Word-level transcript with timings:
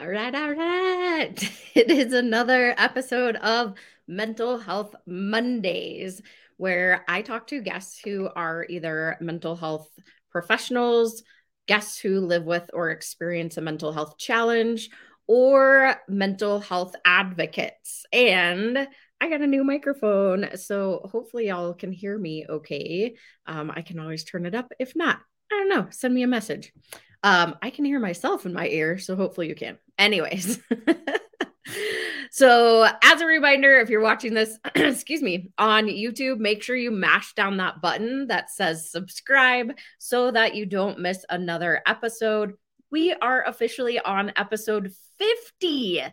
All 0.00 0.06
right, 0.08 0.34
all 0.34 0.52
right. 0.52 1.34
It 1.74 1.90
is 1.90 2.12
another 2.12 2.72
episode 2.78 3.36
of 3.36 3.74
Mental 4.06 4.58
Health 4.58 4.94
Mondays, 5.06 6.22
where 6.56 7.04
I 7.08 7.22
talk 7.22 7.48
to 7.48 7.60
guests 7.60 7.98
who 8.04 8.28
are 8.34 8.64
either 8.68 9.16
mental 9.20 9.56
health 9.56 9.88
professionals, 10.30 11.22
guests 11.66 11.98
who 11.98 12.20
live 12.20 12.44
with 12.44 12.70
or 12.72 12.90
experience 12.90 13.56
a 13.56 13.60
mental 13.60 13.92
health 13.92 14.18
challenge, 14.18 14.90
or 15.26 15.96
mental 16.08 16.60
health 16.60 16.94
advocates. 17.04 18.06
And 18.12 18.88
I 19.20 19.28
got 19.28 19.40
a 19.40 19.46
new 19.48 19.64
microphone, 19.64 20.56
so 20.56 21.08
hopefully 21.10 21.48
y'all 21.48 21.74
can 21.74 21.90
hear 21.90 22.16
me 22.16 22.46
okay. 22.48 23.16
Um, 23.46 23.72
I 23.74 23.82
can 23.82 23.98
always 23.98 24.22
turn 24.22 24.46
it 24.46 24.54
up. 24.54 24.70
If 24.78 24.94
not, 24.94 25.18
I 25.50 25.56
don't 25.56 25.68
know, 25.68 25.88
send 25.90 26.14
me 26.14 26.22
a 26.22 26.28
message. 26.28 26.72
Um, 27.24 27.56
I 27.62 27.70
can 27.70 27.84
hear 27.84 27.98
myself 27.98 28.46
in 28.46 28.52
my 28.52 28.68
ear, 28.68 28.98
so 28.98 29.16
hopefully 29.16 29.48
you 29.48 29.56
can. 29.56 29.78
Anyways. 29.98 30.60
so, 32.30 32.88
as 33.02 33.20
a 33.20 33.26
reminder, 33.26 33.78
if 33.78 33.90
you're 33.90 34.00
watching 34.00 34.34
this, 34.34 34.58
excuse 34.74 35.22
me, 35.22 35.50
on 35.58 35.86
YouTube, 35.86 36.38
make 36.38 36.62
sure 36.62 36.76
you 36.76 36.90
mash 36.90 37.34
down 37.34 37.56
that 37.58 37.80
button 37.82 38.28
that 38.28 38.50
says 38.50 38.90
subscribe 38.90 39.72
so 39.98 40.30
that 40.30 40.54
you 40.54 40.66
don't 40.66 41.00
miss 41.00 41.24
another 41.28 41.82
episode. 41.86 42.54
We 42.90 43.12
are 43.12 43.44
officially 43.44 43.98
on 43.98 44.32
episode 44.36 44.92
50. 45.18 46.04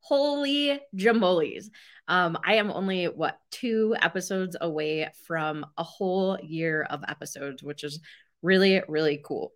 Holy 0.00 0.80
jamolies. 0.94 1.66
Um, 2.08 2.38
I 2.44 2.56
am 2.56 2.70
only 2.70 3.06
what 3.06 3.38
two 3.50 3.96
episodes 4.00 4.56
away 4.60 5.10
from 5.26 5.66
a 5.76 5.82
whole 5.82 6.38
year 6.42 6.82
of 6.82 7.02
episodes, 7.08 7.62
which 7.62 7.82
is 7.82 8.00
really, 8.42 8.82
really 8.88 9.20
cool. 9.24 9.52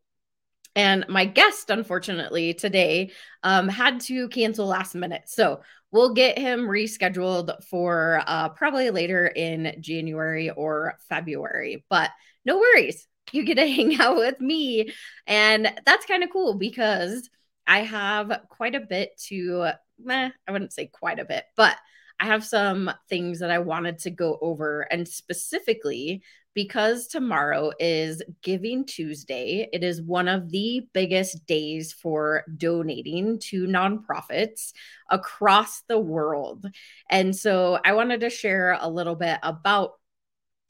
And 0.77 1.05
my 1.09 1.25
guest, 1.25 1.71
unfortunately, 1.71 2.55
today 2.55 3.13
um, 3.43 3.69
had 3.69 4.01
to 4.03 4.29
cancel 4.29 4.67
last 4.67 4.95
minute. 4.95 5.23
So 5.27 5.63
we'll 5.91 6.15
get 6.15 6.39
him 6.39 6.61
rescheduled 6.61 7.65
for 7.65 8.23
uh, 8.27 8.51
probably 8.51 8.91
later 8.91 9.27
in 9.27 9.77
January 9.81 10.51
or 10.51 10.97
February. 11.09 11.85
But 11.91 12.11
no 12.45 12.59
worries. 12.59 13.07
You 13.33 13.45
get 13.45 13.57
to 13.57 13.67
hang 13.67 14.01
out 14.01 14.17
with 14.17 14.41
me. 14.41 14.93
And 15.27 15.73
that's 15.85 16.07
kind 16.07 16.23
of 16.23 16.31
cool 16.31 16.55
because 16.55 17.29
I 17.67 17.81
have 17.81 18.41
quite 18.49 18.75
a 18.75 18.81
bit 18.81 19.11
to, 19.29 19.71
eh, 20.09 20.31
I 20.47 20.53
wouldn't 20.53 20.73
say 20.73 20.87
quite 20.87 21.19
a 21.19 21.25
bit, 21.25 21.45
but 21.57 21.77
I 22.21 22.27
have 22.27 22.45
some 22.45 22.93
things 23.09 23.39
that 23.41 23.51
I 23.51 23.59
wanted 23.59 23.99
to 24.01 24.11
go 24.11 24.39
over. 24.43 24.83
And 24.83 25.09
specifically, 25.09 26.23
because 26.53 27.07
tomorrow 27.07 27.73
is 27.79 28.23
Giving 28.43 28.85
Tuesday, 28.85 29.69
it 29.73 29.83
is 29.83 30.03
one 30.03 30.29
of 30.29 30.51
the 30.51 30.87
biggest 30.93 31.47
days 31.47 31.93
for 31.95 32.45
donating 32.57 33.39
to 33.39 33.67
nonprofits 33.67 34.73
across 35.09 35.81
the 35.89 35.99
world. 35.99 36.67
And 37.09 37.35
so 37.35 37.79
I 37.83 37.95
wanted 37.95 38.21
to 38.21 38.31
share 38.31 38.77
a 38.79 38.89
little 38.89 39.15
bit 39.17 39.39
about 39.43 39.93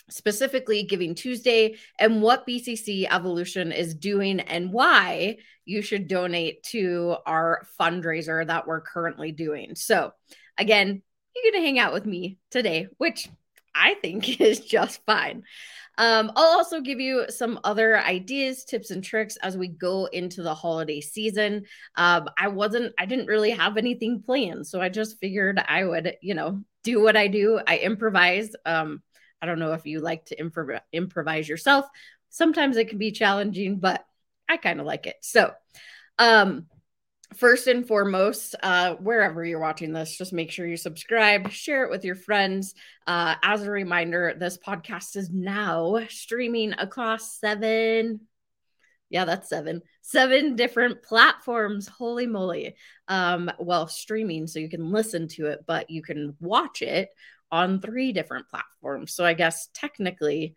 specifically 0.08 0.84
Giving 0.84 1.14
Tuesday 1.14 1.76
and 1.98 2.22
what 2.22 2.47
BCC 2.47 3.06
Evolution 3.10 3.72
is 3.72 3.94
doing 3.94 4.41
and 4.41 4.72
why 4.72 5.38
you 5.64 5.82
should 5.82 6.08
donate 6.08 6.62
to 6.64 7.16
our 7.26 7.66
fundraiser 7.78 8.47
that 8.47 8.66
we're 8.66 8.80
currently 8.80 9.32
doing. 9.32 9.74
So, 9.76 10.12
again, 10.58 11.03
you're 11.34 11.52
going 11.52 11.62
to 11.62 11.66
hang 11.66 11.78
out 11.78 11.92
with 11.92 12.06
me 12.06 12.38
today, 12.50 12.88
which 12.98 13.28
I 13.74 13.94
think 13.94 14.41
is 14.41 14.60
just 14.60 15.04
fine. 15.04 15.44
Um, 15.98 16.32
I'll 16.34 16.56
also 16.56 16.80
give 16.80 16.98
you 16.98 17.26
some 17.28 17.60
other 17.62 17.98
ideas, 17.98 18.64
tips, 18.64 18.91
and 18.91 19.04
tricks 19.04 19.36
as 19.36 19.56
we 19.56 19.68
go 19.68 20.06
into 20.06 20.42
the 20.42 20.54
holiday 20.54 21.00
season. 21.00 21.64
Um, 21.94 22.28
I 22.38 22.48
wasn't, 22.48 22.94
I 22.98 23.04
didn't 23.04 23.26
really 23.26 23.50
have 23.50 23.76
anything 23.76 24.22
planned. 24.22 24.66
So 24.66 24.80
I 24.80 24.88
just 24.88 25.18
figured 25.18 25.62
I 25.66 25.84
would, 25.84 26.16
you 26.22 26.34
know, 26.34 26.62
do 26.84 27.02
what 27.02 27.16
I 27.16 27.28
do. 27.28 27.60
I 27.66 27.78
improvise. 27.78 28.50
Um, 28.64 29.02
I 29.42 29.47
don't 29.47 29.58
know 29.58 29.74
if 29.74 29.84
you 29.84 30.00
like 30.00 30.24
to 30.26 30.36
improv- 30.36 30.80
improvise 30.92 31.48
yourself. 31.48 31.86
Sometimes 32.30 32.76
it 32.76 32.88
can 32.88 32.98
be 32.98 33.12
challenging, 33.12 33.78
but 33.78 34.04
I 34.48 34.56
kind 34.56 34.80
of 34.80 34.86
like 34.86 35.06
it. 35.06 35.16
So, 35.20 35.52
um, 36.18 36.66
first 37.34 37.66
and 37.66 37.86
foremost, 37.86 38.54
uh, 38.62 38.94
wherever 38.96 39.44
you're 39.44 39.60
watching 39.60 39.92
this, 39.92 40.16
just 40.16 40.32
make 40.32 40.50
sure 40.50 40.66
you 40.66 40.76
subscribe, 40.76 41.50
share 41.50 41.84
it 41.84 41.91
with 41.91 42.04
your 42.04 42.14
friends. 42.14 42.74
Uh, 43.06 43.36
as 43.42 43.62
a 43.62 43.70
reminder, 43.70 44.34
this 44.38 44.58
podcast 44.58 45.16
is 45.16 45.30
now 45.30 46.00
streaming 46.08 46.72
across 46.72 47.38
seven. 47.38 48.20
Yeah, 49.08 49.24
that's 49.24 49.48
seven. 49.48 49.82
Seven 50.02 50.56
different 50.56 51.02
platforms. 51.02 51.88
Holy 51.88 52.26
moly. 52.26 52.76
Um, 53.08 53.50
well, 53.58 53.86
streaming, 53.88 54.47
so 54.47 54.58
you 54.58 54.68
can 54.68 54.91
listen 54.91 55.28
to 55.28 55.47
it, 55.47 55.60
but 55.66 55.91
you 55.91 56.02
can 56.02 56.36
watch 56.41 56.82
it 56.82 57.10
on 57.50 57.80
three 57.80 58.12
different 58.12 58.48
platforms. 58.48 59.12
So 59.12 59.24
I 59.24 59.34
guess 59.34 59.68
technically 59.74 60.54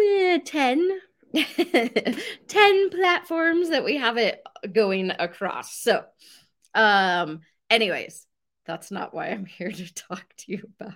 eh, 0.00 0.38
10 0.44 1.00
10 2.48 2.90
platforms 2.90 3.70
that 3.70 3.84
we 3.84 3.96
have 3.96 4.16
it 4.16 4.42
going 4.72 5.10
across. 5.18 5.78
So, 5.78 6.04
um, 6.74 7.40
anyways, 7.70 8.26
that's 8.68 8.90
not 8.90 9.14
why 9.14 9.28
I'm 9.28 9.46
here 9.46 9.72
to 9.72 9.94
talk 9.94 10.24
to 10.38 10.52
you 10.52 10.68
about. 10.78 10.94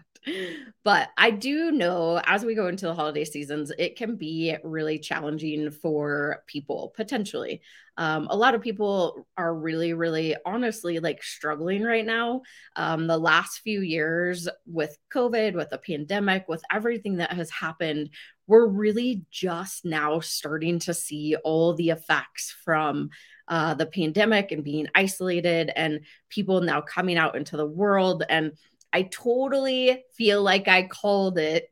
But 0.85 1.09
I 1.17 1.33
do 1.33 1.73
know 1.73 2.21
as 2.25 2.45
we 2.45 2.55
go 2.55 2.69
into 2.69 2.87
the 2.87 2.95
holiday 2.95 3.25
seasons, 3.25 3.73
it 3.77 3.97
can 3.97 4.15
be 4.17 4.55
really 4.63 4.99
challenging 5.01 5.71
for 5.71 6.45
people 6.47 6.93
potentially. 6.95 7.63
Um, 7.97 8.29
a 8.31 8.37
lot 8.37 8.55
of 8.55 8.63
people 8.63 9.27
are 9.37 9.55
really, 9.55 9.95
really 9.95 10.37
honestly 10.47 11.01
like 11.01 11.23
struggling 11.23 11.83
right 11.83 12.07
now. 12.07 12.43
Um, 12.77 13.07
the 13.07 13.19
last 13.19 13.61
few 13.61 13.81
years 13.81 14.49
with 14.65 14.97
COVID, 15.13 15.55
with 15.55 15.71
the 15.71 15.79
pandemic, 15.79 16.49
with 16.49 16.63
everything 16.71 17.17
that 17.17 17.33
has 17.33 17.51
happened, 17.51 18.11
we're 18.53 18.67
really 18.67 19.25
just 19.31 19.83
now 19.83 20.21
starting 20.21 20.79
to 20.79 20.93
see 20.93 21.37
all 21.37 21.73
the 21.73 21.89
effects 21.89 22.55
from 22.67 23.09
uh, 23.49 23.73
the 23.73 23.87
pandemic 23.87 24.53
and 24.53 24.63
being 24.63 24.87
isolated 24.95 25.73
and 25.75 26.01
people 26.29 26.61
now 26.61 26.83
coming 26.83 27.17
out 27.17 27.35
into 27.35 27.57
the 27.57 27.65
world. 27.65 28.25
And 28.29 28.53
I 28.93 29.05
totally 29.05 30.05
feel 30.19 30.43
like 30.43 30.69
I 30.69 30.83
called 30.83 31.39
it, 31.39 31.71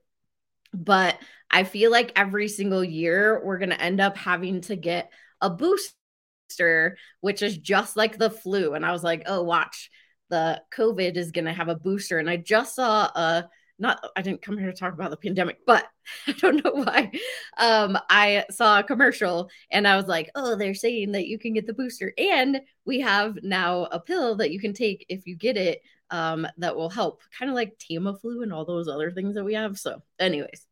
but 0.72 1.18
I 1.50 1.64
feel 1.64 1.90
like 1.90 2.12
every 2.16 2.48
single 2.48 2.82
year 2.82 3.44
we're 3.44 3.58
going 3.58 3.68
to 3.68 3.82
end 3.82 4.00
up 4.00 4.16
having 4.16 4.62
to 4.62 4.74
get 4.74 5.12
a 5.42 5.50
booster, 5.50 6.96
which 7.20 7.42
is 7.42 7.58
just 7.58 7.94
like 7.94 8.16
the 8.16 8.30
flu. 8.30 8.72
And 8.72 8.86
I 8.86 8.92
was 8.92 9.04
like, 9.04 9.24
oh, 9.26 9.42
watch, 9.42 9.90
the 10.30 10.62
COVID 10.74 11.18
is 11.18 11.30
going 11.30 11.44
to 11.44 11.52
have 11.52 11.68
a 11.68 11.76
booster. 11.76 12.18
And 12.18 12.30
I 12.30 12.38
just 12.38 12.74
saw 12.74 13.04
a 13.04 13.50
not 13.80 14.04
I 14.16 14.22
didn't 14.22 14.42
come 14.42 14.58
here 14.58 14.70
to 14.70 14.76
talk 14.76 14.92
about 14.92 15.10
the 15.10 15.16
pandemic, 15.16 15.58
but 15.66 15.86
I 16.26 16.32
don't 16.32 16.64
know 16.64 16.72
why. 16.72 17.10
Um, 17.58 17.98
I 18.08 18.44
saw 18.50 18.78
a 18.78 18.84
commercial 18.84 19.50
and 19.70 19.88
I 19.88 19.96
was 19.96 20.06
like, 20.06 20.30
oh, 20.34 20.56
they're 20.56 20.74
saying 20.74 21.12
that 21.12 21.26
you 21.26 21.38
can 21.38 21.54
get 21.54 21.66
the 21.66 21.74
booster, 21.74 22.12
and 22.18 22.60
we 22.84 23.00
have 23.00 23.38
now 23.42 23.84
a 23.90 23.98
pill 23.98 24.36
that 24.36 24.52
you 24.52 24.60
can 24.60 24.72
take 24.74 25.06
if 25.08 25.26
you 25.26 25.36
get 25.36 25.56
it. 25.56 25.80
Um, 26.12 26.44
that 26.58 26.74
will 26.74 26.90
help, 26.90 27.22
kind 27.38 27.48
of 27.48 27.54
like 27.54 27.78
Tamiflu 27.78 28.42
and 28.42 28.52
all 28.52 28.64
those 28.64 28.88
other 28.88 29.12
things 29.12 29.36
that 29.36 29.44
we 29.44 29.54
have. 29.54 29.78
So, 29.78 30.02
anyways, 30.18 30.66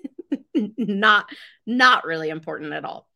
not 0.54 1.26
not 1.66 2.06
really 2.06 2.30
important 2.30 2.72
at 2.72 2.86
all. 2.86 3.06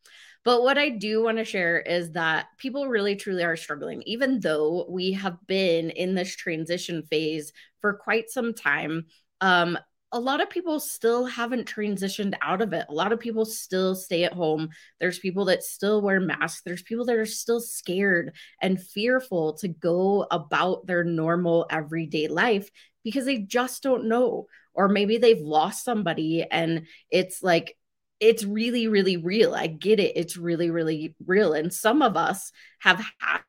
But 0.47 0.63
what 0.63 0.77
I 0.77 0.87
do 0.87 1.21
want 1.21 1.39
to 1.39 1.43
share 1.43 1.77
is 1.77 2.13
that 2.13 2.45
people 2.57 2.87
really 2.87 3.17
truly 3.17 3.43
are 3.43 3.57
struggling, 3.57 4.01
even 4.03 4.39
though 4.39 4.85
we 4.87 5.11
have 5.11 5.35
been 5.45 5.89
in 5.89 6.15
this 6.15 6.37
transition 6.37 7.03
phase 7.03 7.51
for 7.81 7.95
quite 7.95 8.29
some 8.29 8.53
time. 8.53 9.07
Um, 9.41 9.77
a 10.13 10.21
lot 10.21 10.39
of 10.41 10.49
people 10.49 10.79
still 10.79 11.25
haven't 11.25 11.67
transitioned 11.67 12.33
out 12.41 12.61
of 12.61 12.71
it. 12.71 12.85
A 12.87 12.93
lot 12.93 13.11
of 13.11 13.19
people 13.19 13.43
still 13.43 13.93
stay 13.93 14.23
at 14.23 14.31
home. 14.31 14.69
There's 15.01 15.19
people 15.19 15.43
that 15.45 15.63
still 15.63 16.01
wear 16.01 16.21
masks. 16.21 16.61
There's 16.63 16.81
people 16.81 17.03
that 17.07 17.17
are 17.17 17.25
still 17.25 17.59
scared 17.59 18.33
and 18.61 18.81
fearful 18.81 19.55
to 19.55 19.67
go 19.67 20.27
about 20.31 20.87
their 20.87 21.03
normal 21.03 21.65
everyday 21.69 22.29
life 22.29 22.69
because 23.03 23.25
they 23.25 23.39
just 23.39 23.83
don't 23.83 24.07
know. 24.07 24.45
Or 24.73 24.87
maybe 24.87 25.17
they've 25.17 25.41
lost 25.41 25.83
somebody 25.83 26.45
and 26.49 26.87
it's 27.11 27.43
like 27.43 27.75
it's 28.19 28.43
really, 28.43 28.87
really 28.87 29.17
real. 29.17 29.53
I 29.53 29.67
get 29.67 29.99
it. 29.99 30.13
It's 30.15 30.37
really, 30.37 30.69
really 30.69 31.15
real. 31.25 31.53
And 31.53 31.73
some 31.73 32.01
of 32.01 32.17
us 32.17 32.51
have 32.79 33.03
had 33.19 33.41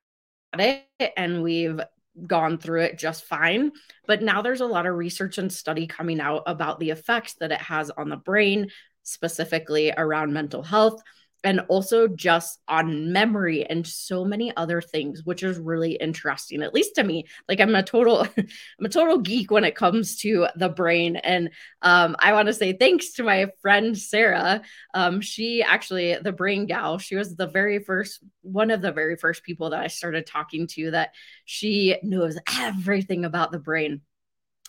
it 0.59 1.13
and 1.17 1.43
we've 1.43 1.81
gone 2.27 2.59
through 2.59 2.83
it 2.83 2.99
just 2.99 3.25
fine. 3.25 3.73
But 4.07 4.23
now 4.23 4.43
there's 4.43 4.61
a 4.61 4.67
lot 4.67 4.87
of 4.87 4.95
research 4.95 5.39
and 5.39 5.53
study 5.53 5.87
coming 5.87 6.21
out 6.21 6.43
about 6.47 6.81
the 6.81 6.91
effects 6.91 7.35
that 7.41 7.53
it 7.53 7.61
has 7.61 7.91
on 7.91 8.09
the 8.09 8.17
brain, 8.17 8.71
specifically 9.03 9.93
around 9.97 10.33
mental 10.33 10.63
health. 10.63 11.01
And 11.45 11.61
also 11.69 12.09
just 12.09 12.59
on 12.69 13.13
memory 13.13 13.65
and 13.65 13.87
so 13.87 14.25
many 14.25 14.55
other 14.57 14.81
things 14.81 15.23
which 15.25 15.43
is 15.43 15.59
really 15.59 15.93
interesting 15.93 16.63
at 16.63 16.75
least 16.75 16.95
to 16.97 17.05
me. 17.05 17.27
Like 17.49 17.61
i'm 17.61 17.75
a 17.75 17.83
total 17.83 18.27
i'm 18.37 18.85
a 18.85 18.89
total 18.89 19.19
geek 19.19 19.51
when 19.51 19.65
it 19.65 19.75
comes 19.75 20.17
to 20.21 20.47
the 20.57 20.69
brain. 20.69 21.17
And 21.17 21.51
um, 21.83 22.17
i 22.19 22.33
want 22.33 22.47
to 22.47 22.55
say 22.55 22.73
thanks 22.73 23.13
to 23.15 23.23
my 23.23 23.49
friend 23.63 23.97
sarah. 23.97 24.63
Um, 24.95 25.21
she 25.21 25.63
actually 25.63 26.17
the 26.17 26.33
brain 26.33 26.67
gal 26.67 26.99
she 26.99 27.17
was 27.17 27.37
the 27.37 27.47
very 27.47 27.79
first 27.79 28.23
one 28.43 28.71
of 28.71 28.81
the 28.81 28.93
very 28.93 29.17
first 29.17 29.43
people 29.43 29.71
that 29.71 29.81
i 29.81 29.87
started 29.87 30.27
talking 30.27 30.67
to 30.67 30.91
that 30.91 31.15
she 31.45 31.97
knows 32.03 32.39
everything 32.59 33.25
about 33.25 33.53
the 33.53 33.59
brain 33.59 34.01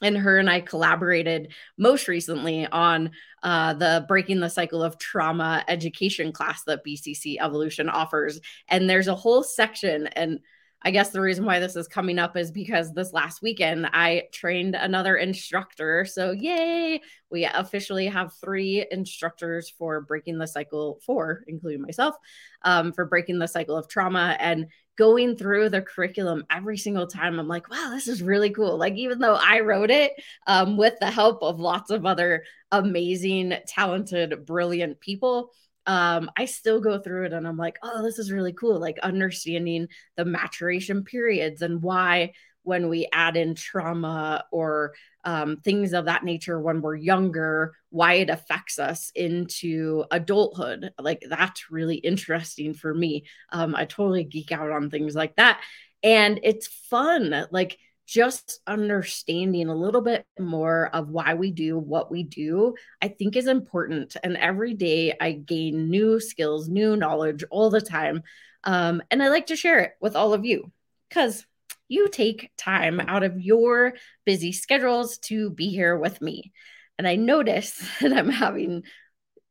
and 0.02 0.18
her 0.18 0.38
and 0.38 0.50
I 0.50 0.62
collaborated 0.62 1.54
most 1.78 2.08
recently 2.08 2.66
on 2.68 3.12
uh, 3.44 3.74
the 3.74 4.06
Breaking 4.08 4.40
the 4.40 4.50
Cycle 4.50 4.84
of 4.84 4.98
Trauma 4.98 5.64
education 5.68 6.32
class 6.32 6.64
that 6.64 6.86
BCC 6.86 7.38
Evolution 7.40 7.90
offers. 7.90 8.40
And 8.68 8.90
there's 8.90 9.08
a 9.08 9.16
whole 9.16 9.44
section, 9.44 10.08
and 10.08 10.40
I 10.82 10.92
guess 10.92 11.10
the 11.10 11.22
reason 11.22 11.46
why 11.46 11.60
this 11.60 11.76
is 11.76 11.88
coming 11.88 12.20
up 12.20 12.38
is 12.38 12.52
because 12.52 12.94
this 12.94 13.12
last 13.12 13.42
weekend 13.42 13.88
I 13.92 14.24
trained 14.32 14.76
another 14.76 15.18
instructor. 15.18 16.06
So, 16.06 16.32
yay, 16.32 17.02
we 17.30 17.46
officially 17.46 18.08
have 18.08 18.34
three 18.34 18.86
instructors 18.90 19.70
for 19.70 20.00
Breaking 20.02 20.38
the 20.38 20.48
Cycle, 20.48 21.00
four, 21.06 21.44
including 21.48 21.82
myself, 21.82 22.16
um, 22.62 22.94
for 22.94 23.06
Breaking 23.06 23.40
the 23.40 23.48
Cycle 23.48 23.76
of 23.76 23.90
Trauma. 23.90 24.38
And 24.40 24.68
going 24.98 25.36
through 25.36 25.70
the 25.70 25.82
curriculum 25.82 26.46
every 26.50 26.78
single 26.78 27.08
time, 27.08 27.40
I'm 27.40 27.48
like, 27.48 27.70
wow, 27.70 27.90
this 27.92 28.08
is 28.08 28.24
really 28.24 28.50
cool. 28.50 28.78
Like, 28.78 28.96
even 28.96 29.20
though 29.20 29.36
I 29.36 29.60
wrote 29.60 29.92
it 29.92 30.14
um, 30.48 30.78
with 30.78 30.96
the 31.02 31.12
help 31.12 31.44
of 31.44 31.60
lots 31.60 31.92
of 31.92 32.06
other 32.06 32.44
amazing, 32.72 33.54
talented, 33.68 34.46
brilliant 34.46 35.02
people 35.02 35.52
um, 35.90 36.30
I 36.38 36.46
still 36.46 36.80
go 36.80 37.00
through 37.00 37.26
it 37.26 37.34
and 37.34 37.48
I'm 37.48 37.58
like, 37.58 37.80
oh, 37.82 38.04
this 38.04 38.20
is 38.20 38.32
really 38.32 38.54
cool. 38.54 38.80
Like 38.80 39.00
understanding 39.00 39.88
the 40.18 40.24
maturation 40.24 41.04
periods 41.04 41.64
and 41.64 41.82
why 41.82 42.34
when 42.62 42.90
we 42.90 43.08
add 43.12 43.36
in 43.36 43.56
trauma 43.56 44.44
or 44.52 44.94
um, 45.24 45.58
things 45.58 45.94
of 45.94 46.06
that 46.06 46.24
nature 46.24 46.62
when 46.62 46.82
we're 46.82 46.96
younger, 46.96 47.74
why 47.90 48.14
it 48.14 48.30
affects 48.30 48.78
us 48.78 49.12
into 49.16 50.06
adulthood. 50.12 50.92
Like 51.00 51.24
that's 51.28 51.72
really 51.72 51.96
interesting 51.96 52.76
for 52.76 52.94
me. 52.94 53.26
Um, 53.52 53.74
I 53.74 53.86
totally 53.86 54.26
geek 54.26 54.52
out 54.52 54.70
on 54.70 54.92
things 54.92 55.16
like 55.16 55.38
that. 55.38 55.60
And 56.04 56.40
it's 56.44 56.68
fun. 56.68 57.48
Like 57.50 57.80
just 58.10 58.60
understanding 58.66 59.70
a 59.70 59.76
little 59.76 60.02
bit 60.02 60.26
more 60.40 60.90
of 60.96 61.10
why 61.10 61.36
we 61.36 61.52
do 61.52 61.78
what 61.78 62.10
we 62.10 62.24
do, 62.24 62.74
I 63.00 63.08
think 63.08 63.36
is 63.36 63.46
important. 63.46 64.18
And 64.24 64.36
every 64.36 64.74
day 64.74 65.16
I 65.22 65.34
gain 65.34 65.92
new 65.92 66.20
skills, 66.20 66.68
new 66.68 66.98
knowledge 66.98 67.44
all 67.52 67.70
the 67.70 67.82
time. 67.82 68.24
Um, 68.64 69.04
and 69.12 69.22
I 69.22 69.30
like 69.30 69.48
to 69.48 69.56
share 69.56 69.80
it 69.80 69.92
with 70.02 70.16
all 70.16 70.34
of 70.34 70.44
you 70.44 70.72
because 71.08 71.46
you 71.88 72.08
take 72.08 72.50
time 72.58 73.00
out 73.00 73.22
of 73.22 73.40
your 73.40 73.94
busy 74.26 74.54
schedules 74.54 75.20
to 75.20 75.52
be 75.52 75.70
here 75.70 75.96
with 75.96 76.20
me. 76.20 76.52
And 76.98 77.08
I 77.08 77.16
notice 77.16 77.80
that 78.02 78.12
I'm 78.12 78.30
having 78.30 78.84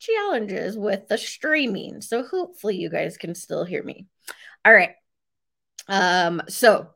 challenges 0.00 0.76
with 0.76 1.06
the 1.06 1.16
streaming. 1.16 2.00
So 2.00 2.24
hopefully 2.24 2.76
you 2.76 2.90
guys 2.90 3.18
can 3.18 3.36
still 3.36 3.64
hear 3.64 3.84
me. 3.84 4.06
All 4.64 4.72
right. 4.72 4.96
Um, 5.86 6.42
so 6.48 6.88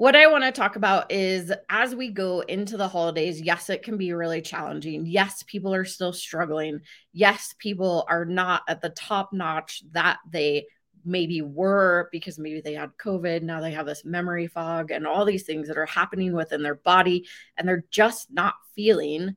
what 0.00 0.16
I 0.16 0.28
want 0.28 0.44
to 0.44 0.50
talk 0.50 0.76
about 0.76 1.12
is 1.12 1.52
as 1.68 1.94
we 1.94 2.08
go 2.08 2.40
into 2.40 2.78
the 2.78 2.88
holidays, 2.88 3.38
yes, 3.38 3.68
it 3.68 3.82
can 3.82 3.98
be 3.98 4.14
really 4.14 4.40
challenging. 4.40 5.04
Yes, 5.04 5.42
people 5.42 5.74
are 5.74 5.84
still 5.84 6.14
struggling. 6.14 6.80
Yes, 7.12 7.54
people 7.58 8.06
are 8.08 8.24
not 8.24 8.62
at 8.66 8.80
the 8.80 8.88
top 8.88 9.34
notch 9.34 9.82
that 9.92 10.16
they 10.26 10.68
maybe 11.04 11.42
were 11.42 12.08
because 12.12 12.38
maybe 12.38 12.62
they 12.62 12.72
had 12.72 12.96
COVID. 12.96 13.42
Now 13.42 13.60
they 13.60 13.72
have 13.72 13.84
this 13.84 14.02
memory 14.02 14.46
fog 14.46 14.90
and 14.90 15.06
all 15.06 15.26
these 15.26 15.42
things 15.42 15.68
that 15.68 15.76
are 15.76 15.84
happening 15.84 16.32
within 16.32 16.62
their 16.62 16.76
body, 16.76 17.28
and 17.58 17.68
they're 17.68 17.84
just 17.90 18.32
not 18.32 18.54
feeling 18.74 19.36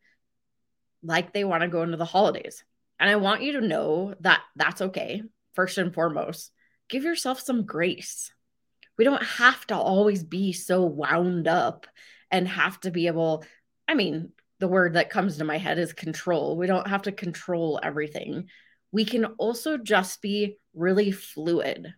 like 1.03 1.33
they 1.33 1.43
want 1.43 1.63
to 1.63 1.67
go 1.67 1.81
into 1.81 1.97
the 1.97 2.05
holidays. 2.05 2.63
And 3.01 3.09
I 3.09 3.17
want 3.17 3.41
you 3.41 3.59
to 3.59 3.67
know 3.67 4.15
that 4.21 4.39
that's 4.55 4.81
okay. 4.81 5.23
First 5.55 5.77
and 5.77 5.93
foremost, 5.93 6.53
give 6.87 7.03
yourself 7.03 7.41
some 7.41 7.65
grace 7.65 8.31
we 8.97 9.03
don't 9.03 9.23
have 9.23 9.65
to 9.67 9.75
always 9.75 10.23
be 10.23 10.53
so 10.53 10.83
wound 10.83 11.47
up 11.47 11.87
and 12.31 12.47
have 12.47 12.79
to 12.81 12.91
be 12.91 13.07
able 13.07 13.43
i 13.87 13.93
mean 13.93 14.31
the 14.63 14.67
word 14.69 14.93
that 14.93 15.09
comes 15.09 15.35
to 15.35 15.43
my 15.43 15.57
head 15.57 15.77
is 15.77 15.91
control. 15.91 16.55
We 16.55 16.67
don't 16.67 16.87
have 16.87 17.01
to 17.01 17.11
control 17.11 17.81
everything. 17.83 18.47
We 18.93 19.03
can 19.03 19.25
also 19.25 19.75
just 19.75 20.21
be 20.21 20.57
really 20.73 21.11
fluid. 21.11 21.93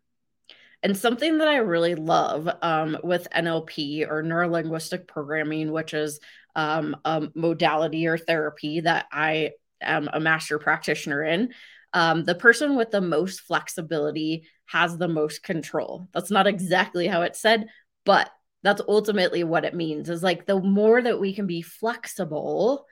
And 0.82 0.98
something 0.98 1.38
that 1.38 1.48
i 1.48 1.58
really 1.58 1.94
love 1.94 2.50
um, 2.64 2.98
with 3.04 3.28
nlp 3.36 4.08
or 4.10 4.24
neurolinguistic 4.24 5.08
programming 5.08 5.72
which 5.72 5.94
is 5.94 6.20
um, 6.56 6.96
a 7.06 7.28
modality 7.36 8.08
or 8.08 8.18
therapy 8.18 8.82
that 8.82 9.06
i 9.12 9.52
am 9.82 10.10
a 10.12 10.20
master 10.20 10.58
practitioner 10.58 11.24
in 11.24 11.54
um, 11.96 12.26
the 12.26 12.36
person 12.36 12.76
with 12.76 12.92
the 12.92 13.00
most 13.00 13.40
flexibility 13.40 14.48
has 14.66 14.98
the 14.98 15.08
most 15.08 15.42
control. 15.42 16.10
That's 16.14 16.30
not 16.30 16.46
exactly 16.46 17.08
how 17.08 17.22
it's 17.22 17.40
said, 17.40 17.68
but 18.04 18.30
that's 18.64 18.82
ultimately 18.86 19.46
what 19.46 19.64
it 19.64 19.74
means 19.74 20.10
is 20.10 20.22
like 20.22 20.46
the 20.46 20.60
more 20.60 21.02
that 21.02 21.22
we 21.22 21.34
can 21.34 21.48
be 21.48 21.62
flexible, 21.62 22.86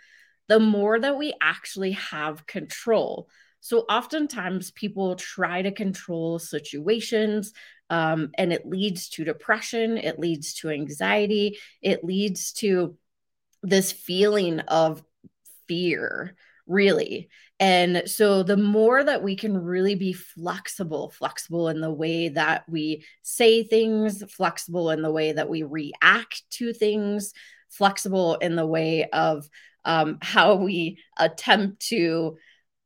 the 0.48 0.62
more 0.62 0.98
that 0.98 1.18
we 1.18 1.34
actually 1.42 1.92
have 1.92 2.48
control. 2.48 3.28
So 3.60 3.80
oftentimes 3.90 4.72
people 4.72 5.16
try 5.18 5.62
to 5.62 5.72
control 5.72 6.40
situations 6.40 7.52
um, 7.90 8.32
and 8.38 8.54
it 8.54 8.66
leads 8.66 9.10
to 9.10 9.26
depression, 9.26 9.98
it 9.98 10.18
leads 10.18 10.54
to 10.56 10.70
anxiety, 10.70 11.58
it 11.82 12.06
leads 12.06 12.54
to 12.54 12.96
this 13.62 13.92
feeling 13.92 14.62
of 14.62 15.04
fear 15.68 16.38
really. 16.68 17.30
And 17.60 18.04
so 18.06 18.44
the 18.44 18.58
more 18.58 19.04
that 19.04 19.24
we 19.24 19.36
can 19.36 19.58
really 19.58 19.96
be 19.96 20.14
flexible, 20.14 21.12
flexible 21.12 21.70
in 21.70 21.82
the 21.82 21.92
way 21.94 22.30
that 22.30 22.68
we 22.68 23.06
say 23.22 23.64
things, 23.64 24.24
flexible 24.32 24.90
in 24.90 25.02
the 25.02 25.12
way 25.12 25.32
that 25.32 25.50
we 25.50 25.64
react 25.64 26.44
to 26.52 26.74
things, 26.74 27.34
flexible 27.70 28.36
in 28.36 28.56
the 28.56 28.66
way 28.66 29.06
of 29.12 29.48
um, 29.86 30.18
how 30.22 30.56
we 30.56 31.00
attempt 31.18 31.88
to 31.88 32.38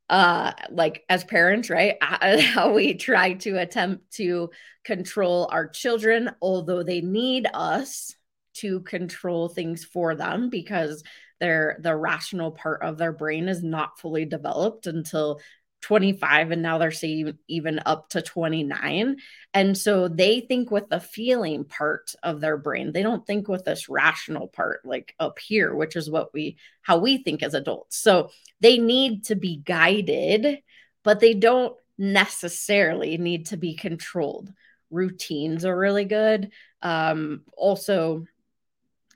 uh 0.10 0.54
like 0.70 1.04
as 1.10 1.26
parents 1.26 1.70
right 1.70 1.98
how 2.02 2.72
we 2.72 2.94
try 2.94 3.34
to 3.34 3.60
attempt 3.60 4.10
to 4.10 4.50
control 4.86 5.50
our 5.52 5.68
children 5.68 6.32
although 6.42 6.82
they 6.82 7.02
need 7.02 7.46
us 7.54 8.16
to 8.54 8.80
control 8.82 9.50
things 9.50 9.84
for 9.84 10.16
them 10.16 10.50
because 10.50 11.04
their 11.40 11.78
the 11.82 11.96
rational 11.96 12.52
part 12.52 12.82
of 12.82 12.98
their 12.98 13.12
brain 13.12 13.48
is 13.48 13.64
not 13.64 14.00
fully 14.00 14.26
developed 14.26 14.88
until 14.88 15.40
25 15.82 16.52
and 16.52 16.62
now 16.62 16.78
they're 16.78 16.92
saying 16.92 17.38
even 17.48 17.80
up 17.86 18.10
to 18.10 18.22
29 18.22 19.18
and 19.54 19.78
so 19.78 20.08
they 20.08 20.40
think 20.40 20.72
with 20.72 20.90
the 20.90 21.00
feeling 21.00 21.64
part 21.64 22.14
of 22.24 22.42
their 22.42 22.58
brain 22.58 22.92
they 22.92 23.04
don't 23.04 23.28
think 23.28 23.48
with 23.48 23.64
this 23.64 23.88
rational 23.88 24.48
part 24.48 24.82
like 24.86 25.14
up 25.20 25.38
here 25.38 25.76
which 25.76 25.96
is 25.96 26.10
what 26.10 26.34
we 26.34 26.58
how 26.82 26.98
we 26.98 27.22
think 27.22 27.44
as 27.44 27.54
adults. 27.54 27.98
So 27.98 28.32
they 28.60 28.78
need 28.78 29.26
to 29.26 29.36
be 29.36 29.58
guided 29.58 30.60
but 31.04 31.20
they 31.20 31.34
don't 31.34 31.76
necessarily 31.98 33.18
need 33.18 33.48
to 33.48 33.58
be 33.58 33.76
controlled. 33.76 34.52
Routines 34.90 35.64
are 35.64 35.78
really 35.78 36.06
good. 36.06 36.52
Um 36.82 37.42
also 37.56 38.26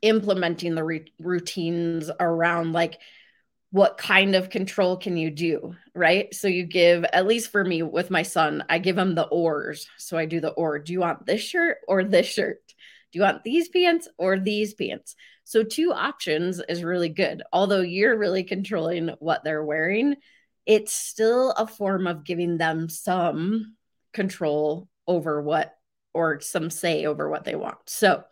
implementing 0.02 0.76
the 0.76 0.84
re- 0.84 1.14
routines 1.20 2.10
around 2.20 2.74
like 2.74 3.00
what 3.72 3.98
kind 3.98 4.36
of 4.36 4.50
control 4.50 4.98
can 4.98 5.16
you 5.16 5.32
do 5.32 5.76
right? 5.94 6.34
So 6.34 6.48
you 6.48 6.66
give 6.66 7.04
at 7.06 7.28
least 7.28 7.52
for 7.52 7.64
me 7.64 7.84
with 7.84 8.10
my 8.10 8.24
son 8.24 8.64
i 8.70 8.80
give 8.80 8.98
him 8.98 9.14
the 9.16 9.28
ors 9.28 9.88
so 9.98 10.18
i 10.18 10.26
do 10.26 10.40
the 10.40 10.52
or 10.52 10.80
do 10.80 10.94
you 10.94 11.00
want 11.02 11.26
this 11.26 11.42
shirt 11.42 11.78
or 11.88 12.04
this 12.04 12.28
shirt? 12.28 12.62
Do 13.12 13.20
you 13.20 13.24
want 13.24 13.44
these 13.44 13.68
pants 13.68 14.08
or 14.18 14.40
these 14.40 14.74
pants? 14.74 15.16
So 15.44 15.64
two 15.64 15.92
options 15.92 16.62
is 16.70 16.82
really 16.82 17.10
good. 17.10 17.44
Although 17.52 17.82
you're 17.82 18.18
really 18.18 18.46
controlling 18.46 19.10
what 19.20 19.44
they're 19.44 19.66
wearing 19.66 20.16
it's 20.66 20.94
still 20.94 21.52
a 21.52 21.68
form 21.68 22.08
of 22.08 22.24
giving 22.24 22.58
them 22.58 22.90
some 22.90 23.76
control 24.14 24.88
over 25.08 25.42
what 25.42 25.76
or 26.14 26.40
some 26.42 26.70
say 26.70 27.06
over 27.06 27.30
what 27.30 27.44
they 27.46 27.56
want. 27.56 27.78
So 27.88 28.24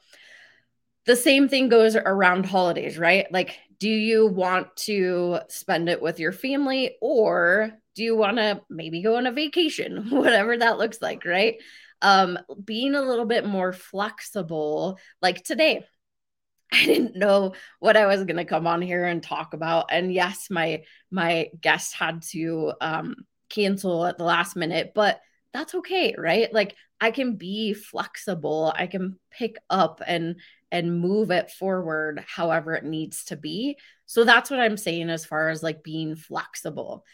the 1.10 1.16
same 1.16 1.50
thing 1.50 1.70
goes 1.70 1.96
around 1.96 2.46
holidays, 2.46 3.00
right? 3.00 3.26
Like, 3.32 3.58
do 3.80 3.90
you 3.90 4.28
want 4.28 4.76
to 4.86 5.40
spend 5.48 5.90
it 5.90 6.04
with 6.04 6.20
your 6.20 6.32
family 6.32 6.98
or 7.02 7.72
do 7.96 8.04
you 8.04 8.16
want 8.16 8.38
to 8.38 8.62
maybe 8.70 9.02
go 9.02 9.16
on 9.16 9.26
a 9.26 9.32
vacation, 9.32 10.08
whatever 10.12 10.56
that 10.56 10.78
looks 10.78 11.02
like, 11.02 11.26
right? 11.26 11.56
Um, 12.04 12.38
being 12.64 12.94
a 12.94 13.02
little 13.02 13.26
bit 13.26 13.44
more 13.44 13.74
flexible, 13.74 15.00
like 15.20 15.44
today, 15.44 15.84
I 16.72 16.86
didn't 16.86 17.16
know 17.16 17.54
what 17.80 17.98
I 17.98 18.06
was 18.06 18.24
going 18.26 18.38
to 18.38 18.46
come 18.46 18.68
on 18.68 18.80
here 18.80 19.04
and 19.04 19.24
talk 19.24 19.56
about. 19.56 19.88
And 19.90 20.14
yes, 20.14 20.52
my 20.52 20.84
my 21.10 21.50
guest 21.60 21.96
had 21.96 22.22
to 22.34 22.74
um, 22.82 23.16
cancel 23.50 24.06
at 24.06 24.20
the 24.20 24.26
last 24.26 24.56
minute, 24.56 24.92
but 24.94 25.20
that's 25.54 25.74
okay, 25.74 26.14
right? 26.16 26.54
Like 26.54 26.76
I 27.02 27.10
can 27.10 27.36
be 27.36 27.74
flexible. 27.74 28.72
I 28.76 28.86
can 28.86 29.18
pick 29.32 29.56
up 29.72 30.04
and 30.06 30.36
and 30.72 31.00
move 31.00 31.32
it 31.32 31.52
forward 31.52 32.24
however 32.28 32.74
it 32.74 32.84
needs 32.84 33.26
to 33.26 33.36
be. 33.36 33.78
So 34.06 34.24
that's 34.24 34.50
what 34.50 34.60
I'm 34.60 34.78
saying 34.78 35.10
as 35.10 35.26
far 35.26 35.50
as 35.50 35.64
like 35.64 35.84
being 35.84 36.16
flexible. 36.16 37.06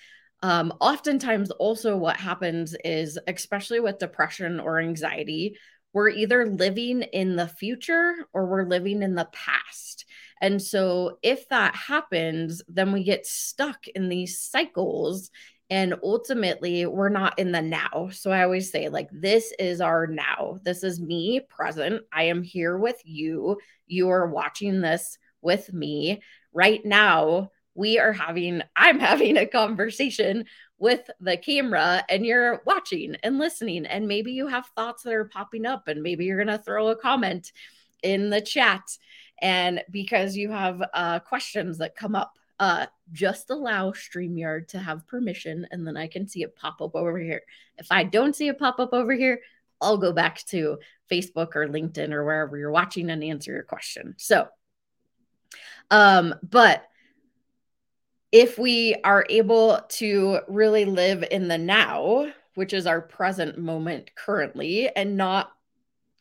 Um, 0.41 0.73
oftentimes, 0.79 1.49
also, 1.51 1.97
what 1.97 2.17
happens 2.17 2.75
is, 2.83 3.17
especially 3.27 3.79
with 3.79 3.99
depression 3.99 4.59
or 4.59 4.79
anxiety, 4.79 5.57
we're 5.93 6.09
either 6.09 6.45
living 6.45 7.01
in 7.01 7.35
the 7.35 7.47
future 7.47 8.13
or 8.33 8.45
we're 8.45 8.67
living 8.67 9.01
in 9.01 9.15
the 9.15 9.29
past. 9.31 10.05
And 10.41 10.61
so, 10.61 11.17
if 11.23 11.47
that 11.49 11.75
happens, 11.75 12.61
then 12.67 12.91
we 12.91 13.03
get 13.03 13.25
stuck 13.25 13.87
in 13.87 14.09
these 14.09 14.39
cycles 14.39 15.31
and 15.69 15.95
ultimately, 16.03 16.85
we're 16.85 17.09
not 17.09 17.39
in 17.39 17.51
the 17.51 17.61
now. 17.61 18.09
So 18.11 18.31
I 18.31 18.43
always 18.43 18.71
say, 18.71 18.89
like, 18.89 19.09
this 19.11 19.51
is 19.57 19.81
our 19.81 20.05
now. 20.05 20.59
This 20.63 20.83
is 20.83 20.99
me 20.99 21.39
present. 21.39 22.03
I 22.13 22.23
am 22.23 22.43
here 22.43 22.77
with 22.77 23.01
you. 23.03 23.57
You 23.87 24.09
are 24.09 24.27
watching 24.27 24.81
this 24.81 25.17
with 25.41 25.73
me. 25.73 26.21
Right 26.53 26.85
now, 26.85 27.49
we 27.73 27.97
are 27.97 28.13
having, 28.13 28.61
I'm 28.75 28.99
having 29.11 29.37
a 29.37 29.47
conversation 29.47 30.45
with 30.77 31.09
the 31.19 31.37
camera 31.37 32.03
and 32.09 32.25
you're 32.25 32.61
watching 32.65 33.15
and 33.23 33.39
listening. 33.39 33.87
And 33.87 34.07
maybe 34.07 34.33
you 34.33 34.45
have 34.47 34.67
thoughts 34.75 35.01
that 35.03 35.13
are 35.13 35.25
popping 35.25 35.65
up, 35.65 35.87
and 35.87 36.03
maybe 36.03 36.25
you're 36.25 36.43
going 36.43 36.55
to 36.55 36.63
throw 36.63 36.89
a 36.89 36.95
comment 36.95 37.51
in 38.03 38.29
the 38.29 38.41
chat. 38.41 38.83
And 39.41 39.83
because 39.89 40.37
you 40.37 40.51
have 40.51 40.81
uh, 40.93 41.19
questions 41.19 41.79
that 41.79 41.95
come 41.95 42.15
up 42.15 42.37
uh, 42.59 42.85
just 43.11 43.49
allow 43.49 43.91
StreamYard 43.91 44.69
to 44.69 44.79
have 44.79 45.07
permission 45.07 45.67
and 45.71 45.85
then 45.85 45.97
I 45.97 46.07
can 46.07 46.27
see 46.27 46.43
it 46.43 46.55
pop 46.55 46.81
up 46.81 46.95
over 46.95 47.17
here. 47.17 47.41
If 47.77 47.87
I 47.91 48.03
don't 48.03 48.35
see 48.35 48.47
it 48.47 48.59
pop 48.59 48.79
up 48.79 48.93
over 48.93 49.13
here, 49.13 49.41
I'll 49.81 49.97
go 49.97 50.13
back 50.13 50.43
to 50.47 50.79
Facebook 51.11 51.55
or 51.55 51.67
LinkedIn 51.67 52.11
or 52.11 52.23
wherever 52.23 52.57
you're 52.57 52.71
watching 52.71 53.09
and 53.09 53.23
answer 53.23 53.51
your 53.51 53.63
question. 53.63 54.15
So, 54.17 54.47
um, 55.91 56.35
but 56.41 56.85
if 58.31 58.57
we 58.57 58.95
are 59.03 59.25
able 59.29 59.79
to 59.87 60.39
really 60.47 60.85
live 60.85 61.23
in 61.29 61.47
the 61.47 61.57
now, 61.57 62.31
which 62.55 62.73
is 62.73 62.87
our 62.87 63.01
present 63.01 63.57
moment 63.57 64.11
currently, 64.15 64.89
and 64.95 65.17
not, 65.17 65.51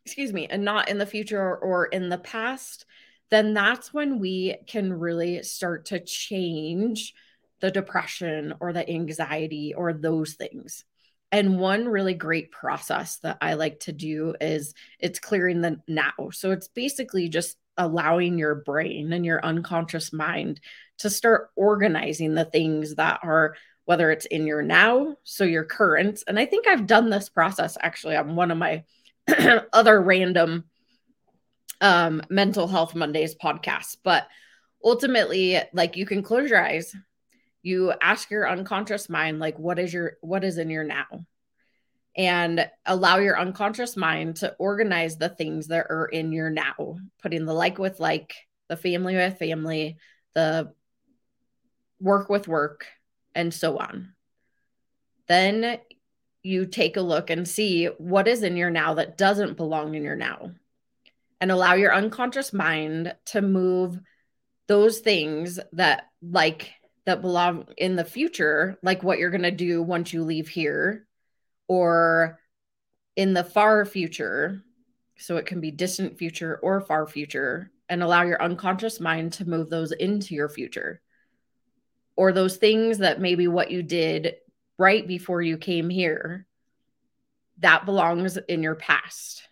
excuse 0.04 0.32
me, 0.32 0.46
and 0.46 0.64
not 0.64 0.88
in 0.88 0.98
the 0.98 1.06
future 1.06 1.56
or 1.56 1.86
in 1.86 2.08
the 2.08 2.18
past, 2.18 2.86
then 3.34 3.54
that's 3.54 3.92
when 3.92 4.18
we 4.18 4.56
can 4.66 4.92
really 4.92 5.42
start 5.42 5.86
to 5.86 6.00
change 6.00 7.14
the 7.60 7.70
depression 7.70 8.54
or 8.60 8.72
the 8.72 8.88
anxiety 8.88 9.74
or 9.74 9.92
those 9.92 10.34
things. 10.34 10.84
And 11.32 11.58
one 11.58 11.88
really 11.88 12.14
great 12.14 12.52
process 12.52 13.16
that 13.18 13.38
I 13.40 13.54
like 13.54 13.80
to 13.80 13.92
do 13.92 14.34
is 14.40 14.74
it's 15.00 15.18
clearing 15.18 15.62
the 15.62 15.80
now. 15.88 16.12
So 16.32 16.52
it's 16.52 16.68
basically 16.68 17.28
just 17.28 17.56
allowing 17.76 18.38
your 18.38 18.54
brain 18.54 19.12
and 19.12 19.26
your 19.26 19.44
unconscious 19.44 20.12
mind 20.12 20.60
to 20.98 21.10
start 21.10 21.50
organizing 21.56 22.34
the 22.34 22.44
things 22.44 22.94
that 22.94 23.18
are 23.24 23.56
whether 23.84 24.10
it's 24.10 24.26
in 24.26 24.46
your 24.46 24.62
now, 24.62 25.16
so 25.24 25.44
your 25.44 25.64
current. 25.64 26.22
And 26.26 26.38
I 26.38 26.46
think 26.46 26.66
I've 26.66 26.86
done 26.86 27.10
this 27.10 27.28
process 27.28 27.76
actually 27.80 28.16
on 28.16 28.34
one 28.36 28.50
of 28.50 28.58
my 28.58 28.84
other 29.72 30.00
random 30.00 30.64
um, 31.80 32.22
mental 32.30 32.66
health 32.66 32.94
Mondays 32.94 33.34
podcast. 33.34 33.96
But 34.02 34.26
ultimately, 34.82 35.60
like 35.72 35.96
you 35.96 36.06
can 36.06 36.22
close 36.22 36.50
your 36.50 36.62
eyes, 36.62 36.94
you 37.62 37.92
ask 38.00 38.30
your 38.30 38.48
unconscious 38.48 39.08
mind, 39.08 39.38
like, 39.38 39.58
what 39.58 39.78
is 39.78 39.92
your 39.92 40.18
what 40.20 40.44
is 40.44 40.58
in 40.58 40.70
your 40.70 40.84
now? 40.84 41.26
And 42.16 42.68
allow 42.86 43.18
your 43.18 43.38
unconscious 43.38 43.96
mind 43.96 44.36
to 44.36 44.54
organize 44.58 45.16
the 45.16 45.28
things 45.28 45.68
that 45.68 45.86
are 45.90 46.06
in 46.06 46.30
your 46.30 46.50
now, 46.50 46.98
putting 47.22 47.44
the 47.44 47.54
like 47.54 47.78
with 47.78 47.98
like, 47.98 48.34
the 48.68 48.76
family 48.76 49.14
with 49.14 49.38
family, 49.38 49.98
the 50.34 50.72
work 52.00 52.28
with 52.28 52.48
work, 52.48 52.86
and 53.34 53.52
so 53.52 53.78
on. 53.78 54.14
Then 55.26 55.78
you 56.42 56.66
take 56.66 56.96
a 56.96 57.02
look 57.02 57.30
and 57.30 57.48
see 57.48 57.86
what 57.86 58.28
is 58.28 58.42
in 58.42 58.56
your 58.56 58.70
now 58.70 58.94
that 58.94 59.16
doesn't 59.16 59.56
belong 59.56 59.94
in 59.94 60.02
your 60.02 60.16
now 60.16 60.52
and 61.44 61.52
allow 61.52 61.74
your 61.74 61.94
unconscious 61.94 62.54
mind 62.54 63.14
to 63.26 63.42
move 63.42 64.00
those 64.66 65.00
things 65.00 65.60
that 65.74 66.06
like 66.22 66.72
that 67.04 67.20
belong 67.20 67.66
in 67.76 67.96
the 67.96 68.04
future 68.04 68.78
like 68.82 69.02
what 69.02 69.18
you're 69.18 69.28
going 69.28 69.42
to 69.42 69.50
do 69.50 69.82
once 69.82 70.10
you 70.10 70.24
leave 70.24 70.48
here 70.48 71.06
or 71.68 72.40
in 73.14 73.34
the 73.34 73.44
far 73.44 73.84
future. 73.84 74.62
So 75.18 75.36
it 75.36 75.44
can 75.44 75.60
be 75.60 75.70
distant 75.70 76.16
future 76.16 76.58
or 76.62 76.80
far 76.80 77.06
future 77.06 77.70
and 77.90 78.02
allow 78.02 78.22
your 78.22 78.42
unconscious 78.42 78.98
mind 78.98 79.34
to 79.34 79.46
move 79.46 79.68
those 79.68 79.92
into 79.92 80.34
your 80.34 80.48
future. 80.48 81.02
Or 82.16 82.32
those 82.32 82.56
things 82.56 82.96
that 82.98 83.20
maybe 83.20 83.48
what 83.48 83.70
you 83.70 83.82
did 83.82 84.36
right 84.78 85.06
before 85.06 85.42
you 85.42 85.58
came 85.58 85.90
here 85.90 86.46
that 87.58 87.84
belongs 87.84 88.38
in 88.48 88.62
your 88.62 88.76
past 88.76 89.46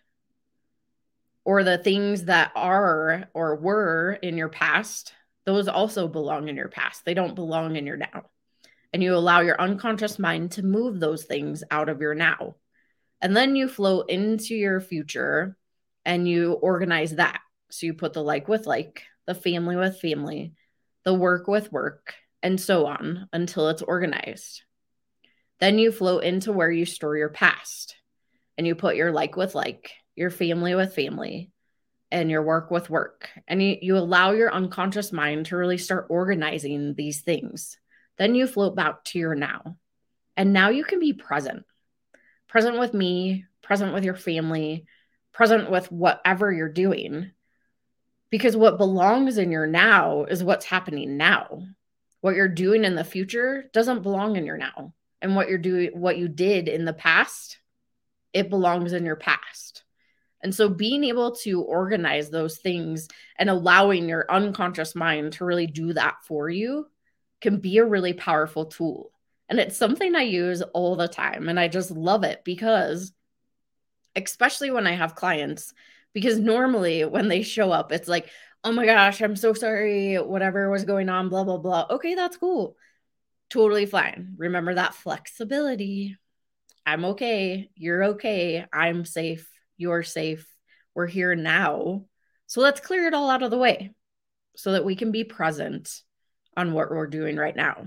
or 1.45 1.63
the 1.63 1.77
things 1.77 2.25
that 2.25 2.51
are 2.55 3.25
or 3.33 3.55
were 3.55 4.17
in 4.21 4.37
your 4.37 4.49
past, 4.49 5.13
those 5.45 5.67
also 5.67 6.07
belong 6.07 6.47
in 6.47 6.55
your 6.55 6.69
past. 6.69 7.03
They 7.05 7.13
don't 7.13 7.35
belong 7.35 7.75
in 7.75 7.85
your 7.85 7.97
now. 7.97 8.23
And 8.93 9.01
you 9.01 9.15
allow 9.15 9.41
your 9.41 9.59
unconscious 9.59 10.19
mind 10.19 10.51
to 10.51 10.63
move 10.63 10.99
those 10.99 11.25
things 11.25 11.63
out 11.71 11.89
of 11.89 11.99
your 11.99 12.15
now. 12.15 12.55
And 13.21 13.35
then 13.35 13.55
you 13.55 13.67
flow 13.67 14.01
into 14.01 14.55
your 14.55 14.79
future 14.79 15.57
and 16.05 16.27
you 16.27 16.53
organize 16.53 17.15
that. 17.15 17.39
So 17.71 17.87
you 17.87 17.93
put 17.93 18.13
the 18.13 18.23
like 18.23 18.47
with 18.47 18.67
like, 18.67 19.03
the 19.25 19.33
family 19.33 19.77
with 19.77 20.01
family, 20.01 20.53
the 21.05 21.13
work 21.13 21.47
with 21.47 21.71
work, 21.71 22.13
and 22.41 22.59
so 22.59 22.85
on 22.87 23.29
until 23.31 23.69
it's 23.69 23.81
organized. 23.81 24.63
Then 25.59 25.79
you 25.79 25.93
flow 25.93 26.19
into 26.19 26.51
where 26.51 26.69
you 26.69 26.85
store 26.85 27.15
your 27.15 27.29
past 27.29 27.95
and 28.57 28.67
you 28.67 28.75
put 28.75 28.97
your 28.97 29.13
like 29.13 29.37
with 29.37 29.55
like, 29.55 29.93
your 30.15 30.29
family 30.29 30.75
with 30.75 30.95
family, 30.95 31.51
and 32.11 32.29
your 32.29 32.43
work 32.43 32.69
with 32.69 32.89
work. 32.89 33.29
And 33.47 33.61
you, 33.61 33.77
you 33.81 33.97
allow 33.97 34.31
your 34.31 34.53
unconscious 34.53 35.11
mind 35.11 35.47
to 35.47 35.57
really 35.57 35.79
start 35.79 36.07
organizing 36.09 36.93
these 36.93 37.21
things. 37.21 37.77
Then 38.17 38.35
you 38.35 38.45
float 38.45 38.75
back 38.75 39.03
to 39.05 39.19
your 39.19 39.33
now. 39.33 39.77
And 40.37 40.53
now 40.53 40.69
you 40.69 40.83
can 40.83 40.99
be 40.99 41.13
present 41.13 41.65
present 42.47 42.77
with 42.77 42.93
me, 42.93 43.45
present 43.63 43.95
with 43.95 44.05
your 44.05 44.13
family, 44.13 44.85
present 45.31 45.71
with 45.71 45.91
whatever 45.91 46.51
you're 46.51 46.69
doing. 46.69 47.31
Because 48.29 48.55
what 48.55 48.77
belongs 48.77 49.39
in 49.39 49.49
your 49.49 49.65
now 49.65 50.25
is 50.25 50.43
what's 50.43 50.65
happening 50.65 51.17
now. 51.17 51.63
What 52.21 52.35
you're 52.35 52.47
doing 52.47 52.85
in 52.85 52.93
the 52.93 53.03
future 53.03 53.71
doesn't 53.73 54.03
belong 54.03 54.35
in 54.35 54.45
your 54.45 54.57
now. 54.57 54.93
And 55.19 55.35
what 55.35 55.49
you're 55.49 55.57
doing, 55.57 55.99
what 55.99 56.19
you 56.19 56.27
did 56.27 56.67
in 56.67 56.85
the 56.85 56.93
past, 56.93 57.57
it 58.33 58.51
belongs 58.51 58.93
in 58.93 59.03
your 59.03 59.15
past. 59.15 59.82
And 60.43 60.53
so 60.53 60.67
being 60.67 61.05
able 61.05 61.35
to 61.37 61.61
organize 61.61 62.29
those 62.29 62.57
things 62.57 63.07
and 63.39 63.49
allowing 63.49 64.09
your 64.09 64.29
unconscious 64.29 64.93
mind 64.93 65.33
to 65.33 65.45
really 65.45 65.67
do 65.67 65.93
that 65.93 66.17
for 66.25 66.49
you 66.49 66.87
can 67.41 67.57
be 67.57 67.77
a 67.77 67.85
really 67.85 68.13
powerful 68.13 68.65
tool. 68.65 69.11
And 69.47 69.59
it's 69.59 69.77
something 69.77 70.15
I 70.15 70.23
use 70.23 70.61
all 70.61 70.95
the 70.97 71.07
time. 71.07 71.47
And 71.47 71.59
I 71.59 71.69
just 71.69 71.91
love 71.91 72.23
it 72.23 72.43
because, 72.43 73.13
especially 74.15 74.69
when 74.69 74.85
I 74.85 74.93
have 74.93 75.15
clients, 75.15 75.73
because 76.11 76.37
normally 76.37 77.05
when 77.05 77.29
they 77.29 77.41
show 77.41 77.71
up, 77.71 77.91
it's 77.91 78.09
like, 78.09 78.29
oh 78.65 78.73
my 78.73 78.85
gosh, 78.85 79.21
I'm 79.21 79.35
so 79.35 79.53
sorry, 79.53 80.15
whatever 80.15 80.69
was 80.69 80.85
going 80.85 81.09
on, 81.09 81.29
blah, 81.29 81.43
blah, 81.43 81.57
blah. 81.57 81.87
Okay, 81.89 82.15
that's 82.15 82.37
cool. 82.37 82.75
Totally 83.49 83.85
fine. 83.85 84.35
Remember 84.37 84.73
that 84.73 84.93
flexibility. 84.95 86.17
I'm 86.85 87.05
okay. 87.05 87.69
You're 87.75 88.03
okay. 88.05 88.65
I'm 88.73 89.05
safe 89.05 89.47
you're 89.83 90.03
safe. 90.03 90.47
We're 90.95 91.07
here 91.07 91.35
now. 91.35 92.05
So 92.47 92.61
let's 92.61 92.79
clear 92.79 93.05
it 93.07 93.13
all 93.13 93.29
out 93.29 93.43
of 93.43 93.51
the 93.51 93.57
way 93.57 93.93
so 94.55 94.71
that 94.71 94.85
we 94.85 94.95
can 94.95 95.11
be 95.11 95.23
present 95.23 96.01
on 96.55 96.73
what 96.73 96.89
we're 96.89 97.07
doing 97.07 97.35
right 97.35 97.55
now. 97.55 97.85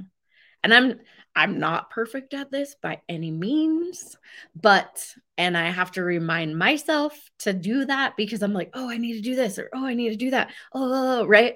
And 0.62 0.74
I'm 0.74 1.00
I'm 1.34 1.58
not 1.58 1.90
perfect 1.90 2.34
at 2.34 2.50
this 2.50 2.74
by 2.82 3.00
any 3.08 3.30
means, 3.30 4.16
but 4.54 5.14
and 5.38 5.56
I 5.56 5.70
have 5.70 5.92
to 5.92 6.02
remind 6.02 6.58
myself 6.58 7.12
to 7.40 7.52
do 7.52 7.84
that 7.84 8.16
because 8.16 8.42
I'm 8.42 8.52
like, 8.52 8.70
"Oh, 8.74 8.88
I 8.90 8.98
need 8.98 9.14
to 9.14 9.20
do 9.20 9.36
this," 9.36 9.58
or 9.58 9.68
"Oh, 9.74 9.86
I 9.86 9.94
need 9.94 10.10
to 10.10 10.16
do 10.16 10.30
that." 10.30 10.50
Oh, 10.72 10.82
oh, 10.82 10.92
oh, 10.92 11.20
oh 11.22 11.26
right? 11.26 11.54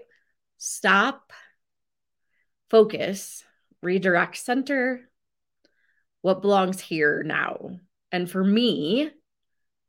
Stop. 0.59 1.33
Focus, 2.71 3.45
redirect 3.83 4.37
center. 4.37 5.11
What 6.23 6.43
belongs 6.43 6.81
here 6.81 7.23
now? 7.25 7.81
And 8.13 8.31
for 8.31 8.45
me, 8.45 9.11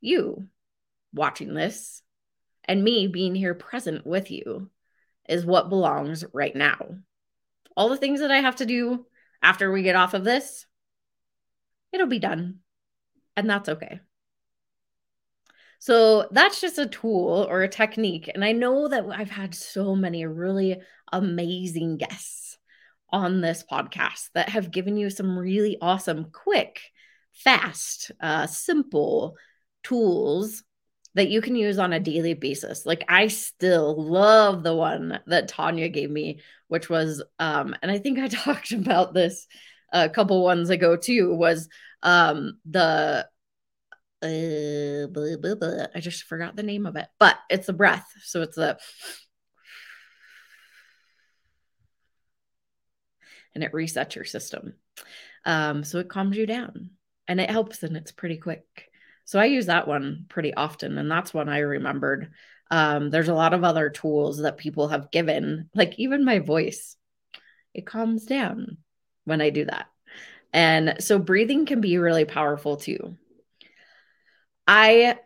you 0.02 0.48
watching 1.14 1.54
this 1.54 2.02
and 2.66 2.84
me 2.84 3.08
being 3.08 3.36
here 3.36 3.54
present 3.54 4.06
with 4.06 4.32
you 4.32 4.70
is 5.28 5.46
what 5.46 5.70
belongs 5.70 6.26
right 6.34 6.56
now. 6.56 6.96
All 7.76 7.90
the 7.90 7.98
things 7.98 8.20
that 8.20 8.32
I 8.32 8.40
have 8.40 8.58
to 8.58 8.66
do 8.66 9.06
after 9.42 9.72
we 9.72 9.84
get 9.84 9.96
off 9.96 10.14
of 10.14 10.24
this, 10.24 10.66
it'll 11.92 12.08
be 12.08 12.20
done. 12.20 12.60
And 13.36 13.50
that's 13.50 13.70
okay. 13.70 14.00
So 15.80 16.28
that's 16.32 16.62
just 16.62 16.78
a 16.78 16.86
tool 16.86 17.48
or 17.50 17.64
a 17.64 17.68
technique. 17.68 18.30
And 18.34 18.46
I 18.46 18.52
know 18.52 18.88
that 18.88 19.06
I've 19.10 19.32
had 19.32 19.56
so 19.56 19.96
many 19.96 20.26
really 20.26 20.80
amazing 21.12 21.98
guests 21.98 22.58
on 23.10 23.42
this 23.42 23.64
podcast 23.70 24.30
that 24.36 24.50
have 24.50 24.72
given 24.72 24.96
you 24.96 25.10
some 25.10 25.38
really 25.38 25.78
awesome, 25.82 26.26
quick, 26.32 26.82
fast, 27.34 28.12
uh, 28.22 28.46
simple 28.46 29.36
tools 29.84 30.64
that 31.14 31.30
you 31.30 31.42
can 31.42 31.56
use 31.56 31.78
on 31.78 31.94
a 31.94 32.00
daily 32.00 32.34
basis. 32.34 32.86
Like 32.86 33.04
I 33.10 33.28
still 33.28 34.02
love 34.02 34.64
the 34.64 34.76
one 34.76 35.20
that 35.28 35.50
Tanya 35.50 35.90
gave 35.90 36.10
me, 36.10 36.40
which 36.68 36.90
was 36.90 37.22
um 37.40 37.76
and 37.82 37.92
I 37.92 38.00
think 38.00 38.20
I 38.20 38.28
talked 38.30 38.72
about 38.72 39.14
this 39.14 39.48
a 39.92 40.10
couple 40.10 40.44
ones 40.44 40.70
ago 40.70 40.96
too 40.96 41.34
was 41.36 41.68
um 42.02 42.58
the 42.70 43.28
uh, 44.24 45.08
blah, 45.08 45.36
blah, 45.38 45.56
blah. 45.56 45.88
I 45.96 46.00
just 46.00 46.24
forgot 46.24 46.56
the 46.56 46.64
name 46.64 46.86
of 46.86 46.96
it, 46.96 47.08
but 47.20 47.40
it's 47.50 47.70
a 47.70 47.74
breath. 47.74 48.06
So 48.24 48.44
it's 48.44 48.58
a 48.58 48.78
and 53.54 53.64
it 53.64 53.72
resets 53.72 54.16
your 54.16 54.26
system. 54.26 54.74
Um, 55.46 55.84
so 55.84 56.00
it 56.00 56.10
calms 56.10 56.38
you 56.38 56.46
down 56.46 56.92
and 57.28 57.42
it 57.42 57.50
helps 57.50 57.84
and 57.84 57.98
it's 57.98 58.12
pretty 58.12 58.38
quick. 58.38 58.91
So 59.32 59.40
I 59.40 59.46
use 59.46 59.68
that 59.68 59.88
one 59.88 60.26
pretty 60.28 60.54
often, 60.54 60.98
and 60.98 61.10
that's 61.10 61.34
one 61.34 61.48
I 61.48 61.60
remembered. 61.60 62.34
Um, 62.70 63.10
there's 63.10 63.30
a 63.30 63.34
lot 63.34 63.54
of 63.54 63.64
other 63.64 63.90
tools 63.90 64.40
that 64.40 64.58
people 64.58 64.90
have 64.90 65.10
given, 65.10 65.70
like 65.74 65.98
even 65.98 66.26
my 66.26 66.40
voice, 66.40 66.98
it 67.74 67.86
calms 67.86 68.26
down 68.26 68.80
when 69.24 69.40
I 69.40 69.50
do 69.50 69.64
that. 69.64 69.86
And 70.52 70.96
so 71.00 71.18
breathing 71.18 71.66
can 71.66 71.80
be 71.80 71.98
really 71.98 72.26
powerful 72.26 72.76
too. 72.76 73.16
I 74.68 75.18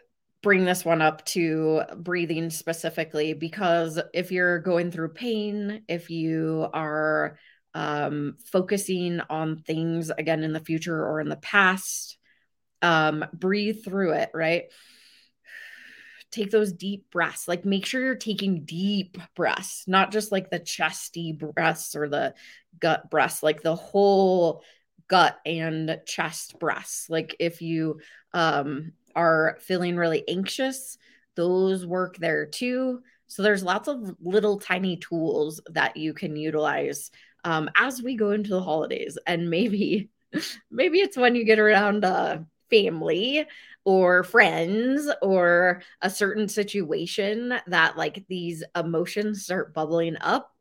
bring 0.43 0.65
this 0.65 0.85
one 0.85 1.01
up 1.01 1.25
to 1.25 1.81
breathing 1.97 2.51
specifically 2.51 3.33
because 3.33 3.99
if 4.13 4.31
you're 4.31 4.59
going 4.59 4.91
through 4.91 5.13
pain, 5.15 5.81
if 5.87 6.11
you 6.11 6.67
are 6.75 7.39
um, 7.73 8.37
focusing 8.51 9.21
on 9.31 9.63
things 9.63 10.11
again 10.11 10.43
in 10.43 10.53
the 10.53 10.59
future 10.59 11.03
or 11.03 11.21
in 11.21 11.27
the 11.27 11.37
past, 11.37 12.14
um, 12.85 13.25
breathe 13.33 13.83
through 13.83 14.11
it, 14.13 14.29
right? 14.33 14.65
Take 16.29 16.51
those 16.51 16.71
deep 16.71 17.09
breaths. 17.11 17.47
Like 17.47 17.65
make 17.65 17.85
sure 17.85 18.01
you're 18.01 18.15
taking 18.15 18.63
deep 18.63 19.17
breaths, 19.35 19.85
not 19.87 20.11
just 20.11 20.31
like 20.31 20.51
the 20.51 20.59
chesty 20.59 21.31
breaths 21.31 21.95
or 21.95 22.07
the 22.07 22.35
gut 22.79 23.09
breaths, 23.09 23.41
like 23.41 23.63
the 23.63 23.75
whole 23.75 24.63
gut 25.07 25.37
and 25.45 25.99
chest 26.05 26.59
breaths. 26.59 27.07
Like 27.09 27.35
if 27.39 27.61
you 27.61 27.99
um 28.33 28.91
are 29.15 29.57
feeling 29.61 29.95
really 29.95 30.23
anxious, 30.27 30.97
those 31.35 31.87
work 31.87 32.17
there 32.17 32.45
too. 32.45 33.01
So 33.27 33.41
there's 33.41 33.63
lots 33.63 33.87
of 33.87 34.15
little 34.21 34.59
tiny 34.59 34.97
tools 34.97 35.59
that 35.71 35.97
you 35.97 36.13
can 36.13 36.35
utilize 36.35 37.09
um, 37.43 37.69
as 37.75 38.03
we 38.03 38.15
go 38.15 38.31
into 38.31 38.49
the 38.51 38.61
holidays, 38.61 39.17
and 39.25 39.49
maybe 39.49 40.09
maybe 40.71 40.99
it's 40.99 41.17
when 41.17 41.35
you 41.35 41.45
get 41.45 41.59
around 41.59 42.05
uh, 42.05 42.39
family 42.69 43.45
or 43.83 44.23
friends 44.23 45.09
or 45.21 45.81
a 46.01 46.09
certain 46.09 46.47
situation 46.47 47.53
that 47.67 47.97
like 47.97 48.25
these 48.27 48.63
emotions 48.75 49.43
start 49.43 49.73
bubbling 49.73 50.17
up. 50.21 50.51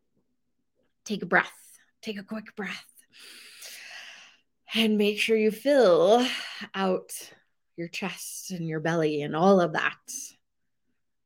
Take 1.05 1.23
a 1.23 1.27
breath. 1.27 1.51
Take 2.03 2.19
a 2.19 2.25
quick 2.25 2.55
breath. 2.57 2.87
And 4.75 4.99
make 4.99 5.19
sure 5.19 5.37
you 5.37 5.51
fill 5.51 6.27
out 6.75 7.13
your 7.77 7.89
chest 7.89 8.51
and 8.51 8.67
your 8.67 8.81
belly 8.81 9.23
and 9.23 9.35
all 9.35 9.61
of 9.61 9.73
that. 9.73 9.97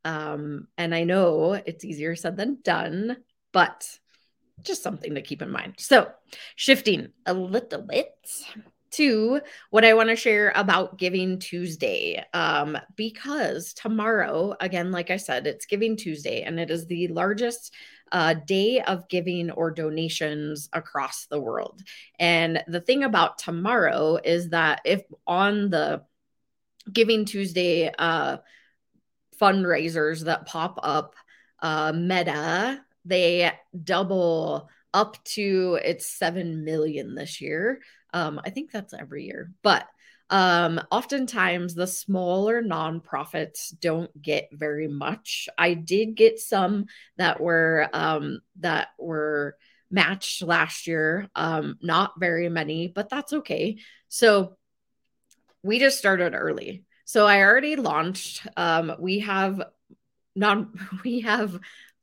Um, 0.04 0.68
and 0.76 0.94
I 0.94 1.04
know 1.04 1.54
it's 1.54 1.84
easier 1.84 2.14
said 2.14 2.36
than 2.36 2.58
done, 2.62 3.16
but 3.52 3.98
just 4.62 4.82
something 4.82 5.14
to 5.14 5.22
keep 5.22 5.42
in 5.42 5.50
mind. 5.50 5.74
So, 5.78 6.10
shifting 6.56 7.08
a 7.26 7.34
little 7.34 7.82
bit 7.82 8.12
to 8.92 9.40
what 9.70 9.84
I 9.84 9.94
want 9.94 10.08
to 10.08 10.16
share 10.16 10.52
about 10.54 10.98
Giving 10.98 11.38
Tuesday. 11.38 12.24
Um, 12.32 12.78
because 12.96 13.72
tomorrow, 13.74 14.54
again, 14.60 14.90
like 14.90 15.10
I 15.10 15.16
said, 15.16 15.46
it's 15.46 15.66
Giving 15.66 15.96
Tuesday 15.96 16.42
and 16.42 16.58
it 16.58 16.70
is 16.70 16.86
the 16.86 17.08
largest 17.08 17.74
uh, 18.12 18.34
day 18.34 18.80
of 18.80 19.08
giving 19.08 19.50
or 19.50 19.70
donations 19.70 20.68
across 20.72 21.26
the 21.26 21.40
world. 21.40 21.82
And 22.18 22.62
the 22.66 22.80
thing 22.80 23.04
about 23.04 23.38
tomorrow 23.38 24.18
is 24.22 24.50
that 24.50 24.80
if 24.84 25.02
on 25.26 25.70
the 25.70 26.02
Giving 26.90 27.26
Tuesday 27.26 27.92
uh, 27.98 28.38
fundraisers 29.38 30.24
that 30.24 30.46
pop 30.46 30.78
up, 30.82 31.14
uh, 31.60 31.92
Meta, 31.94 32.82
they 33.04 33.52
double 33.84 34.70
up 34.94 35.22
to 35.24 35.78
it's 35.84 36.06
7 36.06 36.64
million 36.64 37.14
this 37.14 37.40
year. 37.40 37.80
Um, 38.12 38.40
I 38.44 38.50
think 38.50 38.70
that's 38.70 38.94
every 38.94 39.24
year, 39.24 39.52
but 39.62 39.86
um, 40.30 40.80
oftentimes 40.90 41.74
the 41.74 41.86
smaller 41.86 42.62
nonprofits 42.62 43.78
don't 43.78 44.10
get 44.20 44.48
very 44.52 44.88
much. 44.88 45.48
I 45.56 45.74
did 45.74 46.14
get 46.14 46.38
some 46.38 46.86
that 47.16 47.40
were 47.40 47.88
um, 47.92 48.40
that 48.60 48.88
were 48.98 49.56
matched 49.90 50.42
last 50.42 50.86
year, 50.86 51.28
um, 51.34 51.78
not 51.80 52.12
very 52.18 52.48
many, 52.48 52.88
but 52.88 53.08
that's 53.08 53.32
okay. 53.32 53.78
So 54.08 54.56
we 55.62 55.78
just 55.78 55.98
started 55.98 56.34
early. 56.34 56.84
So 57.04 57.26
I 57.26 57.40
already 57.40 57.76
launched. 57.76 58.46
Um, 58.56 58.92
we 58.98 59.20
have 59.20 59.62
non 60.36 60.72
we 61.04 61.20
have 61.20 61.58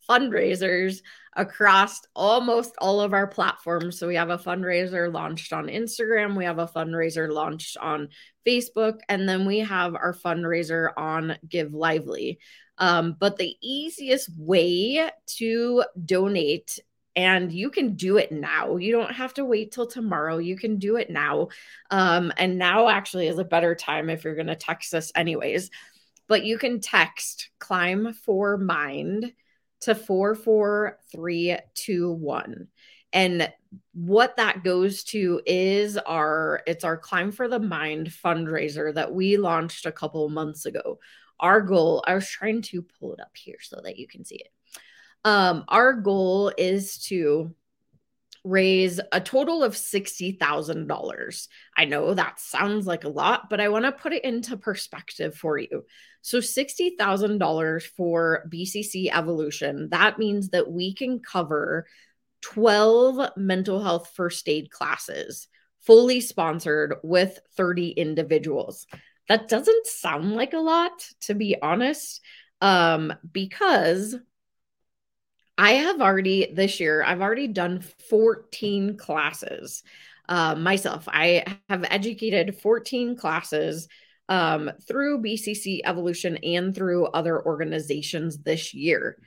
fundraisers 0.09 1.01
across 1.35 2.01
almost 2.15 2.75
all 2.79 3.01
of 3.01 3.13
our 3.13 3.27
platforms. 3.27 3.99
So 3.99 4.07
we 4.07 4.15
have 4.15 4.29
a 4.29 4.37
fundraiser 4.37 5.11
launched 5.11 5.51
on 5.53 5.67
Instagram, 5.67 6.37
we 6.37 6.45
have 6.45 6.59
a 6.59 6.67
fundraiser 6.67 7.31
launched 7.31 7.77
on 7.77 8.09
Facebook, 8.47 8.99
and 9.09 9.27
then 9.27 9.45
we 9.45 9.59
have 9.59 9.95
our 9.95 10.13
fundraiser 10.13 10.89
on 10.95 11.37
Give 11.47 11.73
Lively. 11.73 12.39
Um, 12.77 13.15
but 13.19 13.37
the 13.37 13.55
easiest 13.61 14.29
way 14.37 15.09
to 15.37 15.83
donate 16.03 16.79
and 17.15 17.51
you 17.51 17.69
can 17.69 17.95
do 17.95 18.17
it 18.17 18.31
now. 18.31 18.75
You 18.75 18.91
don't 18.91 19.13
have 19.13 19.33
to 19.35 19.45
wait 19.45 19.71
till 19.71 19.87
tomorrow. 19.87 20.37
You 20.37 20.57
can 20.57 20.77
do 20.77 20.97
it 20.97 21.09
now. 21.09 21.47
Um, 21.89 22.33
and 22.37 22.57
now 22.57 22.89
actually 22.89 23.27
is 23.27 23.39
a 23.39 23.45
better 23.45 23.73
time 23.73 24.09
if 24.09 24.23
you're 24.23 24.35
going 24.35 24.47
to 24.47 24.55
text 24.55 24.93
us, 24.93 25.11
anyways. 25.15 25.69
But 26.27 26.43
you 26.43 26.57
can 26.57 26.81
text 26.81 27.51
climb 27.59 28.13
for 28.13 28.57
mind 28.57 29.31
to 29.85 29.95
44321. 29.95 32.67
And 33.13 33.51
what 33.93 34.35
that 34.37 34.63
goes 34.63 35.03
to 35.05 35.41
is 35.45 35.97
our 35.97 36.61
it's 36.67 36.83
our 36.83 36.97
climb 36.97 37.31
for 37.31 37.47
the 37.47 37.59
mind 37.59 38.07
fundraiser 38.07 38.93
that 38.93 39.13
we 39.13 39.37
launched 39.37 39.85
a 39.85 39.91
couple 39.91 40.27
months 40.29 40.65
ago. 40.65 40.99
Our 41.39 41.61
goal, 41.61 42.03
I 42.07 42.15
was 42.15 42.27
trying 42.27 42.63
to 42.63 42.81
pull 42.81 43.13
it 43.13 43.19
up 43.19 43.31
here 43.33 43.57
so 43.61 43.79
that 43.83 43.97
you 43.97 44.07
can 44.07 44.25
see 44.25 44.35
it. 44.35 44.49
Um, 45.23 45.65
our 45.67 45.93
goal 45.93 46.51
is 46.57 46.97
to 47.05 47.53
raise 48.45 49.01
a 49.11 49.19
total 49.19 49.63
of 49.63 49.73
$60,000. 49.73 51.47
I 51.75 51.85
know 51.85 52.13
that 52.13 52.39
sounds 52.39 52.85
like 52.85 53.03
a 53.03 53.09
lot, 53.09 53.49
but 53.49 53.59
I 53.59 53.69
want 53.69 53.85
to 53.85 53.91
put 53.91 54.13
it 54.13 54.23
into 54.23 54.55
perspective 54.55 55.35
for 55.35 55.57
you. 55.57 55.83
So, 56.21 56.37
$60,000 56.37 57.83
for 57.97 58.47
BCC 58.49 59.09
Evolution, 59.11 59.89
that 59.89 60.19
means 60.19 60.49
that 60.49 60.71
we 60.71 60.93
can 60.93 61.19
cover 61.19 61.87
12 62.41 63.31
mental 63.35 63.83
health 63.83 64.11
first 64.15 64.47
aid 64.47 64.69
classes, 64.69 65.47
fully 65.81 66.21
sponsored 66.21 66.95
with 67.03 67.39
30 67.57 67.89
individuals. 67.91 68.85
That 69.27 69.47
doesn't 69.47 69.87
sound 69.87 70.35
like 70.35 70.53
a 70.53 70.59
lot, 70.59 71.07
to 71.21 71.33
be 71.33 71.55
honest, 71.59 72.21
um, 72.61 73.11
because 73.31 74.15
I 75.57 75.71
have 75.73 76.01
already 76.01 76.51
this 76.53 76.79
year, 76.79 77.03
I've 77.03 77.21
already 77.21 77.47
done 77.47 77.81
14 78.09 78.97
classes 78.97 79.83
uh, 80.27 80.55
myself. 80.55 81.07
I 81.07 81.59
have 81.69 81.85
educated 81.89 82.57
14 82.57 83.15
classes 83.15 83.87
um, 84.27 84.71
through 84.87 85.21
BCC 85.21 85.81
Evolution 85.85 86.37
and 86.37 86.75
through 86.75 87.05
other 87.07 87.43
organizations 87.45 88.39
this 88.39 88.73
year. 88.73 89.17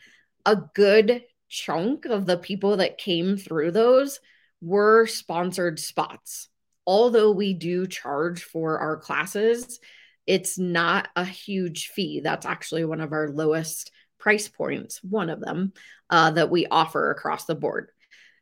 A 0.44 0.56
good 0.56 1.22
chunk 1.48 2.04
of 2.04 2.26
the 2.26 2.36
people 2.36 2.78
that 2.78 2.98
came 2.98 3.36
through 3.36 3.70
those 3.70 4.20
were 4.60 5.06
sponsored 5.06 5.78
spots. 5.78 6.48
Although 6.86 7.32
we 7.32 7.54
do 7.54 7.86
charge 7.86 8.42
for 8.42 8.78
our 8.78 8.96
classes, 8.96 9.78
it's 10.26 10.58
not 10.58 11.08
a 11.16 11.24
huge 11.24 11.88
fee. 11.88 12.20
That's 12.20 12.46
actually 12.46 12.84
one 12.84 13.00
of 13.00 13.12
our 13.12 13.28
lowest 13.28 13.92
price 14.18 14.48
points, 14.48 15.02
one 15.02 15.30
of 15.30 15.40
them 15.40 15.72
uh, 16.10 16.30
that 16.32 16.50
we 16.50 16.66
offer 16.66 17.10
across 17.10 17.44
the 17.44 17.54
board. 17.54 17.90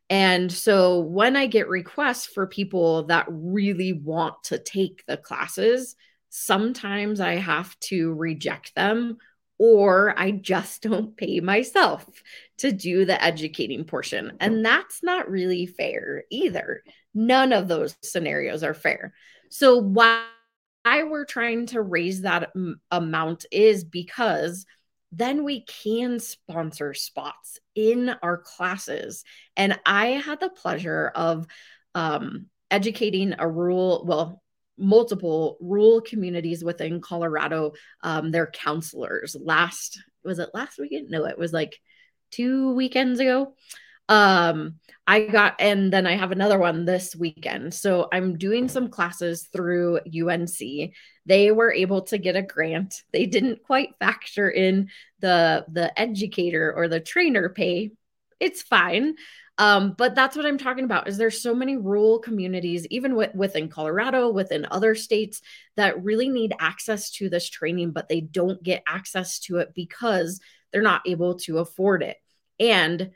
And 0.09 0.51
so 0.51 0.99
when 0.99 1.35
I 1.35 1.47
get 1.47 1.67
requests 1.67 2.25
for 2.25 2.47
people 2.47 3.03
that 3.07 3.25
really 3.29 3.93
want 3.93 4.35
to 4.45 4.57
take 4.57 5.03
the 5.05 5.17
classes, 5.17 5.95
sometimes 6.29 7.19
I 7.19 7.35
have 7.35 7.77
to 7.81 8.13
reject 8.13 8.73
them 8.75 9.17
or 9.57 10.17
I 10.17 10.31
just 10.31 10.81
don't 10.83 11.15
pay 11.17 11.39
myself 11.39 12.05
to 12.59 12.71
do 12.71 13.05
the 13.05 13.21
educating 13.21 13.83
portion. 13.83 14.37
And 14.39 14.65
that's 14.65 15.03
not 15.03 15.29
really 15.29 15.65
fair 15.65 16.23
either. 16.29 16.83
None 17.13 17.53
of 17.53 17.67
those 17.67 17.95
scenarios 18.01 18.63
are 18.63 18.73
fair. 18.73 19.13
So, 19.49 19.77
why 19.77 20.23
we're 20.85 21.25
trying 21.25 21.65
to 21.67 21.81
raise 21.81 22.21
that 22.21 22.51
amount 22.91 23.45
is 23.51 23.83
because 23.83 24.65
then 25.11 25.43
we 25.43 25.61
can 25.61 26.19
sponsor 26.19 26.93
spots 26.93 27.59
in 27.75 28.09
our 28.21 28.37
classes. 28.37 29.23
And 29.55 29.79
I 29.85 30.07
had 30.07 30.39
the 30.39 30.49
pleasure 30.49 31.11
of 31.15 31.47
um, 31.95 32.47
educating 32.69 33.35
a 33.39 33.47
rural, 33.47 34.03
well, 34.05 34.43
multiple 34.77 35.57
rural 35.59 36.01
communities 36.01 36.63
within 36.63 37.01
Colorado, 37.01 37.73
um, 38.03 38.31
their 38.31 38.47
counselors 38.47 39.35
last, 39.39 39.99
was 40.23 40.39
it 40.39 40.49
last 40.53 40.77
weekend? 40.77 41.09
No, 41.09 41.25
it 41.25 41.37
was 41.37 41.53
like 41.53 41.79
two 42.31 42.73
weekends 42.73 43.19
ago. 43.19 43.55
Um, 44.09 44.75
I 45.05 45.21
got, 45.21 45.55
and 45.59 45.91
then 45.91 46.05
I 46.05 46.15
have 46.15 46.31
another 46.31 46.59
one 46.59 46.83
this 46.83 47.15
weekend. 47.15 47.73
So 47.73 48.09
I'm 48.11 48.37
doing 48.37 48.67
some 48.67 48.89
classes 48.89 49.47
through 49.53 49.99
UNC. 49.99 50.91
They 51.25 51.51
were 51.51 51.73
able 51.73 52.01
to 52.03 52.17
get 52.17 52.35
a 52.35 52.41
grant. 52.41 53.03
They 53.13 53.25
didn't 53.25 53.63
quite 53.63 53.97
factor 53.99 54.49
in 54.49 54.89
the 55.19 55.65
the 55.69 55.97
educator 55.99 56.73
or 56.75 56.87
the 56.87 56.99
trainer 56.99 57.49
pay. 57.49 57.91
It's 58.39 58.61
fine. 58.61 59.15
Um, 59.59 59.95
but 59.97 60.13
that's 60.13 60.35
what 60.35 60.45
I'm 60.45 60.59
talking 60.59 60.83
about 60.83 61.07
is 61.07 61.17
there's 61.17 61.41
so 61.41 61.55
many 61.55 61.77
rural 61.77 62.19
communities, 62.19 62.85
even 62.91 63.15
with, 63.15 63.33
within 63.33 63.69
Colorado, 63.69 64.29
within 64.29 64.67
other 64.69 64.93
states 64.93 65.41
that 65.77 66.03
really 66.03 66.29
need 66.29 66.53
access 66.59 67.09
to 67.13 67.29
this 67.29 67.49
training, 67.49 67.91
but 67.91 68.07
they 68.07 68.21
don't 68.21 68.61
get 68.61 68.83
access 68.87 69.39
to 69.39 69.57
it 69.57 69.73
because 69.73 70.39
they're 70.71 70.83
not 70.83 71.01
able 71.07 71.35
to 71.39 71.57
afford 71.57 72.03
it. 72.03 72.17
And 72.59 73.11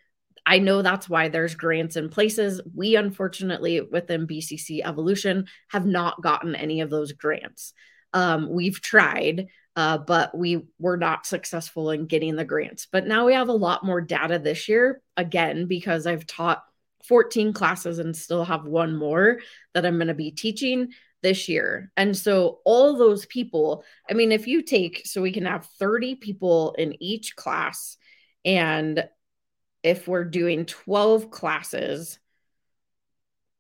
I 0.45 0.59
know 0.59 0.81
that's 0.81 1.07
why 1.07 1.29
there's 1.29 1.55
grants 1.55 1.95
in 1.95 2.09
places. 2.09 2.61
We 2.73 2.95
unfortunately 2.95 3.81
within 3.81 4.27
BCC 4.27 4.81
Evolution 4.83 5.47
have 5.69 5.85
not 5.85 6.21
gotten 6.21 6.55
any 6.55 6.81
of 6.81 6.89
those 6.89 7.11
grants. 7.11 7.73
Um, 8.13 8.49
we've 8.49 8.81
tried, 8.81 9.47
uh, 9.75 9.99
but 9.99 10.37
we 10.37 10.65
were 10.79 10.97
not 10.97 11.25
successful 11.25 11.91
in 11.91 12.07
getting 12.07 12.35
the 12.35 12.45
grants. 12.45 12.87
But 12.91 13.07
now 13.07 13.25
we 13.25 13.33
have 13.33 13.49
a 13.49 13.53
lot 13.53 13.85
more 13.85 14.01
data 14.01 14.39
this 14.39 14.67
year, 14.67 15.01
again, 15.15 15.67
because 15.67 16.05
I've 16.05 16.27
taught 16.27 16.63
14 17.07 17.53
classes 17.53 17.99
and 17.99 18.15
still 18.15 18.43
have 18.43 18.65
one 18.65 18.95
more 18.95 19.39
that 19.73 19.85
I'm 19.85 19.97
going 19.97 20.07
to 20.07 20.13
be 20.13 20.31
teaching 20.31 20.89
this 21.21 21.47
year. 21.47 21.91
And 21.95 22.17
so 22.17 22.59
all 22.65 22.97
those 22.97 23.25
people, 23.25 23.83
I 24.09 24.13
mean, 24.13 24.31
if 24.31 24.47
you 24.47 24.61
take, 24.61 25.03
so 25.05 25.21
we 25.21 25.31
can 25.31 25.45
have 25.45 25.65
30 25.79 26.15
people 26.15 26.73
in 26.77 27.01
each 27.01 27.35
class, 27.35 27.97
and 28.43 29.07
if 29.83 30.07
we're 30.07 30.25
doing 30.25 30.65
12 30.65 31.31
classes, 31.31 32.19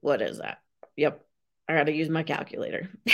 what 0.01 0.21
is 0.21 0.39
that? 0.39 0.59
Yep, 0.97 1.25
I 1.67 1.75
got 1.75 1.85
to 1.85 1.93
use 1.93 2.09
my 2.09 2.23
calculator. 2.23 2.89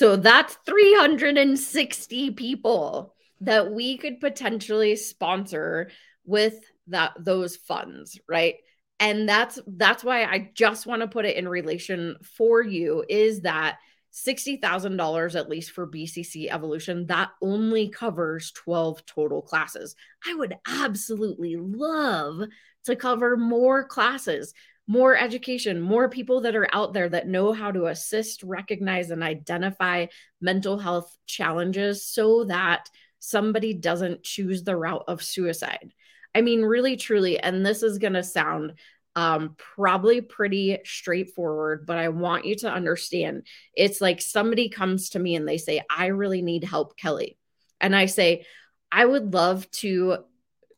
So 0.00 0.16
that's 0.16 0.56
360 0.64 2.30
people 2.30 3.14
that 3.42 3.70
we 3.70 3.98
could 3.98 4.18
potentially 4.18 4.96
sponsor 4.96 5.90
with 6.24 6.58
that 6.86 7.12
those 7.18 7.56
funds, 7.56 8.18
right? 8.26 8.54
And 8.98 9.28
that's 9.28 9.58
that's 9.66 10.02
why 10.02 10.24
I 10.24 10.52
just 10.54 10.86
want 10.86 11.02
to 11.02 11.06
put 11.06 11.26
it 11.26 11.36
in 11.36 11.46
relation 11.46 12.16
for 12.22 12.62
you 12.62 13.04
is 13.10 13.42
that 13.42 13.76
$60,000 14.12 15.34
at 15.34 15.48
least 15.48 15.70
for 15.70 15.86
BCC 15.86 16.48
Evolution 16.50 17.06
that 17.06 17.30
only 17.40 17.88
covers 17.88 18.52
12 18.52 19.06
total 19.06 19.42
classes. 19.42 19.94
I 20.26 20.34
would 20.34 20.56
absolutely 20.66 21.56
love 21.56 22.48
to 22.84 22.96
cover 22.96 23.36
more 23.36 23.84
classes 23.84 24.52
more 24.90 25.16
education, 25.16 25.80
more 25.80 26.08
people 26.08 26.40
that 26.40 26.56
are 26.56 26.68
out 26.72 26.92
there 26.92 27.08
that 27.08 27.28
know 27.28 27.52
how 27.52 27.70
to 27.70 27.86
assist, 27.86 28.42
recognize, 28.42 29.12
and 29.12 29.22
identify 29.22 30.06
mental 30.40 30.80
health 30.80 31.16
challenges 31.26 32.04
so 32.04 32.42
that 32.42 32.90
somebody 33.20 33.72
doesn't 33.72 34.24
choose 34.24 34.64
the 34.64 34.74
route 34.74 35.04
of 35.06 35.22
suicide. 35.22 35.94
I 36.34 36.40
mean, 36.40 36.62
really, 36.62 36.96
truly, 36.96 37.38
and 37.38 37.64
this 37.64 37.84
is 37.84 37.98
going 37.98 38.14
to 38.14 38.24
sound 38.24 38.74
um, 39.16 39.56
probably 39.56 40.20
pretty 40.20 40.78
straightforward, 40.84 41.86
but 41.86 41.98
I 41.98 42.08
want 42.08 42.44
you 42.44 42.54
to 42.56 42.70
understand 42.70 43.46
it's 43.74 44.00
like 44.00 44.20
somebody 44.20 44.68
comes 44.68 45.10
to 45.10 45.18
me 45.18 45.34
and 45.34 45.48
they 45.48 45.58
say, 45.58 45.82
I 45.90 46.06
really 46.06 46.42
need 46.42 46.64
help, 46.64 46.98
Kelli. 46.98 47.36
And 47.80 47.96
I 47.96 48.06
say, 48.06 48.46
I 48.92 49.04
would 49.04 49.32
love 49.32 49.70
to 49.72 50.18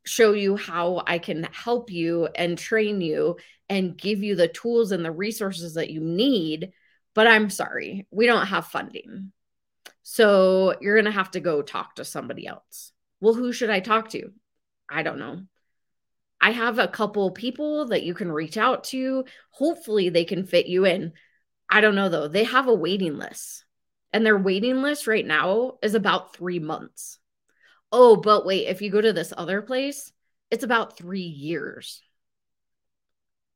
show 0.05 0.33
you 0.33 0.57
how 0.57 1.03
I 1.07 1.18
can 1.18 1.49
help 1.53 1.90
you 1.90 2.29
and 2.35 2.59
train 2.59 3.01
you 3.01 3.37
and 3.68 3.97
give 3.97 4.23
you 4.23 4.35
the 4.35 4.49
tools 4.49 4.92
and 4.92 5.05
the 5.05 5.12
resources 5.12 5.75
that 5.75 5.90
you 5.90 6.01
need. 6.01 6.73
But 7.14 7.27
I'm 7.27 7.51
sorry, 7.51 8.07
we 8.11 8.27
don't 8.27 8.47
have 8.47 8.66
funding. 8.66 9.33
So 10.03 10.77
you're 10.81 10.97
going 10.97 11.05
to 11.05 11.12
have 11.12 11.31
to 11.33 11.40
go 11.40 11.62
talk 11.62 11.97
to 11.97 12.05
somebody 12.05 12.47
else. 12.47 12.92
Well, 13.21 13.35
who 13.35 13.53
should 13.53 13.71
I 13.71 13.81
talk 13.81 14.11
to? 14.11 14.33
I 14.90 15.03
don't 15.03 15.18
know. 15.18 15.42
I 16.42 16.50
have 16.50 16.81
a 16.81 16.88
couple 16.88 17.31
people 17.31 17.87
that 17.87 18.02
you 18.02 18.14
can 18.14 18.31
reach 18.31 18.57
out 18.57 18.83
to. 18.85 19.24
Hopefully, 19.52 20.09
they 20.09 20.24
can 20.24 20.44
fit 20.44 20.66
you 20.66 20.85
in. 20.85 21.12
I 21.70 21.81
don't 21.81 21.94
know 21.94 22.09
though. 22.09 22.26
They 22.26 22.44
have 22.44 22.66
a 22.66 22.74
waiting 22.74 23.16
list, 23.16 23.64
and 24.12 24.26
their 24.26 24.37
waiting 24.37 24.83
list 24.83 25.07
right 25.07 25.24
now 25.24 25.78
is 25.83 25.94
about 25.94 26.35
three 26.35 26.59
months. 26.59 27.20
Oh, 27.92 28.16
but 28.16 28.44
wait, 28.44 28.66
if 28.66 28.83
you 28.83 28.90
go 28.90 29.00
to 29.00 29.12
this 29.12 29.33
other 29.37 29.62
place, 29.62 30.12
it's 30.50 30.64
about 30.64 30.98
three 30.98 31.20
years. 31.20 32.02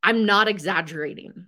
I'm 0.03 0.25
not 0.25 0.47
exaggerating. 0.47 1.47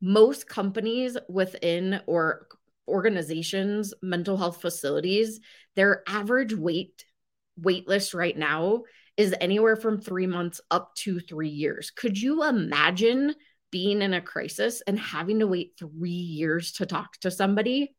Most 0.00 0.48
companies 0.48 1.18
within 1.28 2.00
or 2.06 2.46
organizations, 2.86 3.92
mental 4.00 4.36
health 4.36 4.60
facilities, 4.60 5.40
their 5.74 6.04
average 6.06 6.54
wait 6.54 7.04
wait 7.60 7.88
list 7.88 8.14
right 8.14 8.38
now 8.38 8.84
is 9.18 9.34
anywhere 9.38 9.76
from 9.76 10.00
three 10.00 10.26
months 10.26 10.62
up 10.70 10.94
to 10.94 11.20
three 11.20 11.50
years. 11.50 11.90
Could 11.90 12.18
you 12.18 12.44
imagine 12.44 13.34
being 13.70 14.00
in 14.00 14.14
a 14.14 14.22
crisis 14.22 14.80
and 14.86 14.98
having 14.98 15.40
to 15.40 15.46
wait 15.46 15.74
three 15.78 16.10
years 16.10 16.72
to 16.72 16.86
talk 16.86 17.18
to 17.18 17.30
somebody? 17.30 17.94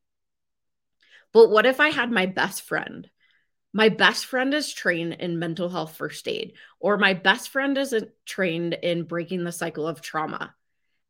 But 1.32 1.52
what 1.52 1.68
if 1.68 1.80
I 1.80 1.90
had 1.90 2.12
my 2.12 2.26
best 2.26 2.64
friend 2.64 3.08
my 3.74 3.90
best 3.90 4.26
friend 4.26 4.54
is 4.54 4.74
trained 4.74 5.14
in 5.14 5.38
mental 5.38 5.70
health 5.70 5.96
first 5.96 6.28
aid, 6.28 6.54
or 6.80 6.98
my 6.98 7.14
best 7.14 7.50
friend 7.50 7.78
isn't 7.78 8.10
trained 8.26 8.74
in 8.74 9.04
breaking 9.04 9.44
the 9.44 9.52
cycle 9.52 9.88
of 9.88 10.02
trauma. 10.02 10.56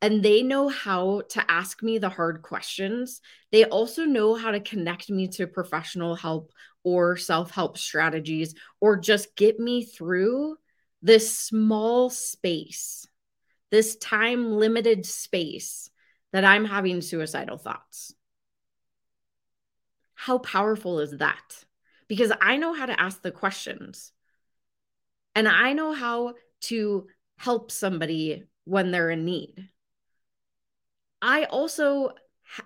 And 0.02 0.24
they 0.24 0.44
know 0.44 0.70
how 0.70 1.22
to 1.30 1.52
ask 1.52 1.84
me 1.84 1.98
the 1.98 2.10
hard 2.10 2.42
questions. 2.42 3.22
They 3.52 3.66
also 3.66 4.06
know 4.06 4.36
how 4.36 4.52
to 4.52 4.60
connect 4.60 5.10
me 5.10 5.28
to 5.30 5.48
professional 5.48 6.16
help 6.16 6.52
or 6.84 7.18
self 7.18 7.52
help 7.52 7.78
strategies, 7.78 8.56
or 8.80 8.98
just 8.98 9.36
get 9.36 9.60
me 9.60 9.84
through 9.84 10.58
this 11.02 11.38
small 11.38 12.10
space, 12.10 13.08
this 13.72 13.96
time 13.98 14.52
limited 14.52 15.06
space 15.06 15.90
that 16.32 16.46
I'm 16.46 16.66
having 16.66 17.02
suicidal 17.02 17.58
thoughts. 17.58 18.14
How 20.14 20.38
powerful 20.38 21.00
is 21.00 21.18
that? 21.18 21.66
because 22.10 22.32
I 22.42 22.58
know 22.58 22.74
how 22.74 22.88
to 22.88 23.00
ask 23.00 23.22
the 23.22 23.32
questions 23.32 24.12
and 25.36 25.48
I 25.48 25.72
know 25.72 25.94
how 25.94 26.34
to 26.62 27.08
help 27.38 27.72
somebody 27.72 28.44
when 28.66 28.92
they're 28.92 29.12
in 29.12 29.24
need. 29.24 29.70
I 31.22 31.46
also 31.46 32.12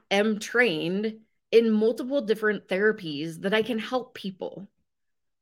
am 0.10 0.40
trained 0.40 1.20
in 1.54 1.70
multiple 1.70 2.22
different 2.22 2.68
therapies 2.68 3.42
that 3.42 3.54
I 3.54 3.62
can 3.62 3.78
help 3.78 4.16
people. 4.16 4.68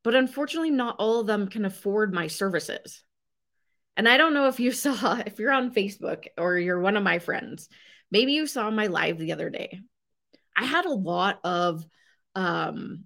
But 0.04 0.14
unfortunately, 0.14 0.70
not 0.70 0.98
all 1.00 1.22
of 1.22 1.28
them 1.28 1.48
can 1.48 1.64
afford 1.64 2.14
my 2.14 2.28
services. 2.28 3.02
And 3.96 4.10
I 4.10 4.18
don't 4.18 4.34
know 4.34 4.50
if 4.50 4.60
you 4.60 4.72
saw, 4.74 5.22
if 5.26 5.40
you're 5.40 5.54
on 5.54 5.74
Facebook 5.74 6.26
or 6.38 6.58
you're 6.58 6.82
one 6.82 6.98
of 6.98 7.04
my 7.04 7.20
friends, 7.20 7.70
maybe 8.12 8.34
you 8.34 8.46
saw 8.46 8.70
my 8.70 8.88
live 8.88 9.20
the 9.20 9.32
other 9.32 9.50
day. 9.50 9.80
I 10.56 10.66
had 10.66 10.84
a 10.84 10.94
lot 10.94 11.40
of 11.46 11.86
um, 12.36 13.06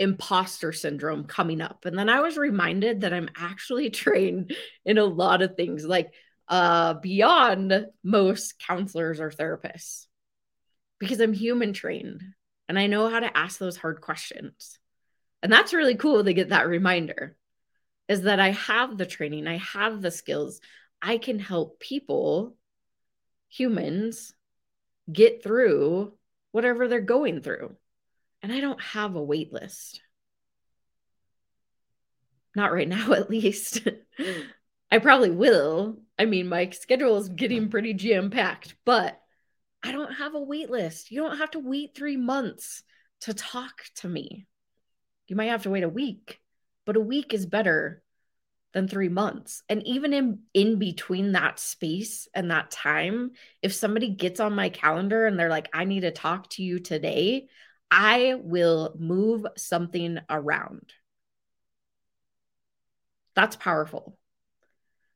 imposter 0.00 0.72
syndrome 0.72 1.26
coming 1.26 1.60
up. 1.60 1.84
And 1.84 1.96
then 1.96 2.08
I 2.08 2.18
was 2.18 2.36
reminded 2.36 3.02
that 3.02 3.14
I'm 3.14 3.30
actually 3.36 3.90
trained 3.90 4.56
in 4.84 4.98
a 4.98 5.04
lot 5.04 5.40
of 5.40 5.56
things 5.56 5.86
like 5.86 6.12
uh 6.48 6.94
beyond 6.94 7.86
most 8.02 8.58
counselors 8.66 9.20
or 9.20 9.30
therapists 9.30 10.06
because 10.98 11.20
I'm 11.20 11.32
human 11.32 11.72
trained 11.72 12.24
and 12.70 12.78
I 12.78 12.86
know 12.86 13.08
how 13.08 13.18
to 13.18 13.36
ask 13.36 13.58
those 13.58 13.76
hard 13.76 14.00
questions. 14.00 14.78
And 15.42 15.52
that's 15.52 15.74
really 15.74 15.96
cool 15.96 16.22
to 16.22 16.32
get 16.32 16.50
that 16.50 16.68
reminder. 16.68 17.36
is 18.08 18.22
that 18.22 18.38
I 18.38 18.52
have 18.52 18.96
the 18.96 19.06
training, 19.06 19.48
I 19.48 19.56
have 19.56 20.00
the 20.00 20.12
skills. 20.12 20.60
I 21.02 21.18
can 21.18 21.40
help 21.40 21.80
people, 21.80 22.54
humans, 23.48 24.32
get 25.12 25.42
through 25.42 26.12
whatever 26.52 26.86
they're 26.86 27.00
going 27.00 27.42
through. 27.42 27.74
And 28.40 28.52
I 28.52 28.60
don't 28.60 28.80
have 28.80 29.16
a 29.16 29.22
wait 29.22 29.52
list. 29.52 30.00
Not 32.54 32.72
right 32.72 32.88
now, 32.96 33.14
at 33.14 33.28
least. 33.28 33.80
Mm. 34.16 34.44
I 34.92 34.98
probably 34.98 35.32
will. 35.32 35.98
I 36.16 36.24
mean, 36.24 36.46
my 36.46 36.70
schedule 36.70 37.16
is 37.16 37.28
getting 37.28 37.68
pretty 37.68 37.94
jam 37.94 38.30
packed, 38.30 38.76
but 38.84 39.20
I 39.82 39.92
don't 39.92 40.12
have 40.12 40.34
a 40.34 40.40
wait 40.40 40.70
list. 40.70 41.10
You 41.10 41.22
don't 41.22 41.38
have 41.38 41.52
to 41.52 41.58
wait 41.58 41.94
three 41.94 42.16
months 42.16 42.82
to 43.22 43.34
talk 43.34 43.82
to 43.96 44.08
me. 44.08 44.46
You 45.26 45.36
might 45.36 45.46
have 45.46 45.62
to 45.62 45.70
wait 45.70 45.84
a 45.84 45.88
week, 45.88 46.40
but 46.84 46.96
a 46.96 47.00
week 47.00 47.32
is 47.32 47.46
better 47.46 48.02
than 48.72 48.88
three 48.88 49.08
months. 49.08 49.62
And 49.68 49.84
even 49.86 50.12
in, 50.12 50.40
in 50.54 50.78
between 50.78 51.32
that 51.32 51.58
space 51.58 52.28
and 52.34 52.50
that 52.50 52.70
time, 52.70 53.32
if 53.62 53.72
somebody 53.72 54.08
gets 54.08 54.38
on 54.38 54.54
my 54.54 54.68
calendar 54.68 55.26
and 55.26 55.38
they're 55.38 55.48
like, 55.50 55.68
I 55.72 55.84
need 55.84 56.00
to 56.00 56.10
talk 56.10 56.48
to 56.50 56.62
you 56.62 56.78
today, 56.78 57.48
I 57.90 58.34
will 58.38 58.94
move 58.98 59.44
something 59.56 60.18
around. 60.28 60.92
That's 63.34 63.56
powerful. 63.56 64.16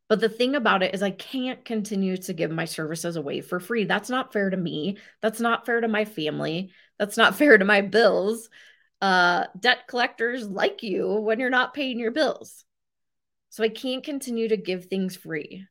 But 0.09 0.21
the 0.21 0.29
thing 0.29 0.55
about 0.55 0.83
it 0.83 0.95
is, 0.95 1.03
I 1.03 1.11
can't 1.11 1.65
continue 1.65 2.17
to 2.19 2.33
give 2.35 2.51
my 2.51 2.67
services 2.67 3.17
away 3.17 3.41
for 3.41 3.59
free. 3.59 3.85
That's 3.85 4.11
not 4.11 4.33
fair 4.33 4.51
to 4.51 4.57
me. 4.57 4.99
That's 5.23 5.41
not 5.41 5.65
fair 5.65 5.81
to 5.81 5.89
my 5.89 6.05
family. 6.05 6.73
That's 6.99 7.17
not 7.17 7.35
fair 7.39 7.57
to 7.57 7.65
my 7.65 7.81
bills. 7.81 8.51
Uh, 9.01 9.45
debt 9.59 9.87
collectors 9.89 10.49
like 10.49 10.83
you 10.83 11.07
when 11.07 11.41
you're 11.41 11.51
not 11.51 11.75
paying 11.75 11.99
your 11.99 12.11
bills. 12.11 12.65
So 13.51 13.65
I 13.65 13.69
can't 13.69 14.05
continue 14.05 14.49
to 14.49 14.57
give 14.57 14.87
things 14.87 15.17
free. 15.17 15.67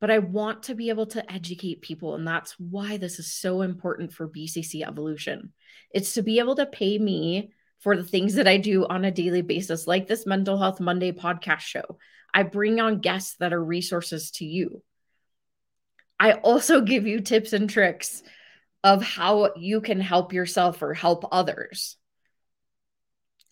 But 0.00 0.10
I 0.10 0.18
want 0.18 0.64
to 0.64 0.74
be 0.74 0.88
able 0.88 1.06
to 1.06 1.30
educate 1.30 1.82
people. 1.82 2.14
And 2.14 2.26
that's 2.26 2.58
why 2.58 2.96
this 2.96 3.18
is 3.18 3.32
so 3.32 3.60
important 3.60 4.12
for 4.12 4.28
BCC 4.28 4.86
Evolution. 4.86 5.52
It's 5.92 6.14
to 6.14 6.22
be 6.22 6.38
able 6.38 6.56
to 6.56 6.66
pay 6.66 6.98
me 6.98 7.52
for 7.80 7.96
the 7.96 8.04
things 8.04 8.34
that 8.34 8.46
I 8.46 8.58
do 8.58 8.86
on 8.86 9.04
a 9.04 9.10
daily 9.10 9.42
basis, 9.42 9.86
like 9.86 10.06
this 10.06 10.26
Mental 10.26 10.58
Health 10.58 10.80
Monday 10.80 11.12
podcast 11.12 11.60
show. 11.60 11.98
I 12.32 12.44
bring 12.44 12.80
on 12.80 13.00
guests 13.00 13.36
that 13.40 13.52
are 13.52 13.62
resources 13.62 14.30
to 14.32 14.44
you. 14.44 14.82
I 16.18 16.32
also 16.32 16.82
give 16.82 17.06
you 17.06 17.20
tips 17.20 17.52
and 17.52 17.68
tricks 17.68 18.22
of 18.84 19.02
how 19.02 19.54
you 19.56 19.80
can 19.80 20.00
help 20.00 20.32
yourself 20.32 20.82
or 20.82 20.94
help 20.94 21.24
others. 21.32 21.96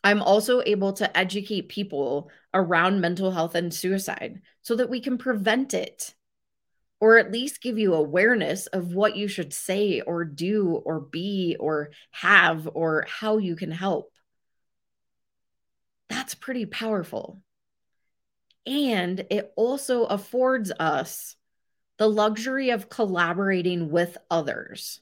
I'm 0.05 0.23
also 0.23 0.63
able 0.65 0.93
to 0.95 1.17
educate 1.17 1.69
people 1.69 2.31
around 2.55 3.01
mental 3.01 3.31
health 3.31 3.55
and 3.55 3.73
suicide 3.73 4.43
so 4.63 4.77
that 4.77 4.91
we 4.91 5.01
can 5.01 5.19
prevent 5.19 5.75
it 5.75 6.15
or 7.01 7.19
at 7.19 7.33
least 7.33 7.63
give 7.63 7.79
you 7.79 7.95
awareness 7.95 8.67
of 8.69 8.93
what 8.93 9.17
you 9.17 9.29
should 9.29 9.53
say 9.53 10.01
or 10.01 10.25
do 10.25 10.81
or 10.85 11.01
be 11.01 11.57
or 11.59 11.91
have 12.11 12.69
or 12.75 13.07
how 13.09 13.39
you 13.39 13.57
can 13.57 13.71
help. 13.71 14.13
That's 16.29 16.35
pretty 16.35 16.67
powerful. 16.67 17.41
And 18.67 19.25
it 19.31 19.51
also 19.57 20.05
affords 20.05 20.71
us 20.79 21.37
the 21.97 22.07
luxury 22.07 22.69
of 22.69 22.91
collaborating 22.91 23.91
with 23.91 24.19
others. 24.31 25.01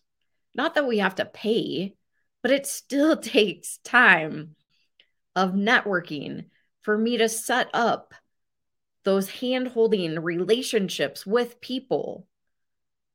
Not 0.55 0.77
that 0.77 0.87
we 0.87 0.99
have 0.99 1.17
to 1.17 1.25
pay, 1.25 1.97
but 2.43 2.53
it 2.53 2.65
still 2.65 3.17
takes 3.21 3.79
time 3.79 4.55
of 5.35 5.55
networking 5.55 6.45
for 6.83 6.97
me 6.97 7.17
to 7.17 7.29
set 7.29 7.71
up 7.75 8.15
those 9.03 9.29
hand 9.29 9.67
holding 9.67 10.21
relationships 10.21 11.27
with 11.27 11.61
people. 11.61 12.29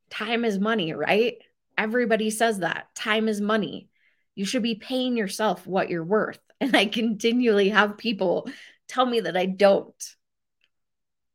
Time 0.10 0.44
is 0.44 0.60
money, 0.60 0.92
right? 0.92 1.38
Everybody 1.78 2.30
says 2.30 2.60
that. 2.60 2.94
Time 2.94 3.30
is 3.30 3.40
money. 3.40 3.88
You 4.36 4.44
should 4.44 4.64
be 4.64 4.76
paying 4.76 5.16
yourself 5.16 5.66
what 5.66 5.90
you're 5.90 6.04
worth. 6.04 6.42
And 6.62 6.76
I 6.76 6.86
continually 6.86 7.70
have 7.70 7.98
people 7.98 8.50
tell 8.88 9.06
me 9.06 9.20
that 9.22 9.36
I 9.36 9.48
don't. 9.48 10.16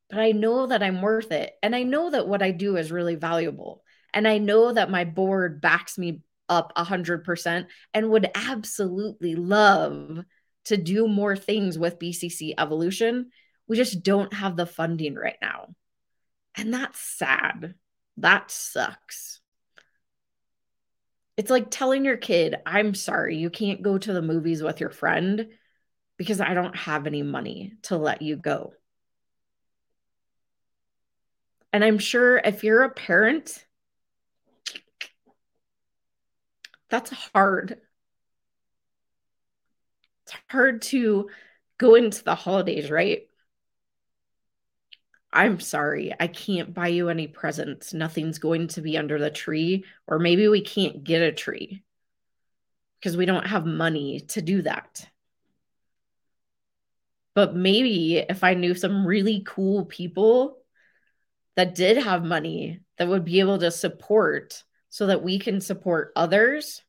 But 0.09 0.21
I 0.21 0.31
know 0.31 0.69
that 0.69 0.83
I'm 0.83 1.03
worth 1.03 1.33
it. 1.33 1.53
And 1.63 1.75
I 1.75 1.83
know 1.83 2.11
that 2.11 2.29
what 2.29 2.43
I 2.43 2.53
do 2.53 2.77
is 2.77 2.93
really 2.93 3.17
valuable. 3.17 3.83
And 4.15 4.27
I 4.27 4.39
know 4.39 4.73
that 4.73 4.91
my 4.91 5.05
board 5.05 5.61
backs 5.61 5.99
me 5.99 6.23
up 6.49 6.73
100% 6.77 7.67
and 7.93 8.11
would 8.11 8.31
absolutely 8.35 9.35
love 9.35 10.25
to 10.67 10.77
do 10.77 11.09
more 11.09 11.37
things 11.37 11.77
with 11.77 11.99
BCC 11.99 12.55
Evolution. 12.57 13.31
We 13.67 13.77
just 13.77 14.05
don't 14.05 14.33
have 14.33 14.57
the 14.57 14.67
funding 14.67 15.17
right 15.17 15.39
now. 15.43 15.75
And 16.57 16.73
that's 16.73 17.01
sad. 17.01 17.75
That 18.17 18.51
sucks. 18.51 19.41
It's 21.37 21.51
like 21.51 21.71
telling 21.71 22.05
your 22.05 22.17
kid, 22.17 22.57
I'm 22.65 22.95
sorry, 22.95 23.37
you 23.37 23.51
can't 23.51 23.83
go 23.83 23.99
to 23.99 24.13
the 24.13 24.23
movies 24.23 24.63
with 24.63 24.81
your 24.81 24.91
friend 24.91 25.49
because 26.17 26.41
I 26.41 26.55
don't 26.55 26.77
have 26.77 27.07
any 27.07 27.23
money 27.23 27.75
to 27.83 27.99
let 27.99 28.23
you 28.23 28.37
go. 28.37 28.73
And 31.73 31.85
I'm 31.85 31.99
sure 31.99 32.39
if 32.39 32.65
you're 32.65 32.85
a 32.85 32.91
parent, 32.91 33.65
that's 36.89 37.11
hard 37.11 37.81
it's 40.27 40.37
hard 40.49 40.83
to 40.83 41.31
go 41.79 41.95
into 41.95 42.25
the 42.25 42.35
holidays, 42.35 42.91
right? 42.91 43.26
I'm 45.37 45.61
sorry, 45.61 46.15
I 46.19 46.29
can't 46.29 46.73
buy 46.73 46.89
you 46.89 47.11
any 47.11 47.27
presents. 47.27 47.93
Nothing's 47.93 48.39
going 48.39 48.69
to 48.69 48.81
be 48.81 48.97
under 48.97 49.19
the 49.19 49.31
tree, 49.31 49.85
or 50.07 50.19
maybe 50.19 50.49
we 50.49 50.63
can't 50.63 51.05
get 51.05 51.21
a 51.21 51.31
tree 51.31 51.83
because 52.99 53.19
we 53.19 53.27
don't 53.27 53.47
have 53.47 53.67
money 53.67 54.21
to 54.29 54.41
do 54.41 54.63
that. 54.63 55.07
But 57.35 57.55
maybe 57.55 58.17
if 58.17 58.43
I 58.43 58.55
knew 58.55 58.75
some 58.75 59.07
really 59.07 59.43
cool 59.47 59.85
people 59.85 60.57
that 61.55 61.75
did 61.75 61.99
have 61.99 62.25
money 62.25 62.81
that 62.97 63.09
would 63.09 63.27
be 63.27 63.41
able 63.41 63.59
to 63.59 63.71
support 63.71 64.65
so 64.89 65.09
that 65.09 65.23
we 65.23 65.39
can 65.39 65.61
support 65.61 66.13
others, 66.17 66.83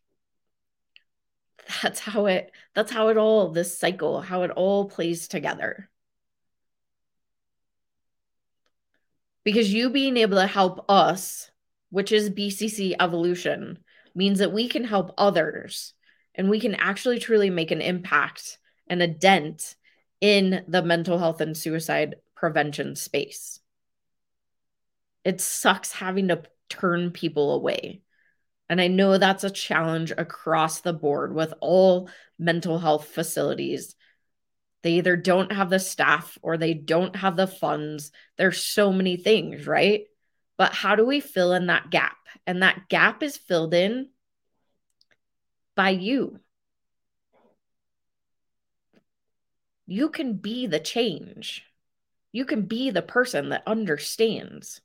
that's 1.83 1.99
how 1.99 2.27
it 2.27 2.53
that's 2.73 2.93
how 2.93 3.09
it 3.09 3.17
all 3.17 3.49
this 3.49 3.77
cycle 3.77 4.21
how 4.21 4.43
it 4.43 4.51
all 4.51 4.85
plays 4.89 5.27
together 5.27 5.89
because 9.47 9.73
you 9.73 9.89
being 9.89 10.17
able 10.17 10.35
to 10.35 10.45
help 10.45 10.83
us 10.89 11.49
which 11.89 12.11
is 12.11 12.29
bcc 12.29 12.93
evolution 12.99 13.79
means 14.13 14.39
that 14.39 14.51
we 14.51 14.67
can 14.67 14.83
help 14.83 15.13
others 15.17 15.93
and 16.35 16.49
we 16.49 16.59
can 16.59 16.75
actually 16.75 17.17
truly 17.17 17.49
make 17.49 17.71
an 17.71 17.79
impact 17.79 18.57
and 18.87 19.01
a 19.01 19.07
dent 19.07 19.77
in 20.19 20.65
the 20.67 20.81
mental 20.81 21.17
health 21.17 21.39
and 21.39 21.55
suicide 21.55 22.17
prevention 22.35 22.93
space 22.93 23.61
it 25.23 25.39
sucks 25.39 25.93
having 25.93 26.27
to 26.27 26.43
turn 26.67 27.09
people 27.09 27.53
away 27.53 28.01
and 28.67 28.81
I 28.81 28.87
know 28.89 29.17
that's 29.17 29.45
a 29.45 29.49
challenge 29.49 30.11
across 30.11 30.81
the 30.81 30.91
board 30.91 31.33
with 31.33 31.53
all 31.61 32.09
mental 32.37 32.79
health 32.79 33.05
facilities. 33.05 33.95
They 34.83 34.93
either 34.93 35.15
don't 35.15 35.51
have 35.51 35.69
the 35.69 35.79
staff 35.79 36.37
or 36.41 36.57
they 36.57 36.73
don't 36.73 37.15
have 37.15 37.35
the 37.35 37.47
funds. 37.47 38.11
There's 38.37 38.61
so 38.61 38.93
many 38.93 39.17
things, 39.17 39.67
right? 39.67 40.05
But 40.57 40.73
how 40.73 40.95
do 40.95 41.05
we 41.05 41.19
fill 41.19 41.53
in 41.53 41.67
that 41.67 41.89
gap? 41.89 42.17
And 42.45 42.63
that 42.63 42.89
gap 42.89 43.23
is 43.23 43.37
filled 43.37 43.73
in 43.73 44.09
by 45.75 45.89
you. 45.89 46.39
You 49.85 50.09
can 50.09 50.33
be 50.33 50.67
the 50.67 50.79
change. 50.79 51.63
You 52.31 52.45
can 52.45 52.63
be 52.63 52.89
the 52.91 53.01
person 53.01 53.49
that 53.49 53.63
understands. 53.65 54.81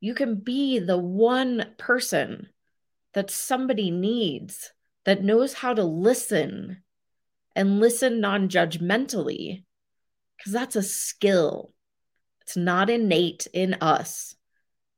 You 0.00 0.14
can 0.14 0.36
be 0.36 0.78
the 0.78 0.98
one 0.98 1.74
person 1.78 2.48
that 3.14 3.30
somebody 3.30 3.90
needs 3.90 4.72
that 5.04 5.22
knows 5.22 5.54
how 5.54 5.74
to 5.74 5.84
listen 5.84 6.82
and 7.56 7.80
listen 7.80 8.20
non 8.20 8.48
judgmentally, 8.48 9.64
because 10.36 10.52
that's 10.52 10.76
a 10.76 10.82
skill. 10.82 11.72
It's 12.42 12.56
not 12.56 12.90
innate 12.90 13.46
in 13.52 13.74
us 13.74 14.34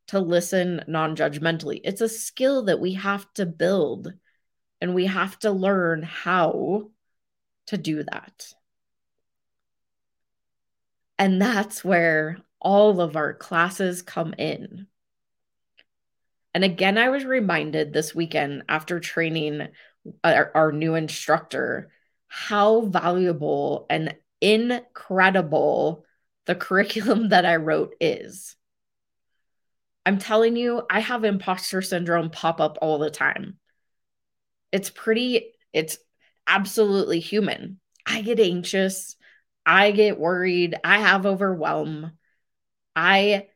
to 0.08 0.20
listen 0.20 0.82
non 0.86 1.16
judgmentally. 1.16 1.80
It's 1.84 2.00
a 2.00 2.08
skill 2.08 2.64
that 2.64 2.80
we 2.80 2.94
have 2.94 3.32
to 3.34 3.46
build 3.46 4.12
and 4.80 4.94
we 4.94 5.06
have 5.06 5.38
to 5.40 5.50
learn 5.50 6.02
how 6.02 6.90
to 7.66 7.78
do 7.78 8.02
that. 8.02 8.52
And 11.18 11.40
that's 11.40 11.84
where 11.84 12.38
all 12.60 13.00
of 13.00 13.16
our 13.16 13.32
classes 13.32 14.02
come 14.02 14.34
in. 14.38 14.86
And 16.52 16.64
again, 16.64 16.98
I 16.98 17.08
was 17.08 17.24
reminded 17.24 17.92
this 17.92 18.14
weekend 18.14 18.64
after 18.68 19.00
training 19.00 19.60
uh, 19.60 19.66
our, 20.24 20.52
our 20.54 20.72
new 20.72 20.94
instructor 20.94 21.90
how 22.36 22.82
valuable 22.82 23.86
and 23.88 24.14
incredible 24.42 26.04
the 26.44 26.54
curriculum 26.54 27.28
that 27.30 27.46
I 27.46 27.56
wrote 27.56 27.94
is. 27.98 28.56
I'm 30.04 30.18
telling 30.18 30.54
you, 30.54 30.82
I 30.90 31.00
have 31.00 31.24
imposter 31.24 31.80
syndrome 31.80 32.28
pop 32.28 32.60
up 32.60 32.76
all 32.82 32.98
the 32.98 33.10
time. 33.10 33.56
It's 34.70 34.90
pretty, 34.90 35.54
it's 35.72 35.96
absolutely 36.46 37.20
human. 37.20 37.80
I 38.04 38.20
get 38.20 38.38
anxious. 38.38 39.16
I 39.64 39.92
get 39.92 40.20
worried. 40.20 40.74
I 40.84 40.98
have 40.98 41.24
overwhelm. 41.24 42.12
I 42.94 43.46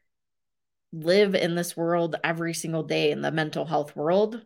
live 0.91 1.35
in 1.35 1.55
this 1.55 1.77
world 1.77 2.17
every 2.25 2.55
single 2.55 2.85
day 2.85 3.11
in 3.11 3.21
the 3.21 3.31
mental 3.31 3.67
health 3.67 3.95
world. 3.95 4.41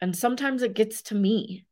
And 0.00 0.16
sometimes 0.16 0.62
it 0.62 0.72
gets 0.72 1.02
to 1.02 1.14
me. 1.14 1.66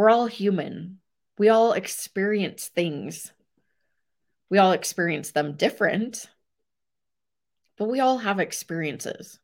We're 0.00 0.08
all 0.08 0.28
human. 0.28 0.96
We 1.36 1.50
all 1.50 1.74
experience 1.74 2.68
things. 2.68 3.34
We 4.48 4.56
all 4.56 4.72
experience 4.72 5.32
them 5.32 5.56
different, 5.58 6.24
but 7.76 7.86
we 7.86 8.00
all 8.00 8.16
have 8.16 8.40
experiences. 8.40 9.38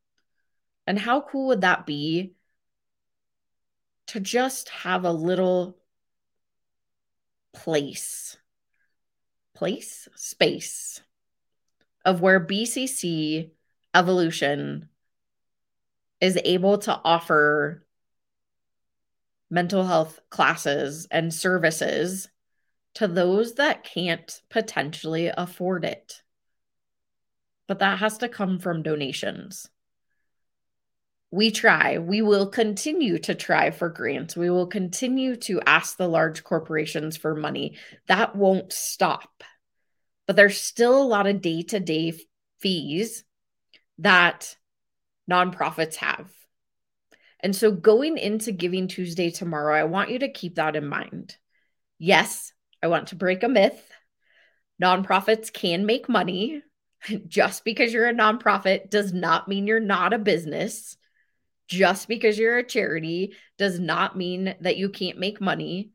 And 0.87 0.99
how 0.99 1.21
cool 1.21 1.49
would 1.49 1.61
that 1.61 1.85
be 1.85 2.37
to 4.07 4.19
just 4.19 4.71
have 4.71 5.05
a 5.05 5.13
little 5.13 5.77
place, 7.53 8.39
place, 9.55 10.09
space 10.15 11.03
of 12.03 12.23
where 12.23 12.41
BCC 12.41 13.51
evolution 13.95 14.89
is 16.19 16.39
able 16.43 16.79
to 16.79 16.99
offer 17.05 17.86
mental 19.51 19.85
health 19.85 20.21
classes 20.31 21.07
and 21.11 21.33
services 21.33 22.29
to 22.95 23.07
those 23.07 23.55
that 23.55 23.85
can't 23.85 24.41
potentially 24.51 25.31
afford 25.37 25.85
it. 25.85 26.23
But 27.69 27.81
that 27.81 27.99
has 27.99 28.19
to 28.19 28.29
come 28.29 28.59
from 28.59 28.83
donations. 28.83 29.69
We 31.31 31.51
try, 31.51 31.99
we 31.99 32.23
will 32.23 32.47
continue 32.47 33.19
to 33.19 33.35
try 33.35 33.71
for 33.71 33.89
grants. 33.89 34.37
We 34.37 34.49
will 34.49 34.69
continue 34.69 35.37
to 35.37 35.61
ask 35.67 35.97
the 35.97 36.09
large 36.09 36.45
corporations 36.45 37.17
for 37.17 37.35
money. 37.35 37.77
That 38.07 38.37
won't 38.37 38.73
stop. 38.73 39.43
But 40.27 40.37
there's 40.37 40.61
still 40.61 41.03
a 41.03 41.05
lot 41.05 41.27
of 41.27 41.43
day 41.43 41.63
to 41.65 41.81
day 41.81 42.15
fees 42.61 43.25
that 43.99 44.57
nonprofits 45.31 45.97
have. 45.97 46.31
And 47.47 47.55
so 47.55 47.71
going 47.71 48.19
into 48.19 48.51
Giving 48.51 48.89
Tuesday 48.89 49.31
tomorrow, 49.31 49.73
I 49.73 49.85
want 49.85 50.11
you 50.11 50.19
to 50.19 50.33
keep 50.33 50.57
that 50.57 50.75
in 50.75 50.85
mind. 50.85 51.37
Yes, 51.97 52.53
I 52.83 52.89
want 52.89 53.07
to 53.11 53.15
break 53.15 53.45
a 53.45 53.49
myth. 53.49 53.89
Nonprofits 54.83 55.53
can 55.53 55.87
make 55.87 56.09
money. 56.09 56.65
Just 57.29 57.65
because 57.65 57.93
you're 57.93 58.09
a 58.09 58.13
nonprofit 58.13 58.91
does 58.91 59.13
not 59.13 59.47
mean 59.47 59.69
you're 59.69 59.79
not 59.79 60.13
a 60.13 60.19
business. 60.19 60.97
Just 61.69 62.09
because 62.09 62.37
you're 62.37 62.59
a 62.59 62.65
charity 62.65 63.37
does 63.59 63.79
not 63.79 64.17
mean 64.17 64.57
that 64.63 64.77
you 64.77 64.89
can't 64.89 65.21
make 65.21 65.41
money. 65.41 65.93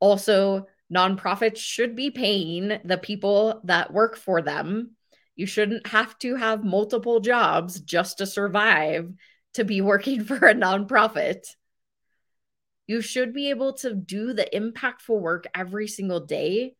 Also, 0.00 0.66
nonprofits 0.94 1.56
should 1.56 1.96
be 1.96 2.10
paying 2.10 2.78
the 2.84 2.98
people 2.98 3.62
that 3.64 3.90
work 3.90 4.18
for 4.18 4.42
them. 4.42 4.90
You 5.34 5.46
shouldn't 5.46 5.86
have 5.86 6.18
to 6.18 6.36
have 6.36 6.62
multiple 6.62 7.20
jobs 7.20 7.80
just 7.80 8.18
to 8.18 8.26
survive 8.26 9.14
to 9.54 9.64
be 9.64 9.80
working 9.80 10.24
for 10.24 10.36
a 10.36 10.54
nonprofit. 10.54 11.46
You 12.86 13.00
should 13.00 13.32
be 13.32 13.50
able 13.50 13.72
to 13.74 13.94
do 13.94 14.34
the 14.34 14.48
impactful 14.52 15.18
work 15.18 15.46
every 15.54 15.88
single 15.88 16.20
day 16.20 16.74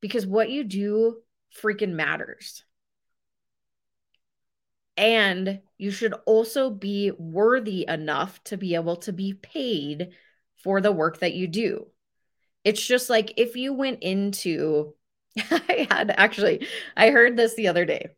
because 0.00 0.26
what 0.26 0.50
you 0.50 0.64
do 0.64 1.18
freaking 1.62 1.92
matters. 1.92 2.64
And 4.96 5.60
you 5.78 5.90
should 5.90 6.14
also 6.26 6.70
be 6.70 7.12
worthy 7.18 7.86
enough 7.88 8.42
to 8.44 8.56
be 8.56 8.74
able 8.74 8.96
to 8.96 9.12
be 9.12 9.34
paid 9.34 10.10
for 10.62 10.80
the 10.80 10.92
work 10.92 11.20
that 11.20 11.34
you 11.34 11.46
do. 11.46 11.86
It's 12.64 12.84
just 12.84 13.10
like 13.10 13.34
if 13.36 13.56
you 13.56 13.72
went 13.72 14.02
into, 14.02 14.94
I 15.38 15.86
had 15.90 16.14
actually, 16.16 16.66
I 16.96 17.10
heard 17.10 17.36
this 17.36 17.54
the 17.54 17.68
other 17.68 17.84
day 17.84 18.10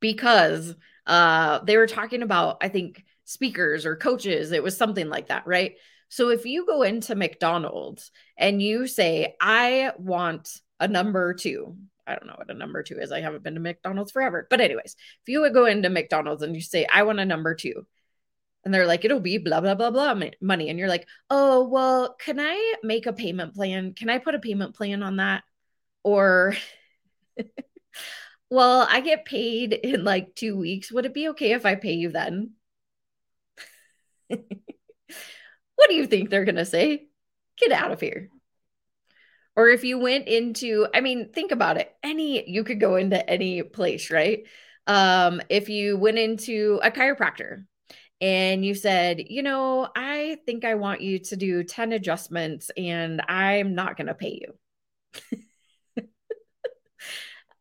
because 0.00 0.74
uh, 1.06 1.60
they 1.60 1.76
were 1.76 1.86
talking 1.86 2.22
about, 2.22 2.58
I 2.60 2.68
think, 2.68 3.04
speakers 3.24 3.86
or 3.86 3.96
coaches. 3.96 4.52
It 4.52 4.62
was 4.62 4.76
something 4.76 5.08
like 5.08 5.28
that, 5.28 5.46
right? 5.46 5.76
So 6.08 6.28
if 6.28 6.46
you 6.46 6.66
go 6.66 6.82
into 6.82 7.14
McDonald's 7.14 8.10
and 8.36 8.62
you 8.62 8.86
say, 8.86 9.34
I 9.40 9.92
want 9.98 10.60
a 10.78 10.88
number 10.88 11.34
two, 11.34 11.76
I 12.06 12.14
don't 12.14 12.26
know 12.26 12.34
what 12.36 12.50
a 12.50 12.54
number 12.54 12.82
two 12.82 12.98
is. 12.98 13.10
I 13.10 13.20
haven't 13.20 13.42
been 13.42 13.54
to 13.54 13.60
McDonald's 13.60 14.12
forever. 14.12 14.46
But, 14.48 14.60
anyways, 14.60 14.96
if 15.22 15.28
you 15.28 15.40
would 15.40 15.54
go 15.54 15.66
into 15.66 15.88
McDonald's 15.88 16.42
and 16.42 16.54
you 16.54 16.60
say, 16.60 16.86
I 16.92 17.02
want 17.04 17.20
a 17.20 17.24
number 17.24 17.54
two, 17.54 17.86
and 18.64 18.72
they're 18.72 18.86
like, 18.86 19.04
it'll 19.04 19.20
be 19.20 19.38
blah, 19.38 19.60
blah, 19.60 19.74
blah, 19.74 19.90
blah 19.90 20.14
money. 20.40 20.70
And 20.70 20.78
you're 20.78 20.88
like, 20.88 21.06
oh, 21.30 21.64
well, 21.68 22.14
can 22.14 22.40
I 22.40 22.74
make 22.82 23.06
a 23.06 23.12
payment 23.12 23.54
plan? 23.54 23.92
Can 23.94 24.08
I 24.08 24.18
put 24.18 24.34
a 24.34 24.38
payment 24.38 24.74
plan 24.74 25.02
on 25.02 25.16
that? 25.16 25.44
Or, 26.02 26.54
well, 28.50 28.86
I 28.88 29.00
get 29.00 29.24
paid 29.24 29.72
in 29.72 30.04
like 30.04 30.34
two 30.34 30.56
weeks. 30.56 30.92
Would 30.92 31.06
it 31.06 31.14
be 31.14 31.28
okay 31.30 31.52
if 31.52 31.66
I 31.66 31.74
pay 31.74 31.94
you 31.94 32.10
then? 32.10 32.52
what 34.28 35.88
do 35.88 35.94
you 35.94 36.06
think 36.06 36.30
they're 36.30 36.44
going 36.44 36.54
to 36.56 36.64
say? 36.64 37.06
Get 37.58 37.72
out 37.72 37.92
of 37.92 38.00
here. 38.00 38.28
Or 39.56 39.68
if 39.68 39.84
you 39.84 39.98
went 39.98 40.26
into, 40.26 40.86
I 40.92 41.00
mean, 41.00 41.30
think 41.32 41.52
about 41.52 41.76
it. 41.76 41.94
Any, 42.02 42.48
you 42.48 42.64
could 42.64 42.80
go 42.80 42.96
into 42.96 43.28
any 43.28 43.62
place, 43.62 44.10
right? 44.10 44.44
Um, 44.86 45.40
if 45.48 45.68
you 45.68 45.96
went 45.96 46.18
into 46.18 46.80
a 46.82 46.90
chiropractor 46.90 47.64
and 48.20 48.64
you 48.64 48.74
said, 48.74 49.24
you 49.28 49.42
know, 49.42 49.88
I 49.94 50.38
think 50.44 50.64
I 50.64 50.74
want 50.74 51.02
you 51.02 51.20
to 51.20 51.36
do 51.36 51.62
10 51.62 51.92
adjustments 51.92 52.70
and 52.76 53.22
I'm 53.28 53.74
not 53.74 53.96
going 53.96 54.08
to 54.08 54.14
pay 54.14 54.40
you. 54.42 55.38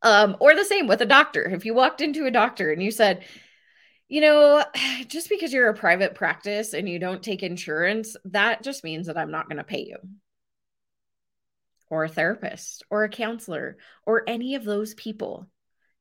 um, 0.03 0.35
or 0.39 0.53
the 0.53 0.65
same 0.65 0.87
with 0.87 1.01
a 1.01 1.05
doctor. 1.05 1.43
If 1.43 1.65
you 1.65 1.73
walked 1.73 2.01
into 2.01 2.25
a 2.25 2.31
doctor 2.31 2.71
and 2.71 2.83
you 2.83 2.91
said, 2.91 3.23
you 4.09 4.21
know, 4.21 4.63
just 5.07 5.29
because 5.29 5.51
you're 5.51 5.69
a 5.69 5.73
private 5.73 6.13
practice 6.13 6.73
and 6.73 6.87
you 6.87 6.99
don't 6.99 7.23
take 7.23 7.41
insurance, 7.41 8.15
that 8.25 8.61
just 8.63 8.83
means 8.83 9.07
that 9.07 9.17
I'm 9.17 9.31
not 9.31 9.47
going 9.47 9.57
to 9.57 9.63
pay 9.63 9.85
you. 9.85 9.97
Or 11.89 12.03
a 12.03 12.09
therapist, 12.09 12.83
or 12.89 13.03
a 13.03 13.09
counselor, 13.09 13.77
or 14.05 14.23
any 14.27 14.55
of 14.55 14.65
those 14.65 14.93
people. 14.93 15.47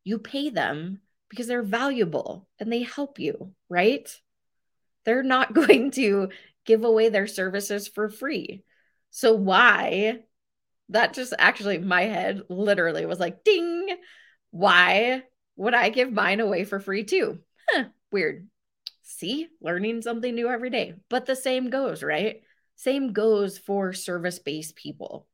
You 0.05 0.19
pay 0.19 0.51
them 0.51 1.01
because 1.29 1.47
they're 1.47 1.62
valuable 1.62 2.49
and 2.59 2.73
they 2.73 2.83
help 2.83 3.19
you, 3.19 3.53
right? 3.69 4.11
They're 5.05 5.23
not 5.23 5.53
going 5.55 5.93
to 5.93 6.31
give 6.65 6.85
away 6.85 7.09
their 7.09 7.27
services 7.27 7.88
for 7.88 8.09
free. 8.09 8.65
So, 9.11 9.35
why? 9.35 10.21
That 10.88 11.14
just 11.14 11.33
actually, 11.38 11.79
my 11.79 12.03
head 12.03 12.42
literally 12.49 13.07
was 13.07 13.21
like, 13.21 13.45
ding. 13.45 13.96
Why 14.50 15.23
would 15.56 15.75
I 15.75 15.88
give 15.88 16.13
mine 16.13 16.40
away 16.40 16.65
for 16.65 16.81
free 16.81 17.04
too? 17.04 17.38
Huh, 17.71 17.85
Weird. 18.11 18.48
See, 19.02 19.48
learning 19.61 20.02
something 20.02 20.35
new 20.35 20.48
every 20.48 20.71
day. 20.71 20.94
But 21.09 21.27
the 21.27 21.37
same 21.37 21.71
goes, 21.71 22.02
right? 22.02 22.42
Same 22.77 23.13
goes 23.13 23.59
for 23.59 23.92
service 23.92 24.38
based 24.38 24.77
people, 24.77 25.27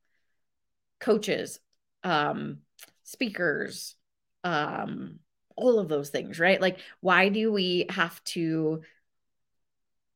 coaches, 1.00 1.60
um, 2.04 2.58
speakers, 3.04 3.94
um, 4.44 5.18
all 5.56 5.78
of 5.78 5.88
those 5.88 6.10
things, 6.10 6.38
right? 6.38 6.60
Like, 6.60 6.78
why 7.00 7.28
do 7.28 7.52
we 7.52 7.86
have 7.90 8.22
to 8.24 8.82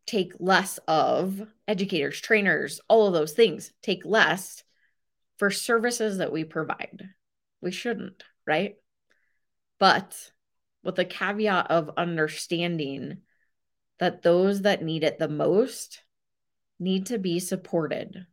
take 0.06 0.34
less 0.38 0.78
of 0.88 1.46
educators, 1.68 2.20
trainers, 2.20 2.80
all 2.88 3.06
of 3.06 3.12
those 3.12 3.32
things, 3.32 3.72
take 3.82 4.04
less 4.04 4.62
for 5.42 5.50
services 5.50 6.18
that 6.18 6.30
we 6.30 6.44
provide? 6.44 7.08
We 7.60 7.72
shouldn't, 7.72 8.22
right? 8.46 8.76
But 9.80 10.30
with 10.84 10.94
the 10.94 11.04
caveat 11.04 11.68
of 11.68 11.90
understanding 11.96 13.22
that 13.98 14.22
those 14.22 14.62
that 14.62 14.84
need 14.84 15.02
it 15.02 15.18
the 15.18 15.26
most 15.26 16.00
need 16.78 17.06
to 17.06 17.18
be 17.18 17.40
supported. 17.40 18.24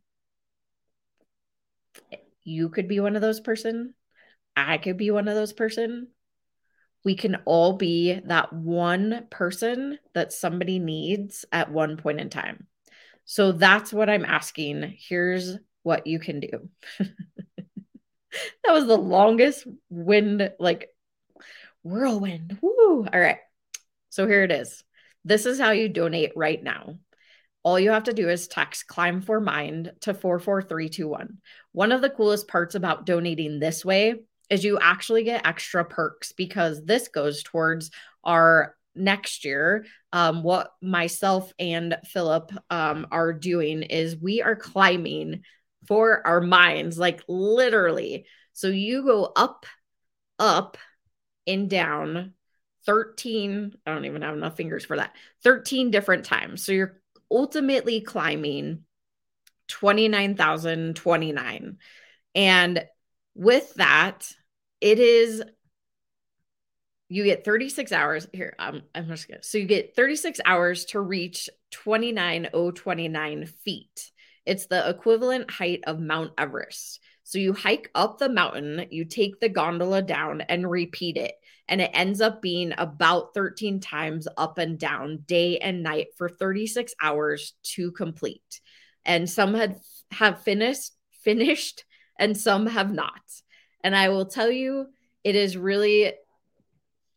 You 2.44 2.68
could 2.68 2.86
be 2.86 3.00
one 3.00 3.16
of 3.16 3.22
those 3.22 3.40
person. 3.40 3.94
I 4.56 4.78
could 4.78 4.96
be 4.96 5.10
one 5.10 5.26
of 5.26 5.34
those 5.34 5.52
person. 5.52 6.10
We 7.04 7.16
can 7.16 7.38
all 7.44 7.72
be 7.72 8.20
that 8.26 8.52
one 8.52 9.26
person 9.30 9.98
that 10.14 10.32
somebody 10.32 10.78
needs 10.78 11.44
at 11.50 11.72
one 11.72 11.96
point 11.96 12.20
in 12.20 12.30
time. 12.30 12.68
So 13.24 13.50
that's 13.50 13.92
what 13.92 14.08
I'm 14.08 14.24
asking. 14.24 14.94
Here's 14.96 15.56
what 15.82 16.06
you 16.06 16.18
can 16.18 16.40
do. 16.40 16.68
that 16.98 18.72
was 18.72 18.86
the 18.86 18.96
longest 18.96 19.66
wind 19.88 20.52
like 20.58 20.88
whirlwind. 21.82 22.58
Woo. 22.60 23.06
All 23.12 23.20
right. 23.20 23.38
So 24.10 24.26
here 24.26 24.42
it 24.42 24.52
is. 24.52 24.84
This 25.24 25.46
is 25.46 25.58
how 25.58 25.70
you 25.70 25.88
donate 25.88 26.32
right 26.36 26.62
now. 26.62 26.96
all 27.62 27.78
you 27.78 27.90
have 27.90 28.04
to 28.04 28.14
do 28.14 28.28
is 28.28 28.48
text 28.48 28.86
climb 28.86 29.20
for 29.20 29.38
mind 29.40 29.92
to 30.00 30.14
44321. 30.14 31.38
One 31.72 31.92
of 31.92 32.00
the 32.00 32.08
coolest 32.10 32.48
parts 32.48 32.74
about 32.74 33.04
donating 33.04 33.58
this 33.58 33.84
way 33.84 34.14
is 34.48 34.64
you 34.64 34.78
actually 34.80 35.24
get 35.24 35.46
extra 35.46 35.84
perks 35.84 36.32
because 36.32 36.84
this 36.84 37.08
goes 37.08 37.42
towards 37.42 37.90
our 38.24 38.74
next 38.94 39.44
year. 39.44 39.84
Um, 40.12 40.42
what 40.42 40.72
myself 40.82 41.52
and 41.58 41.96
Philip 42.04 42.50
um, 42.70 43.06
are 43.10 43.32
doing 43.32 43.82
is 43.82 44.16
we 44.16 44.42
are 44.42 44.56
climbing 44.56 45.42
for 45.86 46.26
our 46.26 46.40
minds, 46.40 46.98
like 46.98 47.22
literally. 47.28 48.26
So 48.52 48.68
you 48.68 49.04
go 49.04 49.32
up, 49.34 49.66
up, 50.38 50.76
and 51.46 51.70
down 51.70 52.34
13. 52.86 53.74
I 53.86 53.92
don't 53.92 54.04
even 54.04 54.22
have 54.22 54.36
enough 54.36 54.56
fingers 54.56 54.84
for 54.84 54.96
that. 54.96 55.14
13 55.42 55.90
different 55.90 56.24
times. 56.24 56.64
So 56.64 56.70
you're 56.72 57.00
ultimately 57.30 58.00
climbing 58.00 58.84
29,029. 59.68 61.78
And 62.34 62.84
with 63.34 63.74
that, 63.74 64.26
it 64.80 64.98
is 64.98 65.42
you 67.08 67.22
get 67.24 67.44
36 67.44 67.92
hours 67.92 68.26
here. 68.32 68.54
Um, 68.58 68.82
I'm 68.94 69.08
just 69.08 69.28
gonna 69.28 69.42
so 69.42 69.58
you 69.58 69.66
get 69.66 69.94
36 69.96 70.40
hours 70.44 70.84
to 70.86 71.00
reach 71.00 71.50
29,029 71.72 73.46
feet. 73.46 74.10
It's 74.50 74.66
the 74.66 74.90
equivalent 74.90 75.48
height 75.48 75.84
of 75.86 76.00
Mount 76.00 76.32
Everest. 76.36 76.98
So 77.22 77.38
you 77.38 77.52
hike 77.52 77.88
up 77.94 78.18
the 78.18 78.28
mountain, 78.28 78.84
you 78.90 79.04
take 79.04 79.38
the 79.38 79.48
gondola 79.48 80.02
down 80.02 80.40
and 80.40 80.68
repeat 80.68 81.16
it. 81.16 81.36
And 81.68 81.80
it 81.80 81.92
ends 81.94 82.20
up 82.20 82.42
being 82.42 82.74
about 82.76 83.32
13 83.32 83.78
times 83.78 84.26
up 84.36 84.58
and 84.58 84.76
down, 84.76 85.18
day 85.24 85.58
and 85.58 85.84
night 85.84 86.08
for 86.18 86.28
36 86.28 86.92
hours 87.00 87.52
to 87.76 87.92
complete. 87.92 88.60
And 89.04 89.30
some 89.30 89.54
had 89.54 89.76
have 90.10 90.42
finished 90.42 90.94
finished 91.22 91.84
and 92.18 92.36
some 92.36 92.66
have 92.66 92.92
not. 92.92 93.22
And 93.84 93.94
I 93.94 94.08
will 94.08 94.26
tell 94.26 94.50
you, 94.50 94.88
it 95.22 95.36
is 95.36 95.56
really 95.56 96.12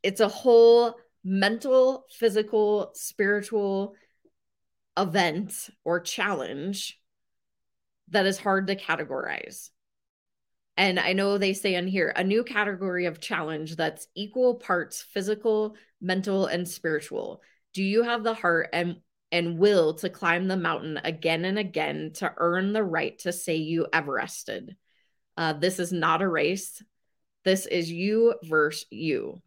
it's 0.04 0.22
a 0.22 0.28
whole 0.28 0.98
mental, 1.24 2.06
physical, 2.12 2.92
spiritual 2.94 3.96
event 4.96 5.72
or 5.84 6.00
challenge 6.00 7.00
that 8.10 8.26
is 8.26 8.38
hard 8.38 8.68
to 8.68 8.76
categorize. 8.76 9.70
And 10.76 11.00
I 11.00 11.14
know 11.14 11.38
they 11.38 11.54
say 11.54 11.76
in 11.76 11.88
here 11.88 12.12
a 12.16 12.24
new 12.24 12.44
category 12.44 13.06
of 13.06 13.20
challenge 13.20 13.76
that's 13.76 14.08
equal 14.16 14.56
parts 14.56 15.02
physical, 15.02 15.76
mental, 16.02 16.48
and 16.48 16.68
spiritual. 16.68 17.42
Do 17.74 17.84
you 17.84 18.04
have 18.04 18.24
the 18.24 18.34
heart 18.34 18.70
and 18.74 18.98
and 19.32 19.58
will 19.58 19.96
to 19.96 20.10
climb 20.10 20.48
the 20.48 20.58
mountain 20.58 21.00
again 21.04 21.44
and 21.44 21.58
again 21.58 22.12
to 22.16 22.32
earn 22.38 22.72
the 22.72 22.84
right 22.84 23.18
to 23.20 23.32
say 23.32 23.56
you 23.56 23.88
Everested? 23.92 24.76
Uh, 25.38 25.54
this 25.54 25.80
is 25.80 25.92
not 25.92 26.22
a 26.22 26.28
race. 26.28 26.82
This 27.44 27.66
is 27.66 27.92
you 27.92 28.36
versus 28.44 28.86
you. 28.90 29.42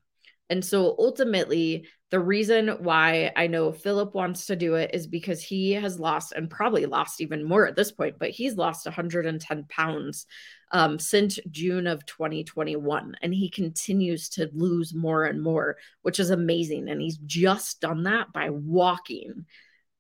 And 0.48 0.64
so 0.64 0.94
ultimately, 0.98 1.86
the 2.10 2.20
reason 2.20 2.68
why 2.68 3.32
I 3.34 3.48
know 3.48 3.72
Philip 3.72 4.14
wants 4.14 4.46
to 4.46 4.56
do 4.56 4.74
it 4.74 4.92
is 4.94 5.08
because 5.08 5.42
he 5.42 5.72
has 5.72 5.98
lost 5.98 6.32
and 6.32 6.48
probably 6.48 6.86
lost 6.86 7.20
even 7.20 7.42
more 7.42 7.66
at 7.66 7.74
this 7.74 7.90
point, 7.90 8.16
but 8.20 8.30
he's 8.30 8.54
lost 8.54 8.86
110 8.86 9.64
pounds 9.68 10.26
um, 10.70 11.00
since 11.00 11.40
June 11.50 11.88
of 11.88 12.06
2021. 12.06 13.16
And 13.22 13.34
he 13.34 13.50
continues 13.50 14.28
to 14.30 14.48
lose 14.52 14.94
more 14.94 15.24
and 15.24 15.42
more, 15.42 15.78
which 16.02 16.20
is 16.20 16.30
amazing. 16.30 16.88
And 16.88 17.00
he's 17.00 17.18
just 17.18 17.80
done 17.80 18.04
that 18.04 18.32
by 18.32 18.50
walking 18.50 19.46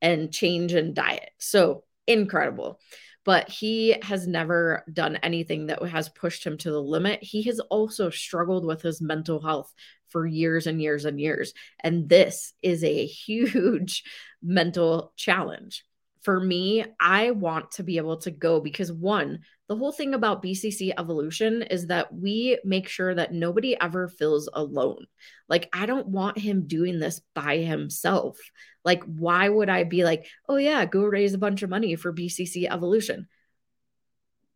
and 0.00 0.32
change 0.32 0.74
in 0.74 0.94
diet. 0.94 1.30
So 1.38 1.82
incredible 2.06 2.78
but 3.26 3.50
he 3.50 3.96
has 4.02 4.28
never 4.28 4.84
done 4.90 5.16
anything 5.16 5.66
that 5.66 5.82
has 5.82 6.08
pushed 6.08 6.46
him 6.46 6.56
to 6.56 6.70
the 6.70 6.80
limit. 6.80 7.20
He 7.22 7.42
has 7.42 7.58
also 7.58 8.08
struggled 8.08 8.64
with 8.64 8.82
his 8.82 9.02
mental 9.02 9.42
health 9.42 9.74
for 10.10 10.24
years 10.24 10.68
and 10.68 10.80
years 10.80 11.04
and 11.04 11.20
years. 11.20 11.52
And 11.80 12.08
this 12.08 12.54
is 12.62 12.84
a 12.84 13.04
huge 13.26 14.04
mental 14.40 15.12
challenge. 15.16 15.84
For 16.26 16.40
me, 16.40 16.84
I 16.98 17.30
want 17.30 17.70
to 17.74 17.84
be 17.84 17.98
able 17.98 18.16
to 18.16 18.32
go 18.32 18.58
because 18.60 18.90
one, 18.90 19.42
the 19.68 19.76
whole 19.76 19.92
thing 19.92 20.12
about 20.12 20.42
BCC 20.42 20.92
evolution 20.98 21.62
is 21.62 21.86
that 21.86 22.12
we 22.12 22.58
make 22.64 22.88
sure 22.88 23.14
that 23.14 23.32
nobody 23.32 23.80
ever 23.80 24.08
feels 24.08 24.48
alone. 24.52 25.06
Like, 25.48 25.68
I 25.72 25.86
don't 25.86 26.08
want 26.08 26.36
him 26.36 26.66
doing 26.66 26.98
this 26.98 27.20
by 27.36 27.58
himself. 27.58 28.40
Like, 28.84 29.04
why 29.04 29.48
would 29.48 29.68
I 29.68 29.84
be 29.84 30.02
like, 30.02 30.26
oh, 30.48 30.56
yeah, 30.56 30.84
go 30.84 31.04
raise 31.04 31.32
a 31.32 31.38
bunch 31.38 31.62
of 31.62 31.70
money 31.70 31.94
for 31.94 32.12
BCC 32.12 32.68
evolution? 32.68 33.28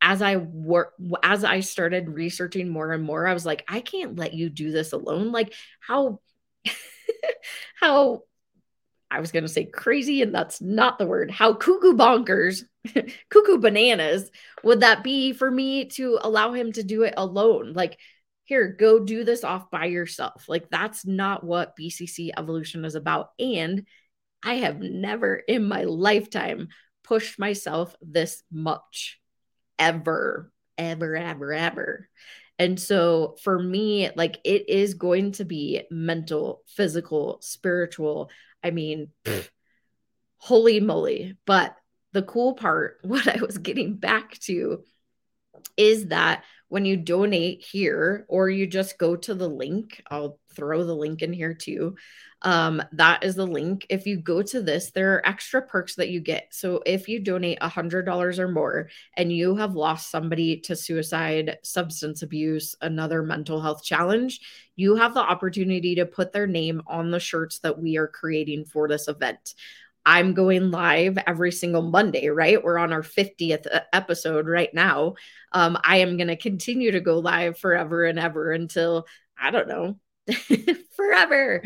As 0.02 0.22
I 0.22 0.38
work, 0.38 0.94
as 1.22 1.44
I 1.44 1.60
started 1.60 2.08
researching 2.08 2.68
more 2.68 2.90
and 2.90 3.04
more, 3.04 3.28
I 3.28 3.32
was 3.32 3.46
like, 3.46 3.62
I 3.68 3.80
can't 3.80 4.18
let 4.18 4.34
you 4.34 4.50
do 4.50 4.72
this 4.72 4.92
alone. 4.92 5.30
Like, 5.30 5.54
how, 5.78 6.18
how 7.80 8.22
I 9.10 9.20
was 9.20 9.32
going 9.32 9.44
to 9.44 9.48
say 9.48 9.64
crazy, 9.64 10.22
and 10.22 10.34
that's 10.34 10.60
not 10.60 10.98
the 10.98 11.06
word. 11.06 11.30
How 11.30 11.54
cuckoo 11.54 11.94
bonkers, 11.94 12.62
cuckoo 13.30 13.58
bananas 13.58 14.30
would 14.62 14.80
that 14.80 15.02
be 15.02 15.32
for 15.32 15.50
me 15.50 15.86
to 15.86 16.18
allow 16.22 16.52
him 16.52 16.72
to 16.72 16.82
do 16.82 17.02
it 17.02 17.14
alone? 17.16 17.72
Like, 17.72 17.98
here, 18.44 18.68
go 18.68 19.00
do 19.00 19.24
this 19.24 19.44
off 19.44 19.70
by 19.70 19.86
yourself. 19.86 20.48
Like, 20.48 20.70
that's 20.70 21.04
not 21.04 21.44
what 21.44 21.76
BCC 21.76 22.30
evolution 22.36 22.84
is 22.84 22.94
about. 22.94 23.30
And 23.38 23.86
I 24.42 24.54
have 24.54 24.80
never 24.80 25.36
in 25.36 25.66
my 25.66 25.84
lifetime 25.84 26.68
pushed 27.04 27.38
myself 27.38 27.94
this 28.00 28.42
much 28.50 29.20
ever, 29.78 30.52
ever, 30.78 31.16
ever, 31.16 31.52
ever. 31.52 32.08
And 32.58 32.78
so 32.78 33.36
for 33.42 33.58
me, 33.58 34.10
like 34.14 34.38
it 34.44 34.68
is 34.68 34.94
going 34.94 35.32
to 35.32 35.44
be 35.44 35.82
mental, 35.90 36.62
physical, 36.66 37.38
spiritual. 37.40 38.30
I 38.62 38.70
mean, 38.70 39.08
holy 40.38 40.80
moly. 40.80 41.36
But 41.46 41.76
the 42.12 42.22
cool 42.22 42.54
part, 42.54 42.98
what 43.02 43.28
I 43.28 43.40
was 43.40 43.58
getting 43.58 43.96
back 43.96 44.38
to 44.40 44.84
is 45.76 46.06
that 46.06 46.44
when 46.68 46.84
you 46.84 46.96
donate 46.96 47.64
here 47.64 48.24
or 48.28 48.48
you 48.48 48.66
just 48.66 48.98
go 48.98 49.16
to 49.16 49.34
the 49.34 49.48
link, 49.48 50.02
I'll 50.10 50.39
throw 50.54 50.84
the 50.84 50.94
link 50.94 51.22
in 51.22 51.32
here 51.32 51.54
too. 51.54 51.96
Um, 52.42 52.82
that 52.92 53.22
is 53.22 53.34
the 53.34 53.46
link. 53.46 53.86
If 53.90 54.06
you 54.06 54.16
go 54.16 54.42
to 54.42 54.62
this, 54.62 54.90
there 54.90 55.14
are 55.14 55.26
extra 55.26 55.60
perks 55.60 55.96
that 55.96 56.08
you 56.08 56.20
get. 56.20 56.48
So 56.50 56.82
if 56.86 57.06
you 57.08 57.20
donate 57.20 57.58
a 57.60 57.68
hundred 57.68 58.06
dollars 58.06 58.38
or 58.38 58.48
more 58.48 58.88
and 59.16 59.30
you 59.30 59.56
have 59.56 59.74
lost 59.74 60.10
somebody 60.10 60.58
to 60.60 60.74
suicide, 60.74 61.58
substance 61.62 62.22
abuse, 62.22 62.74
another 62.80 63.22
mental 63.22 63.60
health 63.60 63.84
challenge, 63.84 64.40
you 64.76 64.96
have 64.96 65.12
the 65.12 65.20
opportunity 65.20 65.94
to 65.96 66.06
put 66.06 66.32
their 66.32 66.46
name 66.46 66.82
on 66.86 67.10
the 67.10 67.20
shirts 67.20 67.58
that 67.58 67.78
we 67.78 67.98
are 67.98 68.08
creating 68.08 68.64
for 68.64 68.88
this 68.88 69.08
event. 69.08 69.54
I'm 70.06 70.32
going 70.32 70.70
live 70.70 71.18
every 71.26 71.52
single 71.52 71.82
Monday, 71.82 72.28
right? 72.28 72.62
We're 72.62 72.78
on 72.78 72.92
our 72.92 73.02
50th 73.02 73.66
episode 73.92 74.48
right 74.48 74.72
now. 74.72 75.14
Um, 75.52 75.78
I 75.84 75.98
am 75.98 76.16
going 76.16 76.28
to 76.28 76.36
continue 76.36 76.92
to 76.92 77.00
go 77.00 77.18
live 77.18 77.58
forever 77.58 78.06
and 78.06 78.18
ever 78.18 78.50
until, 78.50 79.06
I 79.38 79.50
don't 79.50 79.68
know, 79.68 79.98
forever. 80.96 81.62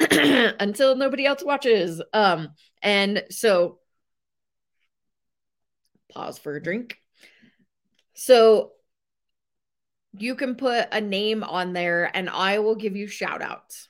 until 0.10 0.94
nobody 0.96 1.26
else 1.26 1.42
watches. 1.44 2.00
Um, 2.12 2.50
and 2.82 3.24
so 3.30 3.78
pause 6.12 6.38
for 6.38 6.54
a 6.54 6.62
drink. 6.62 6.96
So 8.14 8.72
you 10.16 10.34
can 10.34 10.54
put 10.54 10.88
a 10.92 11.00
name 11.00 11.42
on 11.42 11.72
there 11.72 12.10
and 12.14 12.28
I 12.28 12.60
will 12.60 12.76
give 12.76 12.96
you 12.96 13.06
shout 13.06 13.42
outs. 13.42 13.88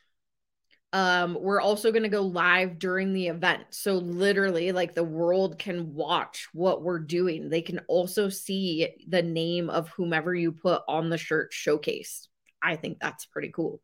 Um, 0.95 1.37
we're 1.39 1.61
also 1.61 1.93
going 1.93 2.05
to 2.05 2.09
go 2.09 2.23
live 2.23 2.79
during 2.79 3.13
the 3.13 3.29
event. 3.29 3.65
So 3.71 3.97
literally 3.97 4.73
like 4.73 4.95
the 4.95 5.05
world 5.05 5.59
can 5.59 5.95
watch 5.95 6.49
what 6.55 6.83
we're 6.83 6.99
doing. 6.99 7.51
They 7.51 7.61
can 7.61 7.81
also 7.89 8.31
see 8.31 8.89
the 9.07 9.23
name 9.23 9.69
of 9.69 9.91
whomever 9.91 10.35
you 10.35 10.53
put 10.53 10.83
on 10.89 11.11
the 11.11 11.19
shirt 11.19 11.53
showcase. 11.53 12.29
I 12.63 12.77
think 12.77 12.99
that's 13.01 13.27
pretty 13.27 13.51
cool. 13.55 13.83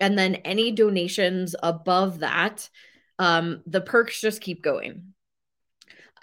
And 0.00 0.18
then 0.18 0.36
any 0.36 0.72
donations 0.72 1.54
above 1.62 2.20
that, 2.20 2.68
um, 3.18 3.62
the 3.66 3.82
perks 3.82 4.20
just 4.20 4.40
keep 4.40 4.62
going. 4.62 5.12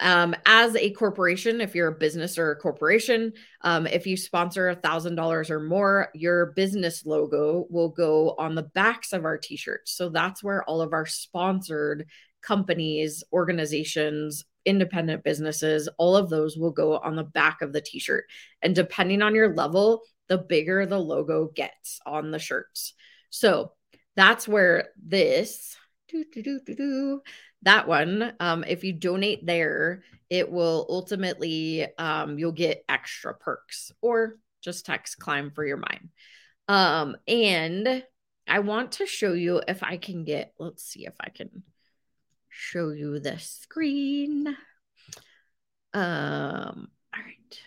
Um, 0.00 0.36
as 0.46 0.76
a 0.76 0.90
corporation, 0.90 1.60
if 1.60 1.74
you're 1.74 1.88
a 1.88 1.98
business 1.98 2.38
or 2.38 2.52
a 2.52 2.56
corporation, 2.56 3.32
um, 3.62 3.86
if 3.86 4.06
you 4.06 4.16
sponsor 4.16 4.68
a 4.68 4.76
thousand 4.76 5.16
dollars 5.16 5.50
or 5.50 5.60
more, 5.60 6.08
your 6.14 6.46
business 6.52 7.04
logo 7.04 7.66
will 7.68 7.88
go 7.88 8.34
on 8.38 8.54
the 8.54 8.62
backs 8.62 9.12
of 9.12 9.24
our 9.24 9.38
t-shirts. 9.38 9.92
So 9.92 10.08
that's 10.08 10.42
where 10.42 10.62
all 10.64 10.82
of 10.82 10.92
our 10.92 11.06
sponsored 11.06 12.06
companies, 12.42 13.24
organizations, 13.32 14.44
independent 14.64 15.24
businesses, 15.24 15.88
all 15.98 16.16
of 16.16 16.30
those 16.30 16.56
will 16.56 16.70
go 16.70 16.98
on 16.98 17.16
the 17.16 17.24
back 17.24 17.60
of 17.60 17.72
the 17.72 17.80
t-shirt. 17.80 18.24
And 18.62 18.74
depending 18.74 19.22
on 19.22 19.34
your 19.34 19.54
level, 19.54 20.02
the 20.28 20.38
bigger 20.38 20.86
the 20.86 20.98
logo 20.98 21.50
gets 21.54 22.00
on 22.06 22.30
the 22.30 22.38
shirts. 22.38 22.94
So 23.30 23.72
that's 24.16 24.48
where 24.48 24.88
this, 25.02 25.76
that 27.62 27.88
one, 27.88 28.32
um, 28.40 28.64
if 28.64 28.84
you 28.84 28.92
donate 28.92 29.44
there, 29.44 30.02
it 30.30 30.50
will 30.50 30.86
ultimately 30.88 31.86
um, 31.96 32.38
you'll 32.38 32.52
get 32.52 32.84
extra 32.88 33.34
perks 33.34 33.92
or 34.00 34.36
just 34.62 34.86
text 34.86 35.18
climb 35.18 35.50
for 35.50 35.64
your 35.64 35.76
mind. 35.76 36.08
Um, 36.68 37.16
and 37.26 38.04
I 38.46 38.58
want 38.60 38.92
to 38.92 39.06
show 39.06 39.32
you 39.32 39.62
if 39.66 39.82
I 39.82 39.96
can 39.96 40.24
get, 40.24 40.54
let's 40.58 40.84
see 40.84 41.06
if 41.06 41.14
I 41.20 41.30
can 41.30 41.62
show 42.48 42.90
you 42.90 43.18
the 43.18 43.38
screen. 43.38 44.48
Um, 45.94 46.88
all 47.14 47.22
right. 47.22 47.60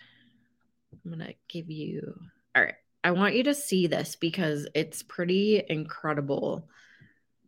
I'm 1.04 1.10
gonna 1.10 1.34
give 1.48 1.70
you 1.70 2.14
all 2.54 2.62
right. 2.62 2.74
I 3.04 3.10
want 3.10 3.34
you 3.34 3.44
to 3.44 3.54
see 3.54 3.88
this 3.88 4.16
because 4.16 4.68
it's 4.74 5.02
pretty 5.02 5.62
incredible. 5.68 6.68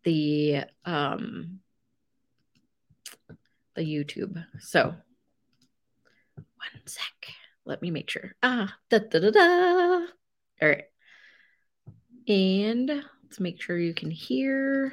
The 0.03 0.65
um 0.85 1.61
the 3.75 3.83
YouTube. 3.83 4.45
So 4.61 4.95
one 6.37 6.87
sec. 6.87 7.05
Let 7.65 7.81
me 7.83 7.91
make 7.91 8.11
sure. 8.11 8.35
Ah, 8.43 8.75
da 8.91 8.99
da 8.99 9.21
da 9.21 9.31
da. 9.31 10.07
All 10.63 10.69
right. 10.69 10.85
And 12.29 12.89
let's 13.23 13.41
make 13.41 13.61
sure 13.61 13.79
you 13.79 13.95
can 13.95 14.11
hear. 14.11 14.93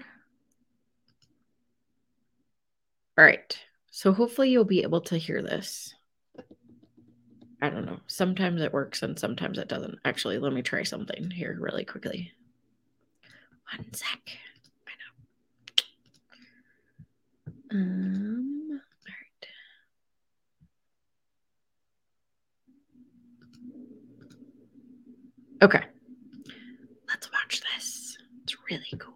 All 3.18 3.26
right. 3.26 3.58
So 3.92 4.14
hopefully 4.14 4.50
you'll 4.50 4.64
be 4.64 4.84
able 4.84 5.02
to 5.02 5.18
hear 5.18 5.42
this. 5.42 5.94
I 7.62 7.70
don't 7.70 7.86
know. 7.86 8.00
Sometimes 8.08 8.62
it 8.62 8.74
works 8.74 9.04
and 9.04 9.18
sometimes 9.18 9.58
it 9.60 9.68
doesn't. 9.68 10.00
Actually, 10.04 10.40
let 10.40 10.52
me 10.54 10.62
try 10.64 10.84
something 10.84 11.30
here 11.30 11.56
really 11.60 11.86
quickly. 11.86 12.32
One 13.78 13.94
sec. 13.94 14.20
I 14.88 14.92
know. 17.72 17.80
Um, 17.80 18.82
all 25.62 25.70
right. 25.70 25.76
Okay. 25.76 25.86
Let's 27.08 27.32
watch 27.32 27.62
this. 27.76 28.18
It's 28.44 28.56
really 28.70 28.84
cool. 28.98 29.11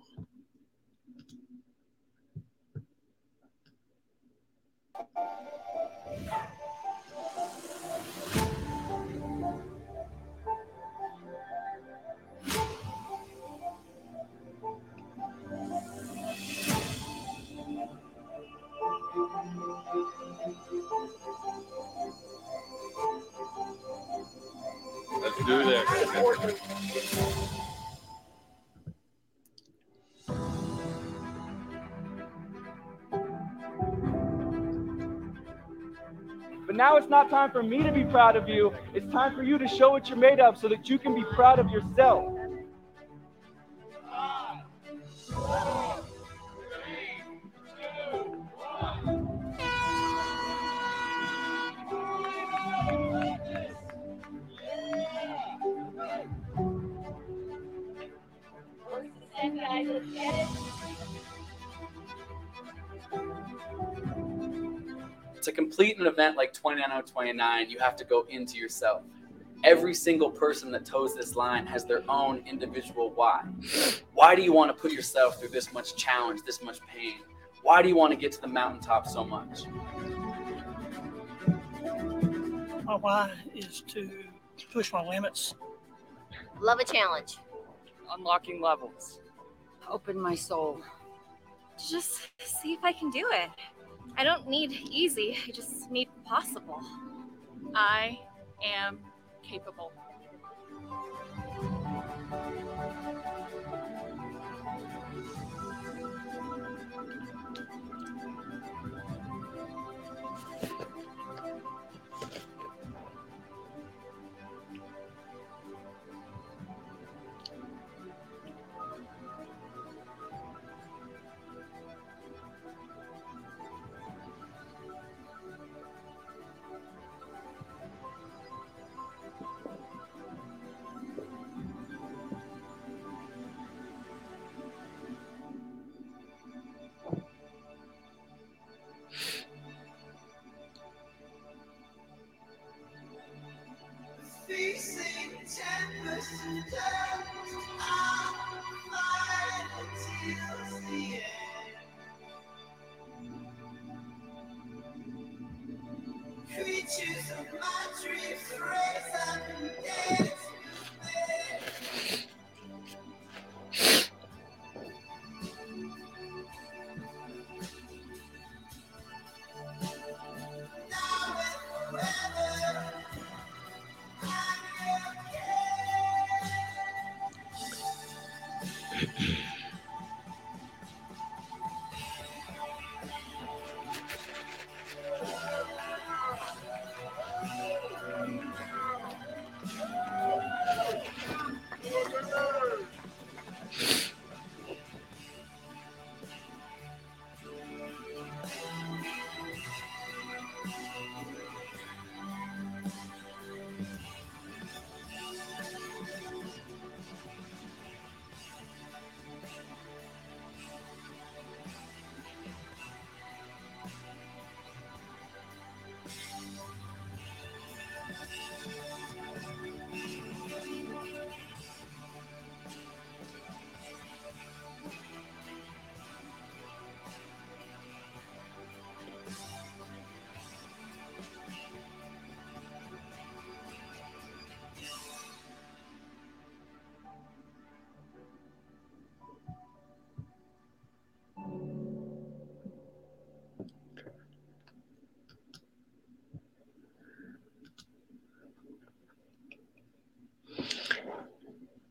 Let's 25.22 25.46
do 25.46 25.64
this. 25.64 25.86
But 36.66 36.76
now 36.76 36.98
it's 36.98 37.10
not 37.10 37.30
time 37.30 37.52
for 37.52 37.62
me 37.62 37.84
to 37.84 37.92
be 37.92 38.04
proud 38.06 38.36
of 38.36 38.50
you. 38.50 38.74
It's 38.94 39.12
time 39.12 39.36
for 39.36 39.44
you 39.44 39.60
to 39.60 39.68
show 39.68 39.92
what 39.92 40.10
you're 40.10 40.18
made 40.18 40.40
of 40.40 40.58
so 40.58 40.68
that 40.70 40.90
you 40.90 40.98
can 40.98 41.14
be 41.14 41.24
proud 41.36 41.60
of 41.60 41.70
yourself. 41.70 42.35
To 65.46 65.52
complete 65.52 66.00
an 66.00 66.06
event 66.06 66.36
like 66.38 66.54
29029, 66.54 67.70
you 67.70 67.80
have 67.80 67.96
to 67.96 68.04
go 68.04 68.26
into 68.30 68.58
yourself. 68.58 69.04
Every 69.64 69.94
single 69.94 70.30
person 70.30 70.72
that 70.72 70.86
toes 70.86 71.16
this 71.16 71.36
line 71.36 71.66
has 71.66 71.86
their 71.86 72.04
own 72.10 72.44
individual 72.46 73.12
why. 73.16 73.44
Why 74.14 74.36
do 74.36 74.42
you 74.42 74.52
want 74.52 74.76
to 74.76 74.80
put 74.80 74.92
yourself 74.92 75.40
through 75.40 75.50
this 75.50 75.74
much 75.74 75.96
challenge, 75.96 76.42
this 76.46 76.62
much 76.62 76.80
pain? 76.82 77.16
Why 77.64 77.82
do 77.82 77.90
you 77.90 77.96
want 77.96 78.12
to 78.12 78.18
get 78.18 78.32
to 78.34 78.42
the 78.42 78.48
mountaintop 78.48 79.08
so 79.08 79.24
much? 79.24 79.62
My 82.84 82.96
why 82.96 83.32
is 83.56 83.82
to 83.88 84.10
push 84.72 84.94
my 84.94 85.04
limits. 85.04 85.56
Love 86.62 86.80
a 86.80 86.84
challenge. 86.84 87.38
Unlocking 88.12 88.62
levels. 88.62 89.20
Open 89.90 90.20
my 90.20 90.36
soul. 90.36 90.82
Just 91.78 92.30
see 92.40 92.74
if 92.74 92.84
I 92.84 92.94
can 92.94 93.10
do 93.10 93.28
it. 93.32 93.50
I 94.18 94.24
don't 94.24 94.48
need 94.48 94.72
easy, 94.72 95.38
I 95.48 95.52
just 95.52 95.92
need 95.92 96.10
possible. 96.26 96.82
I 97.74 98.20
am 98.64 99.00
capable. 99.44 99.92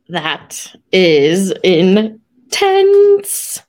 That 0.08 0.74
is 0.92 1.50
intense, 1.62 3.62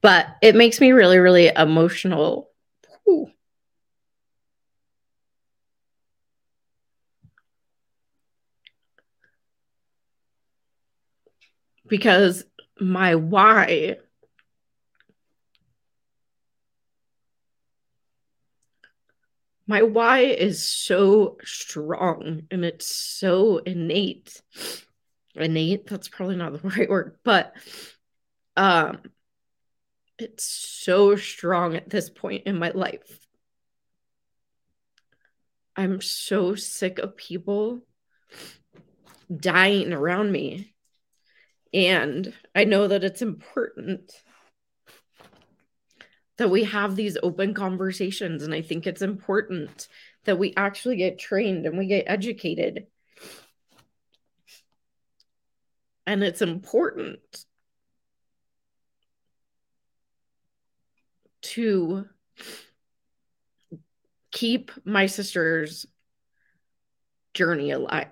but 0.00 0.26
it 0.40 0.54
makes 0.54 0.80
me 0.80 0.92
really, 0.92 1.18
really 1.18 1.48
emotional. 1.48 2.50
Whew. 3.04 3.30
Because 11.88 12.44
my 12.80 13.16
why 13.16 13.96
my 19.66 19.82
why 19.82 20.20
is 20.20 20.66
so 20.66 21.36
strong 21.44 22.42
and 22.50 22.64
it's 22.64 22.86
so 22.86 23.58
innate 23.58 24.40
innate 25.34 25.86
that's 25.86 26.08
probably 26.08 26.36
not 26.36 26.52
the 26.52 26.68
right 26.76 26.90
word 26.90 27.16
but 27.24 27.54
um 28.56 28.98
it's 30.18 30.44
so 30.44 31.16
strong 31.16 31.74
at 31.74 31.88
this 31.88 32.10
point 32.10 32.44
in 32.46 32.58
my 32.58 32.70
life 32.70 33.26
i'm 35.76 36.00
so 36.00 36.54
sick 36.54 36.98
of 36.98 37.16
people 37.16 37.80
dying 39.34 39.92
around 39.92 40.30
me 40.30 40.74
and 41.72 42.32
i 42.54 42.64
know 42.64 42.86
that 42.88 43.04
it's 43.04 43.22
important 43.22 44.12
that 46.42 46.50
we 46.50 46.64
have 46.64 46.96
these 46.96 47.16
open 47.22 47.54
conversations. 47.54 48.42
And 48.42 48.54
I 48.54 48.62
think 48.62 48.86
it's 48.86 49.02
important 49.02 49.86
that 50.24 50.38
we 50.38 50.54
actually 50.56 50.96
get 50.96 51.18
trained 51.18 51.66
and 51.66 51.78
we 51.78 51.86
get 51.86 52.04
educated. 52.06 52.86
And 56.06 56.22
it's 56.24 56.42
important 56.42 57.20
to 61.42 62.06
keep 64.32 64.70
my 64.84 65.06
sister's 65.06 65.86
journey 67.34 67.70
alive. 67.70 68.08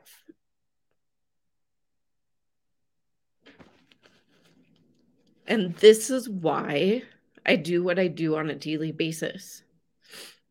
And 5.47 5.74
this 5.76 6.11
is 6.11 6.28
why 6.28 7.03
I 7.45 7.57
do 7.57 7.82
what 7.82 7.99
I 7.99 8.07
do 8.07 8.36
on 8.36 8.51
a 8.51 8.55
daily 8.55 8.93
basis. 8.93 9.64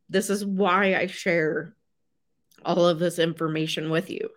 This 0.09 0.29
is 0.29 0.45
why 0.45 0.95
I 0.95 1.07
share 1.07 1.75
all 2.65 2.85
of 2.85 2.99
this 2.99 3.19
information 3.19 3.89
with 3.89 4.09
you. 4.09 4.29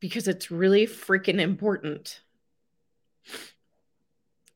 Because 0.00 0.28
it's 0.28 0.50
really 0.50 0.86
freaking 0.86 1.40
important. 1.40 2.20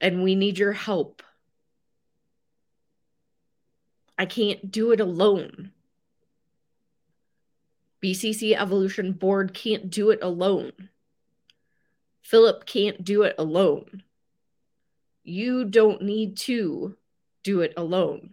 And 0.01 0.23
we 0.23 0.35
need 0.35 0.59
your 0.59 0.73
help. 0.73 1.23
I 4.19 4.27
can't 4.27 4.71
do 4.71 4.93
it 4.93 5.01
alone. 5.01 5.73
BCC 8.03 8.57
Evolution 8.57 9.13
Board 9.13 9.55
can't 9.55 9.91
do 9.91 10.11
it 10.11 10.19
alone. 10.23 10.91
Philip 12.21 12.67
can't 12.67 13.05
do 13.05 13.23
it 13.23 13.35
alone 13.39 14.03
you 15.25 15.65
don't 15.65 16.03
need 16.03 16.37
to 16.37 16.97
do 17.43 17.61
it 17.61 17.73
alone. 17.77 18.31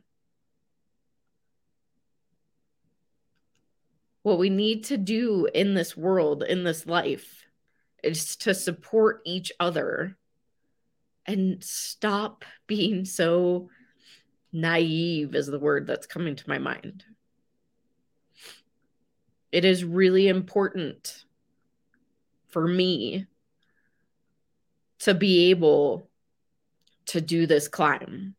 What 4.30 4.38
we 4.38 4.52
need 4.52 4.84
to 4.84 4.98
do 4.98 5.48
in 5.56 5.74
this 5.74 5.98
world, 5.98 6.44
in 6.44 6.64
this 6.64 6.86
life, 6.86 7.48
is 8.04 8.36
to 8.36 8.54
support 8.54 9.22
each 9.26 9.52
other 9.60 10.20
and 11.26 11.64
stop 11.64 12.46
being 12.68 13.06
so 13.06 13.72
naive, 14.54 15.34
is 15.34 15.48
the 15.48 15.58
word 15.58 15.88
that's 15.88 16.06
coming 16.06 16.36
to 16.36 16.48
my 16.48 16.60
mind. 16.60 17.04
It 19.52 19.66
is 19.66 19.84
really 19.84 20.28
important 20.28 21.26
for 22.50 22.68
me 22.68 23.26
to 25.00 25.16
be 25.16 25.50
able 25.50 26.08
to 27.08 27.20
do 27.20 27.48
this 27.48 27.68
climb. 27.68 28.36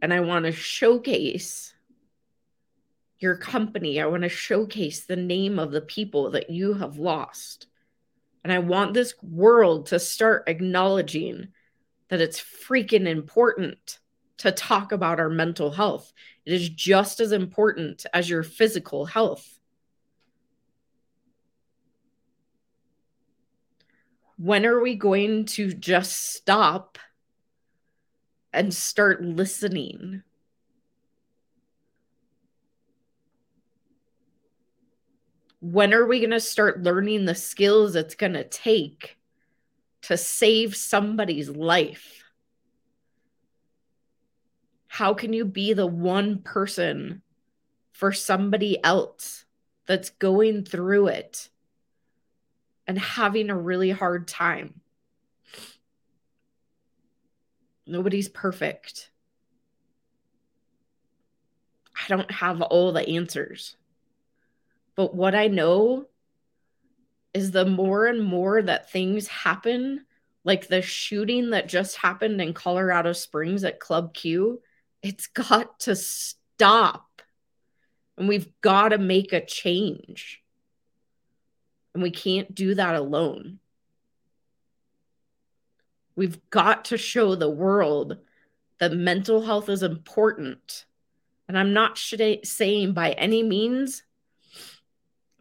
And 0.00 0.10
I 0.10 0.20
want 0.20 0.46
to 0.46 0.52
showcase 0.52 1.74
your 3.18 3.36
company. 3.36 4.00
I 4.00 4.06
want 4.06 4.22
to 4.22 4.28
showcase 4.28 5.04
the 5.04 5.16
name 5.16 5.58
of 5.58 5.72
the 5.72 5.80
people 5.80 6.30
that 6.32 6.50
you 6.50 6.74
have 6.74 6.98
lost. 6.98 7.66
And 8.44 8.52
I 8.52 8.58
want 8.58 8.94
this 8.94 9.14
world 9.22 9.86
to 9.86 9.98
start 9.98 10.44
acknowledging 10.46 11.48
that 12.08 12.20
it's 12.20 12.40
freaking 12.40 13.06
important 13.06 13.98
to 14.38 14.52
talk 14.52 14.92
about 14.92 15.18
our 15.18 15.30
mental 15.30 15.70
health. 15.70 16.12
It 16.44 16.52
is 16.52 16.68
just 16.68 17.20
as 17.20 17.32
important 17.32 18.06
as 18.12 18.30
your 18.30 18.42
physical 18.42 19.06
health. 19.06 19.56
when 24.36 24.66
are 24.66 24.80
we 24.80 24.94
going 24.94 25.46
to 25.46 25.72
just 25.72 26.34
stop 26.34 26.98
and 28.52 28.72
start 28.72 29.22
listening? 29.22 30.22
When 35.72 35.92
are 35.92 36.06
we 36.06 36.20
going 36.20 36.30
to 36.30 36.40
start 36.40 36.82
learning 36.82 37.24
the 37.24 37.34
skills 37.34 37.96
it's 37.96 38.14
going 38.14 38.34
to 38.34 38.44
take 38.44 39.18
to 40.02 40.16
save 40.16 40.76
somebody's 40.76 41.50
life? 41.50 42.22
How 44.86 45.12
can 45.14 45.32
you 45.32 45.44
be 45.44 45.72
the 45.72 45.86
one 45.86 46.38
person 46.38 47.22
for 47.92 48.12
somebody 48.12 48.82
else 48.84 49.44
that's 49.86 50.10
going 50.10 50.64
through 50.64 51.08
it? 51.08 51.48
and 52.86 52.98
having 52.98 53.50
a 53.50 53.58
really 53.58 53.90
hard 53.90 54.28
time. 54.28 54.80
Nobody's 57.86 58.28
perfect. 58.28 59.10
I 61.96 62.08
don't 62.08 62.30
have 62.30 62.60
all 62.62 62.92
the 62.92 63.08
answers. 63.08 63.76
But 64.96 65.14
what 65.14 65.34
I 65.34 65.48
know 65.48 66.06
is 67.34 67.50
the 67.50 67.66
more 67.66 68.06
and 68.06 68.24
more 68.24 68.62
that 68.62 68.90
things 68.90 69.28
happen, 69.28 70.06
like 70.42 70.68
the 70.68 70.80
shooting 70.80 71.50
that 71.50 71.68
just 71.68 71.96
happened 71.96 72.40
in 72.40 72.54
Colorado 72.54 73.12
Springs 73.12 73.62
at 73.62 73.78
Club 73.78 74.14
Q, 74.14 74.62
it's 75.02 75.26
got 75.26 75.78
to 75.80 75.94
stop. 75.94 77.22
And 78.16 78.26
we've 78.26 78.48
got 78.62 78.88
to 78.88 78.98
make 78.98 79.34
a 79.34 79.44
change. 79.44 80.42
And 81.92 82.02
we 82.02 82.10
can't 82.10 82.54
do 82.54 82.74
that 82.74 82.94
alone. 82.94 83.58
We've 86.14 86.38
got 86.48 86.86
to 86.86 86.96
show 86.96 87.34
the 87.34 87.50
world 87.50 88.16
that 88.78 88.92
mental 88.92 89.42
health 89.42 89.68
is 89.68 89.82
important. 89.82 90.86
And 91.48 91.58
I'm 91.58 91.74
not 91.74 91.98
sh- 91.98 92.14
saying 92.44 92.94
by 92.94 93.12
any 93.12 93.42
means 93.42 94.02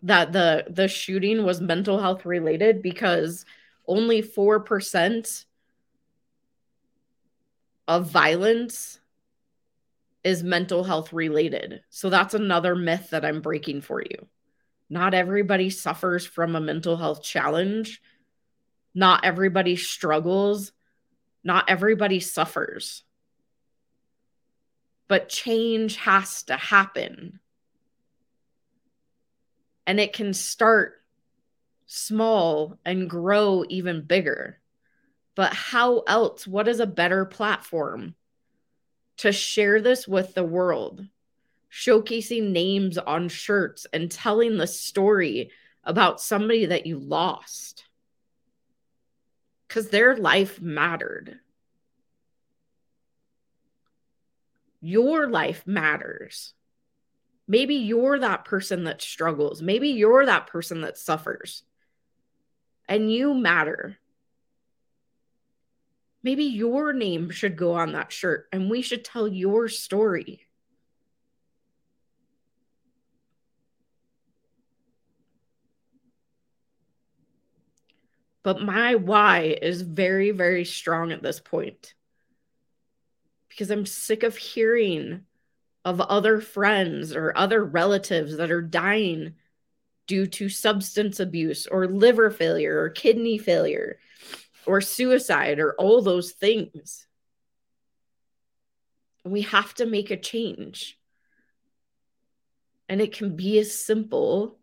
that 0.06 0.32
the 0.32 0.66
the 0.70 0.88
shooting 0.88 1.43
was 1.43 1.60
mental 1.60 1.99
health 1.99 2.26
related 2.26 2.82
because 2.82 3.43
only 3.88 4.22
4% 4.22 5.45
of 7.88 8.10
violence 8.10 8.99
is 10.24 10.43
mental 10.43 10.84
health 10.84 11.12
related. 11.12 11.82
So 11.89 12.10
that's 12.10 12.34
another 12.34 12.76
myth 12.76 13.10
that 13.12 13.26
I'm 13.26 13.41
breaking 13.41 13.82
for 13.82 14.01
you. 14.01 14.28
Not 14.89 15.16
everybody 15.16 15.72
suffers 15.72 16.26
from 16.26 16.56
a 16.56 16.62
mental 16.62 16.97
health 16.97 17.24
challenge. 17.24 18.01
Not 18.93 19.26
everybody 19.26 19.76
struggles. 19.76 20.72
Not 21.43 21.70
everybody 21.70 22.20
suffers. 22.20 23.03
But 25.08 25.30
change 25.30 25.95
has 25.97 26.43
to 26.43 26.58
happen. 26.58 27.39
And 29.88 29.99
it 29.99 30.13
can 30.13 30.33
start 30.33 31.01
small 31.86 32.77
and 32.86 33.09
grow 33.09 33.63
even 33.69 34.01
bigger. 34.01 34.59
But 35.36 35.53
how 35.53 35.99
else? 35.99 36.47
What 36.47 36.67
is 36.67 36.79
a 36.79 36.88
better 36.88 37.25
platform 37.25 38.15
to 39.17 39.31
share 39.31 39.81
this 39.81 40.07
with 40.07 40.33
the 40.33 40.43
world? 40.43 41.05
showcasing 41.75 42.51
names 42.51 42.97
on 42.97 43.27
shirts 43.27 43.86
and 43.91 44.09
telling 44.09 44.57
the 44.57 44.67
story 44.67 45.51
about 45.83 46.21
somebody 46.21 46.67
that 46.67 46.86
you 46.86 46.97
lost 46.97 47.83
because 49.67 49.89
their 49.89 50.15
life 50.15 50.61
mattered. 50.61 51.38
Your 54.79 55.27
life 55.29 55.67
matters. 55.67 56.53
Maybe 57.47 57.75
you're 57.75 58.19
that 58.19 58.45
person 58.45 58.85
that 58.85 59.01
struggles. 59.01 59.61
Maybe 59.61 59.89
you're 59.89 60.25
that 60.25 60.47
person 60.47 60.81
that 60.81 60.97
suffers. 60.97 61.63
And 62.87 63.11
you 63.11 63.33
matter. 63.33 63.97
Maybe 66.23 66.45
your 66.45 66.91
name 66.91 67.29
should 67.29 67.55
go 67.55 67.73
on 67.73 67.91
that 67.91 68.11
shirt 68.11 68.47
and 68.51 68.69
we 68.69 68.81
should 68.81 69.05
tell 69.05 69.27
your 69.27 69.67
story. 69.67 70.41
But 78.41 78.61
my 78.61 78.95
why 78.95 79.57
is 79.61 79.81
very, 79.81 80.31
very 80.31 80.65
strong 80.65 81.11
at 81.11 81.21
this 81.21 81.39
point 81.39 81.93
because 83.49 83.71
I'm 83.71 83.85
sick 83.85 84.23
of 84.23 84.35
hearing 84.35 85.25
of 85.86 86.01
other 86.01 86.41
friends 86.41 87.15
or 87.15 87.31
other 87.38 87.63
relatives 87.63 88.38
that 88.38 88.51
are 88.51 88.61
dying 88.61 89.36
due 90.07 90.25
to 90.25 90.49
substance 90.49 91.19
abuse 91.19 91.67
or 91.67 91.88
liver 91.88 92.31
failure 92.31 92.81
or 92.81 92.89
kidney 92.89 93.38
failure 93.38 93.99
or 94.65 94.81
suicide 94.81 95.59
or 95.59 95.73
all 95.73 96.01
those 96.01 96.31
things. 96.31 97.07
We 99.23 99.41
have 99.43 99.73
to 99.75 99.86
make 99.86 100.09
a 100.09 100.17
change. 100.17 100.99
And 102.89 102.99
it 102.99 103.15
can 103.15 103.36
be 103.36 103.57
as 103.59 103.79
simple 103.79 104.59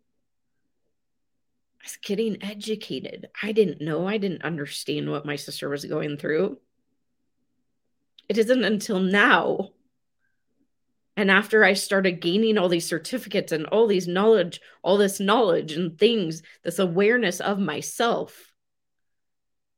as 1.85 1.97
getting 1.97 2.41
educated. 2.41 3.29
I 3.41 3.51
didn't 3.51 3.81
know, 3.81 4.07
I 4.07 4.17
didn't 4.17 4.43
understand 4.43 5.09
what 5.09 5.25
my 5.25 5.35
sister 5.35 5.69
was 5.69 5.85
going 5.85 6.17
through. 6.17 6.57
It 8.29 8.37
isn't 8.37 8.63
until 8.63 8.99
now. 8.99 9.71
And 11.15 11.29
after 11.29 11.63
I 11.63 11.73
started 11.73 12.21
gaining 12.21 12.57
all 12.57 12.69
these 12.69 12.87
certificates 12.87 13.51
and 13.51 13.67
all 13.67 13.85
these 13.85 14.07
knowledge, 14.07 14.61
all 14.81 14.97
this 14.97 15.19
knowledge 15.19 15.73
and 15.73 15.97
things, 15.97 16.41
this 16.63 16.79
awareness 16.79 17.39
of 17.39 17.59
myself, 17.59 18.51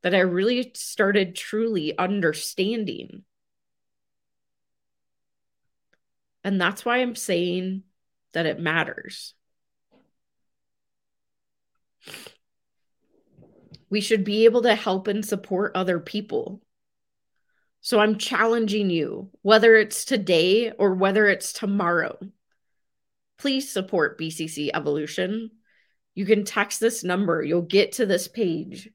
that 0.01 0.15
I 0.15 0.19
really 0.19 0.71
started 0.75 1.35
truly 1.35 1.97
understanding. 1.97 3.23
And 6.43 6.61
that's 6.61 6.85
why 6.85 6.99
I'm 6.99 7.15
saying 7.15 7.83
that 8.33 8.45
it 8.45 8.59
matters. 8.59 9.33
We 13.89 13.99
should 13.99 14.23
be 14.23 14.45
able 14.45 14.61
to 14.61 14.75
help 14.75 15.07
and 15.07 15.25
support 15.25 15.71
other 15.75 15.99
people. 15.99 16.61
So 17.85 17.99
I'm 17.99 18.17
challenging 18.17 18.89
you, 18.89 19.29
whether 19.43 19.75
it's 19.75 20.05
today 20.05 20.71
or 20.71 20.95
whether 20.95 21.27
it's 21.27 21.53
tomorrow. 21.53 22.17
Please 23.37 23.71
support 23.71 24.17
BCC 24.17 24.71
Evolution. 24.73 25.51
You 26.15 26.25
can 26.25 26.45
text 26.45 26.79
this 26.79 27.03
number, 27.03 27.43
you'll 27.43 27.61
get 27.61 27.91
to 27.93 28.07
this 28.07 28.27
page. 28.27 28.89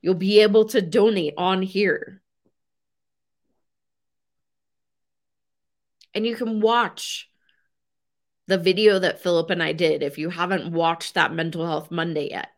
You'll 0.00 0.14
be 0.14 0.42
able 0.42 0.66
to 0.66 0.80
donate 0.80 1.34
on 1.38 1.60
here. 1.60 2.22
And 6.14 6.24
you 6.24 6.36
can 6.36 6.60
watch 6.60 7.28
the 8.46 8.58
video 8.58 9.00
that 9.00 9.24
Philip 9.24 9.50
and 9.50 9.60
I 9.60 9.72
did 9.72 10.04
if 10.04 10.18
you 10.18 10.30
haven't 10.30 10.72
watched 10.72 11.14
that 11.14 11.34
Mental 11.34 11.66
Health 11.66 11.90
Monday 11.90 12.30
yet. 12.30 12.50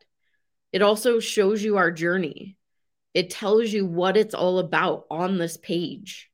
It 0.70 0.82
also 0.82 1.18
shows 1.18 1.62
you 1.64 1.78
our 1.78 1.90
journey, 1.90 2.58
it 3.14 3.30
tells 3.30 3.70
you 3.70 3.86
what 3.86 4.16
it's 4.16 4.34
all 4.34 4.58
about 4.58 5.06
on 5.10 5.38
this 5.38 5.56
page. 5.56 6.30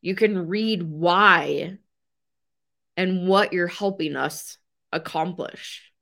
You 0.00 0.14
can 0.14 0.48
read 0.48 0.82
why 0.82 1.78
and 2.96 3.28
what 3.28 3.52
you're 3.52 3.66
helping 3.66 4.16
us 4.16 4.58
accomplish. 4.92 5.92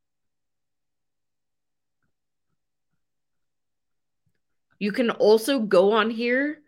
You 4.78 4.92
can 4.92 5.10
also 5.10 5.60
go 5.60 5.92
on 5.92 6.10
here 6.10 6.58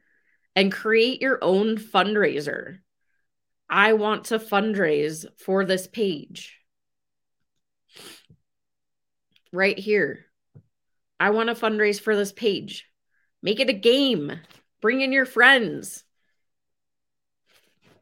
and 0.56 0.72
create 0.72 1.20
your 1.20 1.38
own 1.42 1.76
fundraiser. 1.76 2.78
I 3.68 3.92
want 3.92 4.26
to 4.26 4.38
fundraise 4.38 5.26
for 5.38 5.64
this 5.64 5.86
page. 5.86 6.58
Right 9.52 9.78
here. 9.78 10.24
I 11.20 11.30
want 11.30 11.48
to 11.48 11.54
fundraise 11.54 12.00
for 12.00 12.16
this 12.16 12.32
page. 12.32 12.86
Make 13.42 13.60
it 13.60 13.70
a 13.70 13.74
game. 13.74 14.32
Bring 14.80 15.00
in 15.00 15.12
your 15.12 15.26
friends. 15.26 16.04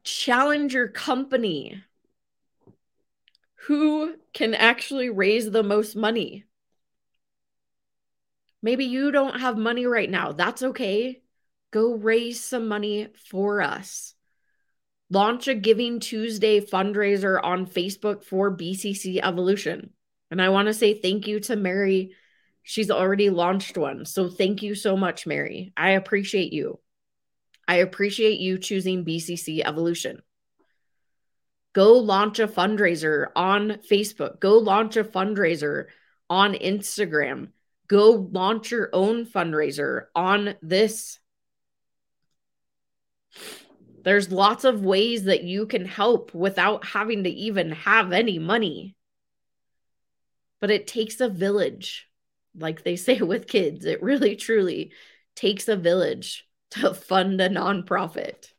Challenge 0.02 0.72
your 0.72 0.88
company. 0.88 1.82
Who 3.66 4.14
can 4.32 4.54
actually 4.54 5.10
raise 5.10 5.50
the 5.50 5.62
most 5.62 5.96
money? 5.96 6.44
Maybe 8.62 8.84
you 8.84 9.10
don't 9.10 9.40
have 9.40 9.56
money 9.56 9.86
right 9.86 10.08
now. 10.08 10.32
That's 10.32 10.62
okay. 10.62 11.22
Go 11.72 11.94
raise 11.94 12.42
some 12.42 12.68
money 12.68 13.08
for 13.28 13.60
us. 13.60 14.14
Launch 15.10 15.46
a 15.46 15.54
Giving 15.54 16.00
Tuesday 16.00 16.60
fundraiser 16.60 17.38
on 17.42 17.66
Facebook 17.66 18.24
for 18.24 18.56
BCC 18.56 19.20
Evolution. 19.22 19.90
And 20.30 20.42
I 20.42 20.48
want 20.48 20.66
to 20.66 20.74
say 20.74 20.94
thank 20.94 21.26
you 21.26 21.40
to 21.40 21.56
Mary 21.56 22.12
She's 22.68 22.90
already 22.90 23.30
launched 23.30 23.78
one. 23.78 24.04
So 24.06 24.28
thank 24.28 24.60
you 24.60 24.74
so 24.74 24.96
much, 24.96 25.24
Mary. 25.24 25.72
I 25.76 25.90
appreciate 25.90 26.52
you. 26.52 26.80
I 27.68 27.76
appreciate 27.76 28.40
you 28.40 28.58
choosing 28.58 29.04
BCC 29.04 29.62
Evolution. 29.64 30.20
Go 31.74 31.92
launch 31.92 32.40
a 32.40 32.48
fundraiser 32.48 33.28
on 33.36 33.78
Facebook. 33.88 34.40
Go 34.40 34.58
launch 34.58 34.96
a 34.96 35.04
fundraiser 35.04 35.84
on 36.28 36.54
Instagram. 36.54 37.50
Go 37.86 38.28
launch 38.32 38.72
your 38.72 38.90
own 38.92 39.26
fundraiser 39.26 40.06
on 40.16 40.56
this. 40.60 41.20
There's 44.02 44.32
lots 44.32 44.64
of 44.64 44.84
ways 44.84 45.22
that 45.24 45.44
you 45.44 45.66
can 45.66 45.84
help 45.84 46.34
without 46.34 46.84
having 46.84 47.22
to 47.22 47.30
even 47.30 47.70
have 47.70 48.12
any 48.12 48.40
money. 48.40 48.96
But 50.60 50.72
it 50.72 50.88
takes 50.88 51.20
a 51.20 51.28
village 51.28 52.08
like 52.58 52.82
they 52.84 52.96
say 52.96 53.18
with 53.20 53.48
kids, 53.48 53.84
it 53.84 54.02
really 54.02 54.36
truly 54.36 54.92
takes 55.34 55.68
a 55.68 55.76
village 55.76 56.46
to 56.70 56.94
fund 56.94 57.40
a 57.40 57.48
nonprofit 57.48 58.52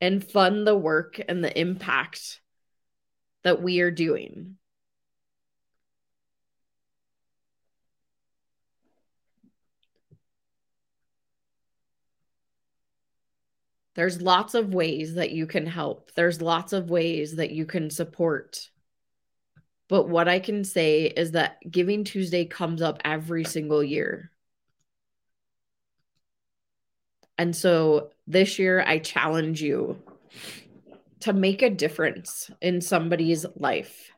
and 0.00 0.24
fund 0.24 0.66
the 0.66 0.76
work 0.76 1.20
and 1.28 1.44
the 1.44 1.58
impact 1.58 2.40
that 3.44 3.62
we 3.62 3.80
are 3.80 3.90
doing. 3.90 4.56
There's 13.94 14.22
lots 14.22 14.54
of 14.54 14.72
ways 14.72 15.14
that 15.14 15.32
you 15.32 15.46
can 15.46 15.66
help. 15.66 16.12
There's 16.14 16.40
lots 16.40 16.72
of 16.72 16.90
ways 16.90 17.36
that 17.36 17.50
you 17.50 17.66
can 17.66 17.90
support. 17.90 18.70
But 19.90 20.08
what 20.08 20.28
I 20.28 20.38
can 20.38 20.62
say 20.62 21.06
is 21.06 21.32
that 21.32 21.58
Giving 21.68 22.04
Tuesday 22.04 22.44
comes 22.44 22.80
up 22.80 23.02
every 23.04 23.42
single 23.42 23.82
year. 23.82 24.30
And 27.36 27.56
so 27.56 28.10
this 28.28 28.60
year, 28.60 28.84
I 28.86 29.00
challenge 29.00 29.60
you 29.60 30.00
to 31.20 31.32
make 31.32 31.62
a 31.62 31.70
difference 31.70 32.52
in 32.62 32.80
somebody's 32.80 33.44
life. 33.56 34.12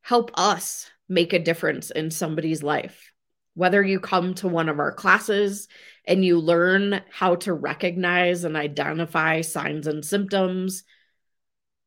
Help 0.00 0.32
us 0.34 0.90
make 1.08 1.32
a 1.32 1.38
difference 1.38 1.92
in 1.92 2.10
somebody's 2.10 2.64
life. 2.64 3.12
Whether 3.54 3.84
you 3.84 4.00
come 4.00 4.34
to 4.34 4.48
one 4.48 4.68
of 4.68 4.80
our 4.80 4.92
classes 4.92 5.68
and 6.06 6.24
you 6.24 6.40
learn 6.40 7.02
how 7.12 7.36
to 7.36 7.52
recognize 7.52 8.42
and 8.42 8.56
identify 8.56 9.42
signs 9.42 9.86
and 9.86 10.04
symptoms 10.04 10.82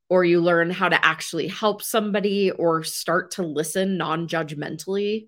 or 0.10 0.24
you 0.24 0.40
learn 0.40 0.70
how 0.70 0.90
to 0.90 1.06
actually 1.06 1.48
help 1.48 1.82
somebody 1.82 2.52
or 2.52 2.84
start 2.84 3.32
to 3.32 3.44
listen 3.44 3.98
non 3.98 4.28
judgmentally, 4.28 5.28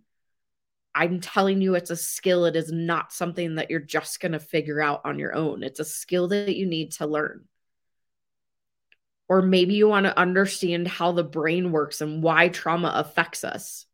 I'm 0.93 1.19
telling 1.19 1.61
you, 1.61 1.75
it's 1.75 1.89
a 1.89 1.95
skill. 1.95 2.45
It 2.45 2.55
is 2.55 2.71
not 2.71 3.11
something 3.11 3.55
that 3.55 3.69
you're 3.69 3.79
just 3.79 4.19
going 4.19 4.31
to 4.31 4.39
figure 4.39 4.81
out 4.81 5.01
on 5.05 5.19
your 5.19 5.35
own. 5.35 5.63
It's 5.63 5.79
a 5.79 5.85
skill 5.85 6.27
that 6.29 6.55
you 6.55 6.65
need 6.65 6.91
to 6.93 7.07
learn. 7.07 7.45
Or 9.29 9.41
maybe 9.41 9.73
you 9.73 9.87
want 9.87 10.05
to 10.05 10.17
understand 10.17 10.87
how 10.87 11.11
the 11.11 11.23
brain 11.23 11.71
works 11.71 12.01
and 12.01 12.23
why 12.23 12.49
trauma 12.49 12.93
affects 12.95 13.43
us. 13.43 13.85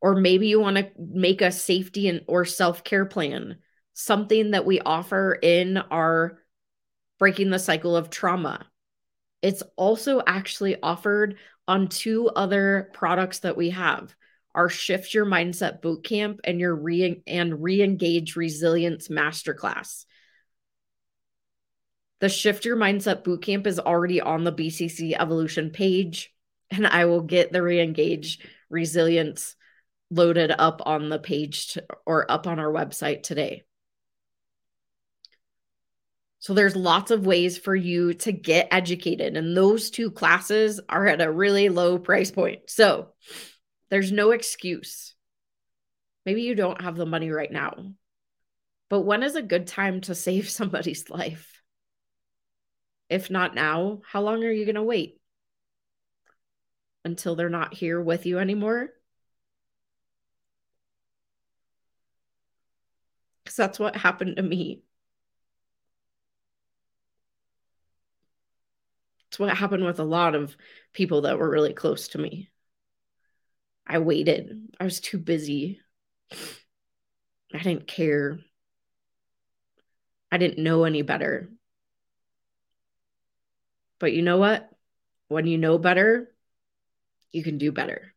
Or 0.00 0.16
maybe 0.16 0.48
you 0.48 0.60
want 0.60 0.76
to 0.76 0.90
make 0.98 1.40
a 1.40 1.52
safety 1.52 2.08
and 2.08 2.22
or 2.26 2.44
self-care 2.44 3.06
plan, 3.06 3.56
something 3.94 4.50
that 4.50 4.66
we 4.66 4.80
offer 4.80 5.32
in 5.32 5.78
our 5.78 6.40
breaking 7.18 7.50
the 7.50 7.58
cycle 7.58 7.96
of 7.96 8.10
trauma 8.10 8.66
it's 9.44 9.62
also 9.76 10.22
actually 10.26 10.80
offered 10.82 11.36
on 11.68 11.88
two 11.88 12.28
other 12.28 12.88
products 12.94 13.40
that 13.40 13.58
we 13.58 13.70
have 13.70 14.14
our 14.54 14.70
Shift 14.70 15.12
Your 15.12 15.26
Mindset 15.26 15.82
Bootcamp 15.82 16.38
and 16.44 16.60
your 16.60 16.74
re 16.74 17.22
and 17.26 17.52
Reengage 17.52 18.36
Resilience 18.36 19.08
Masterclass. 19.08 20.06
The 22.20 22.28
Shift 22.28 22.64
Your 22.64 22.76
Mindset 22.76 23.24
Bootcamp 23.24 23.66
is 23.66 23.80
already 23.80 24.20
on 24.20 24.44
the 24.44 24.52
BCC 24.52 25.14
Evolution 25.18 25.70
page, 25.70 26.32
and 26.70 26.86
I 26.86 27.04
will 27.04 27.22
get 27.22 27.52
the 27.52 27.58
Reengage 27.58 28.38
Resilience 28.70 29.56
loaded 30.10 30.52
up 30.56 30.80
on 30.86 31.10
the 31.10 31.18
page 31.18 31.72
to, 31.72 31.84
or 32.06 32.30
up 32.30 32.46
on 32.46 32.58
our 32.60 32.72
website 32.72 33.24
today. 33.24 33.64
So 36.44 36.52
there's 36.52 36.76
lots 36.76 37.10
of 37.10 37.24
ways 37.24 37.56
for 37.56 37.74
you 37.74 38.12
to 38.12 38.30
get 38.30 38.68
educated 38.70 39.34
and 39.34 39.56
those 39.56 39.88
two 39.88 40.10
classes 40.10 40.78
are 40.90 41.06
at 41.06 41.22
a 41.22 41.32
really 41.32 41.70
low 41.70 41.98
price 41.98 42.30
point. 42.30 42.68
So 42.68 43.14
there's 43.88 44.12
no 44.12 44.30
excuse. 44.30 45.14
Maybe 46.26 46.42
you 46.42 46.54
don't 46.54 46.82
have 46.82 46.96
the 46.96 47.06
money 47.06 47.30
right 47.30 47.50
now. 47.50 47.94
But 48.90 49.06
when 49.06 49.22
is 49.22 49.36
a 49.36 49.42
good 49.42 49.66
time 49.66 50.02
to 50.02 50.14
save 50.14 50.50
somebody's 50.50 51.08
life? 51.08 51.62
If 53.08 53.30
not 53.30 53.54
now, 53.54 54.02
how 54.06 54.20
long 54.20 54.44
are 54.44 54.52
you 54.52 54.66
going 54.66 54.74
to 54.74 54.82
wait? 54.82 55.18
Until 57.06 57.36
they're 57.36 57.48
not 57.48 57.72
here 57.72 58.02
with 58.02 58.26
you 58.26 58.38
anymore? 58.38 58.90
Because 63.44 63.56
that's 63.56 63.78
what 63.78 63.96
happened 63.96 64.36
to 64.36 64.42
me. 64.42 64.82
It's 69.34 69.38
what 69.40 69.56
happened 69.56 69.84
with 69.84 69.98
a 69.98 70.04
lot 70.04 70.36
of 70.36 70.56
people 70.92 71.22
that 71.22 71.40
were 71.40 71.50
really 71.50 71.72
close 71.72 72.06
to 72.06 72.18
me. 72.18 72.50
I 73.84 73.98
waited. 73.98 74.68
I 74.78 74.84
was 74.84 75.00
too 75.00 75.18
busy. 75.18 75.80
I 77.52 77.58
didn't 77.58 77.88
care. 77.88 78.38
I 80.30 80.38
didn't 80.38 80.62
know 80.62 80.84
any 80.84 81.02
better. 81.02 81.50
But 83.98 84.12
you 84.12 84.22
know 84.22 84.38
what? 84.38 84.70
When 85.26 85.48
you 85.48 85.58
know 85.58 85.78
better, 85.78 86.32
you 87.32 87.42
can 87.42 87.58
do 87.58 87.72
better. 87.72 88.14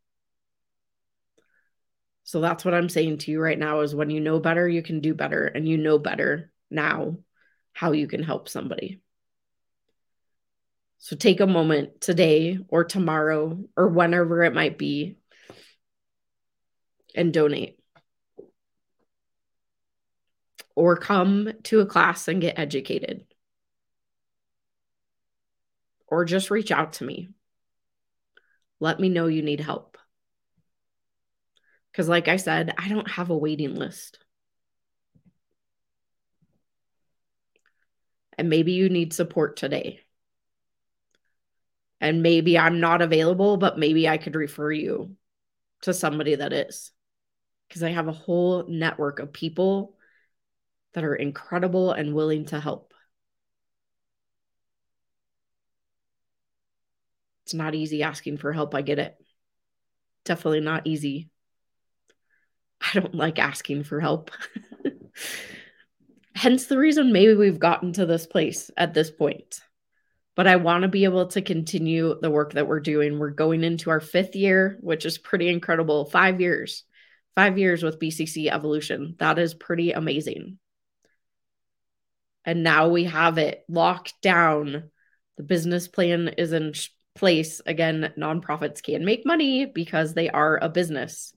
So 2.25 2.41
that's 2.41 2.63
what 2.63 2.75
I'm 2.75 2.89
saying 2.89 3.17
to 3.19 3.31
you 3.31 3.41
right 3.41 3.57
now 3.57 3.79
is 3.79 3.95
when 3.95 4.11
you 4.11 4.21
know 4.21 4.39
better, 4.39 4.69
you 4.69 4.83
can 4.83 4.99
do 4.99 5.15
better 5.15 5.47
and 5.47 5.67
you 5.67 5.77
know 5.79 5.97
better 5.97 6.51
now 6.69 7.17
how 7.73 7.93
you 7.93 8.07
can 8.07 8.21
help 8.21 8.47
somebody. 8.47 9.01
So 10.99 11.15
take 11.15 11.39
a 11.39 11.47
moment 11.47 12.01
today 12.01 12.59
or 12.69 12.83
tomorrow 12.83 13.59
or 13.75 13.87
whenever 13.87 14.43
it 14.43 14.53
might 14.53 14.77
be 14.77 15.17
and 17.15 17.33
donate. 17.33 17.79
Or 20.75 20.95
come 20.95 21.51
to 21.63 21.79
a 21.79 21.85
class 21.85 22.27
and 22.27 22.41
get 22.41 22.59
educated. 22.59 23.25
Or 26.07 26.25
just 26.25 26.51
reach 26.51 26.71
out 26.71 26.93
to 26.93 27.03
me. 27.03 27.29
Let 28.79 28.99
me 28.99 29.09
know 29.09 29.27
you 29.27 29.41
need 29.41 29.59
help. 29.59 29.97
Because, 31.91 32.07
like 32.07 32.27
I 32.27 32.37
said, 32.37 32.73
I 32.77 32.89
don't 32.89 33.09
have 33.09 33.31
a 33.31 33.37
waiting 33.37 33.73
list. 33.73 34.19
And 38.37 38.49
maybe 38.49 38.73
you 38.73 38.89
need 38.89 39.13
support 39.13 39.57
today 39.57 40.01
and 41.99 42.21
maybe 42.21 42.57
I'm 42.57 42.79
not 42.79 43.01
available, 43.01 43.57
but 43.57 43.79
maybe 43.79 44.07
I 44.07 44.17
could 44.17 44.35
refer 44.35 44.71
you 44.71 45.15
to 45.81 45.93
somebody 45.93 46.35
that 46.35 46.53
is. 46.53 46.91
Because 47.67 47.83
I 47.83 47.89
have 47.89 48.07
a 48.07 48.13
whole 48.13 48.65
network 48.67 49.19
of 49.19 49.33
people 49.33 49.95
that 50.93 51.03
are 51.03 51.15
incredible 51.15 51.91
and 51.91 52.13
willing 52.13 52.45
to 52.45 52.59
help. 52.59 52.93
It's 57.43 57.53
not 57.53 57.75
easy 57.75 58.03
asking 58.03 58.37
for 58.37 58.53
help. 58.53 58.75
I 58.75 58.81
get 58.81 58.99
it. 58.99 59.15
Definitely 60.25 60.61
not 60.61 60.85
easy. 60.85 61.29
I 62.81 62.99
don't 62.99 63.15
like 63.15 63.39
asking 63.39 63.83
for 63.83 63.99
help. 63.99 64.31
Hence 66.35 66.67
the 66.67 66.77
reason 66.77 67.11
maybe 67.11 67.33
we've 67.33 67.59
gotten 67.59 67.93
to 67.93 68.05
this 68.05 68.27
place 68.27 68.69
at 68.77 68.93
this 68.93 69.09
point 69.09 69.61
but 70.37 70.45
I 70.45 70.57
want 70.57 70.83
to 70.83 70.87
be 70.87 71.03
able 71.03 71.25
to 71.29 71.41
continue 71.41 72.15
the 72.21 72.29
work 72.29 72.53
that 72.53 72.67
we're 72.67 72.79
doing. 72.79 73.17
We're 73.17 73.31
going 73.31 73.63
into 73.63 73.89
our 73.89 73.99
fifth 73.99 74.35
year, 74.35 74.77
which 74.81 75.03
is 75.03 75.17
pretty 75.17 75.49
incredible. 75.49 76.05
Five 76.05 76.39
years, 76.39 76.83
five 77.35 77.57
years 77.57 77.81
with 77.81 77.99
BCC 77.99 78.47
Evolution. 78.47 79.15
That 79.17 79.39
is 79.39 79.55
pretty 79.55 79.93
amazing. 79.93 80.59
And 82.45 82.61
now 82.61 82.89
we 82.89 83.05
have 83.05 83.39
it 83.39 83.65
locked 83.67 84.13
down. 84.21 84.91
The 85.37 85.43
business 85.43 85.87
plan 85.87 86.27
is 86.27 86.53
in 86.53 86.73
place. 87.15 87.59
Again, 87.65 88.13
nonprofits 88.15 88.83
can 88.83 89.03
make 89.05 89.25
money 89.25 89.65
because 89.65 90.13
they 90.13 90.29
are 90.29 90.59
a 90.61 90.69
business. 90.69 91.33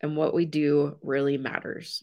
And 0.00 0.16
what 0.16 0.34
we 0.34 0.44
do 0.44 0.98
really 1.02 1.38
matters. 1.38 2.02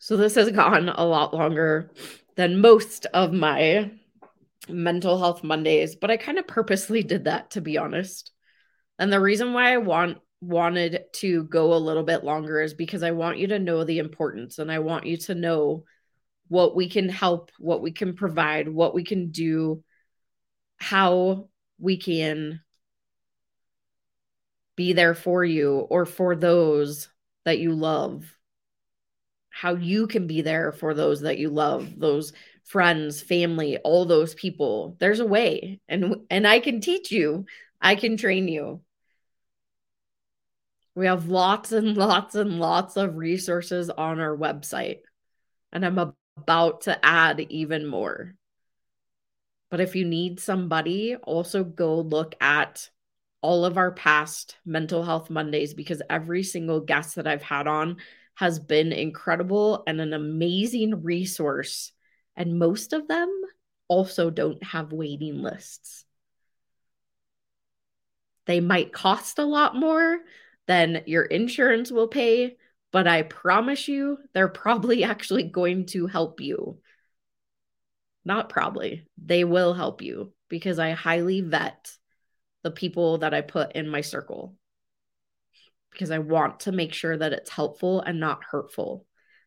So 0.00 0.16
this 0.16 0.34
has 0.36 0.50
gone 0.50 0.88
a 0.88 1.04
lot 1.04 1.34
longer 1.34 1.90
than 2.34 2.62
most 2.62 3.04
of 3.12 3.34
my 3.34 3.90
mental 4.66 5.18
health 5.18 5.44
Mondays, 5.44 5.94
but 5.94 6.10
I 6.10 6.16
kind 6.16 6.38
of 6.38 6.46
purposely 6.46 7.02
did 7.02 7.24
that 7.24 7.50
to 7.52 7.60
be 7.60 7.76
honest. 7.76 8.32
And 8.98 9.12
the 9.12 9.20
reason 9.20 9.52
why 9.52 9.74
I 9.74 9.76
want 9.76 10.18
wanted 10.40 11.04
to 11.12 11.44
go 11.44 11.74
a 11.74 11.76
little 11.76 12.02
bit 12.02 12.24
longer 12.24 12.62
is 12.62 12.72
because 12.72 13.02
I 13.02 13.10
want 13.10 13.36
you 13.36 13.48
to 13.48 13.58
know 13.58 13.84
the 13.84 13.98
importance 13.98 14.58
and 14.58 14.72
I 14.72 14.78
want 14.78 15.04
you 15.04 15.18
to 15.18 15.34
know 15.34 15.84
what 16.48 16.74
we 16.74 16.88
can 16.88 17.10
help, 17.10 17.50
what 17.58 17.82
we 17.82 17.92
can 17.92 18.14
provide, 18.14 18.70
what 18.70 18.94
we 18.94 19.04
can 19.04 19.30
do, 19.30 19.84
how 20.78 21.50
we 21.78 21.98
can 21.98 22.62
be 24.76 24.94
there 24.94 25.14
for 25.14 25.44
you 25.44 25.76
or 25.76 26.06
for 26.06 26.34
those 26.34 27.10
that 27.44 27.58
you 27.58 27.74
love 27.74 28.24
how 29.60 29.74
you 29.74 30.06
can 30.06 30.26
be 30.26 30.40
there 30.40 30.72
for 30.72 30.94
those 30.94 31.20
that 31.20 31.36
you 31.36 31.50
love, 31.50 31.92
those 31.98 32.32
friends, 32.64 33.20
family, 33.20 33.76
all 33.76 34.06
those 34.06 34.34
people. 34.34 34.96
There's 34.98 35.20
a 35.20 35.26
way 35.26 35.80
and 35.86 36.22
and 36.30 36.46
I 36.46 36.60
can 36.60 36.80
teach 36.80 37.12
you. 37.12 37.44
I 37.78 37.94
can 37.94 38.16
train 38.16 38.48
you. 38.48 38.80
We 40.94 41.04
have 41.04 41.28
lots 41.28 41.72
and 41.72 41.94
lots 41.94 42.34
and 42.36 42.58
lots 42.58 42.96
of 42.96 43.16
resources 43.16 43.90
on 43.90 44.18
our 44.18 44.34
website. 44.34 45.00
And 45.72 45.84
I'm 45.84 46.14
about 46.38 46.80
to 46.82 47.04
add 47.04 47.40
even 47.40 47.86
more. 47.86 48.34
But 49.70 49.80
if 49.80 49.94
you 49.94 50.06
need 50.06 50.40
somebody, 50.40 51.16
also 51.16 51.64
go 51.64 52.00
look 52.00 52.34
at 52.40 52.88
all 53.42 53.66
of 53.66 53.76
our 53.76 53.92
past 53.92 54.56
mental 54.64 55.02
health 55.02 55.28
Mondays 55.28 55.74
because 55.74 56.00
every 56.08 56.44
single 56.44 56.80
guest 56.80 57.16
that 57.16 57.26
I've 57.26 57.42
had 57.42 57.66
on 57.66 57.98
has 58.40 58.58
been 58.58 58.90
incredible 58.90 59.82
and 59.86 60.00
an 60.00 60.14
amazing 60.14 61.02
resource. 61.02 61.92
And 62.34 62.58
most 62.58 62.94
of 62.94 63.06
them 63.06 63.28
also 63.86 64.30
don't 64.30 64.64
have 64.64 64.94
waiting 64.94 65.42
lists. 65.42 66.06
They 68.46 68.60
might 68.60 68.94
cost 68.94 69.38
a 69.38 69.44
lot 69.44 69.76
more 69.76 70.20
than 70.66 71.02
your 71.04 71.24
insurance 71.24 71.92
will 71.92 72.08
pay, 72.08 72.56
but 72.92 73.06
I 73.06 73.24
promise 73.24 73.88
you, 73.88 74.16
they're 74.32 74.48
probably 74.48 75.04
actually 75.12 75.42
going 75.42 75.84
to 75.88 76.06
help 76.06 76.40
you. 76.40 76.78
Not 78.24 78.48
probably, 78.48 79.06
they 79.22 79.44
will 79.44 79.74
help 79.74 80.00
you 80.00 80.32
because 80.48 80.78
I 80.78 80.92
highly 80.92 81.42
vet 81.42 81.94
the 82.62 82.70
people 82.70 83.18
that 83.18 83.34
I 83.34 83.42
put 83.42 83.72
in 83.72 83.86
my 83.86 84.00
circle 84.00 84.56
because 85.90 86.10
I 86.10 86.18
want 86.18 86.60
to 86.60 86.72
make 86.72 86.92
sure 86.92 87.16
that 87.16 87.32
it's 87.32 87.50
helpful 87.50 88.00
and 88.00 88.20
not 88.20 88.44
hurtful. 88.44 89.06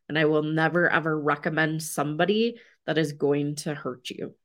And 0.09 0.17
I 0.17 0.25
will 0.25 0.43
never 0.43 0.89
ever 0.89 1.19
recommend 1.19 1.81
somebody 1.83 2.59
that 2.85 2.97
is 2.97 3.13
going 3.13 3.55
to 3.57 3.73
hurt 3.73 4.09
you. 4.09 4.35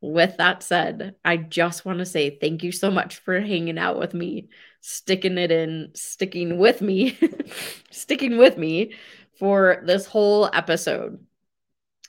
With 0.00 0.36
that 0.36 0.62
said, 0.62 1.16
I 1.24 1.36
just 1.36 1.84
want 1.84 1.98
to 1.98 2.06
say 2.06 2.38
thank 2.38 2.62
you 2.62 2.70
so 2.70 2.88
much 2.90 3.16
for 3.16 3.40
hanging 3.40 3.78
out 3.78 3.98
with 3.98 4.14
me, 4.14 4.48
sticking 4.80 5.38
it 5.38 5.50
in, 5.50 5.90
sticking 5.94 6.58
with 6.58 6.80
me, 6.80 7.18
sticking 7.90 8.38
with 8.38 8.56
me 8.56 8.94
for 9.40 9.82
this 9.84 10.06
whole 10.06 10.48
episode. 10.52 11.24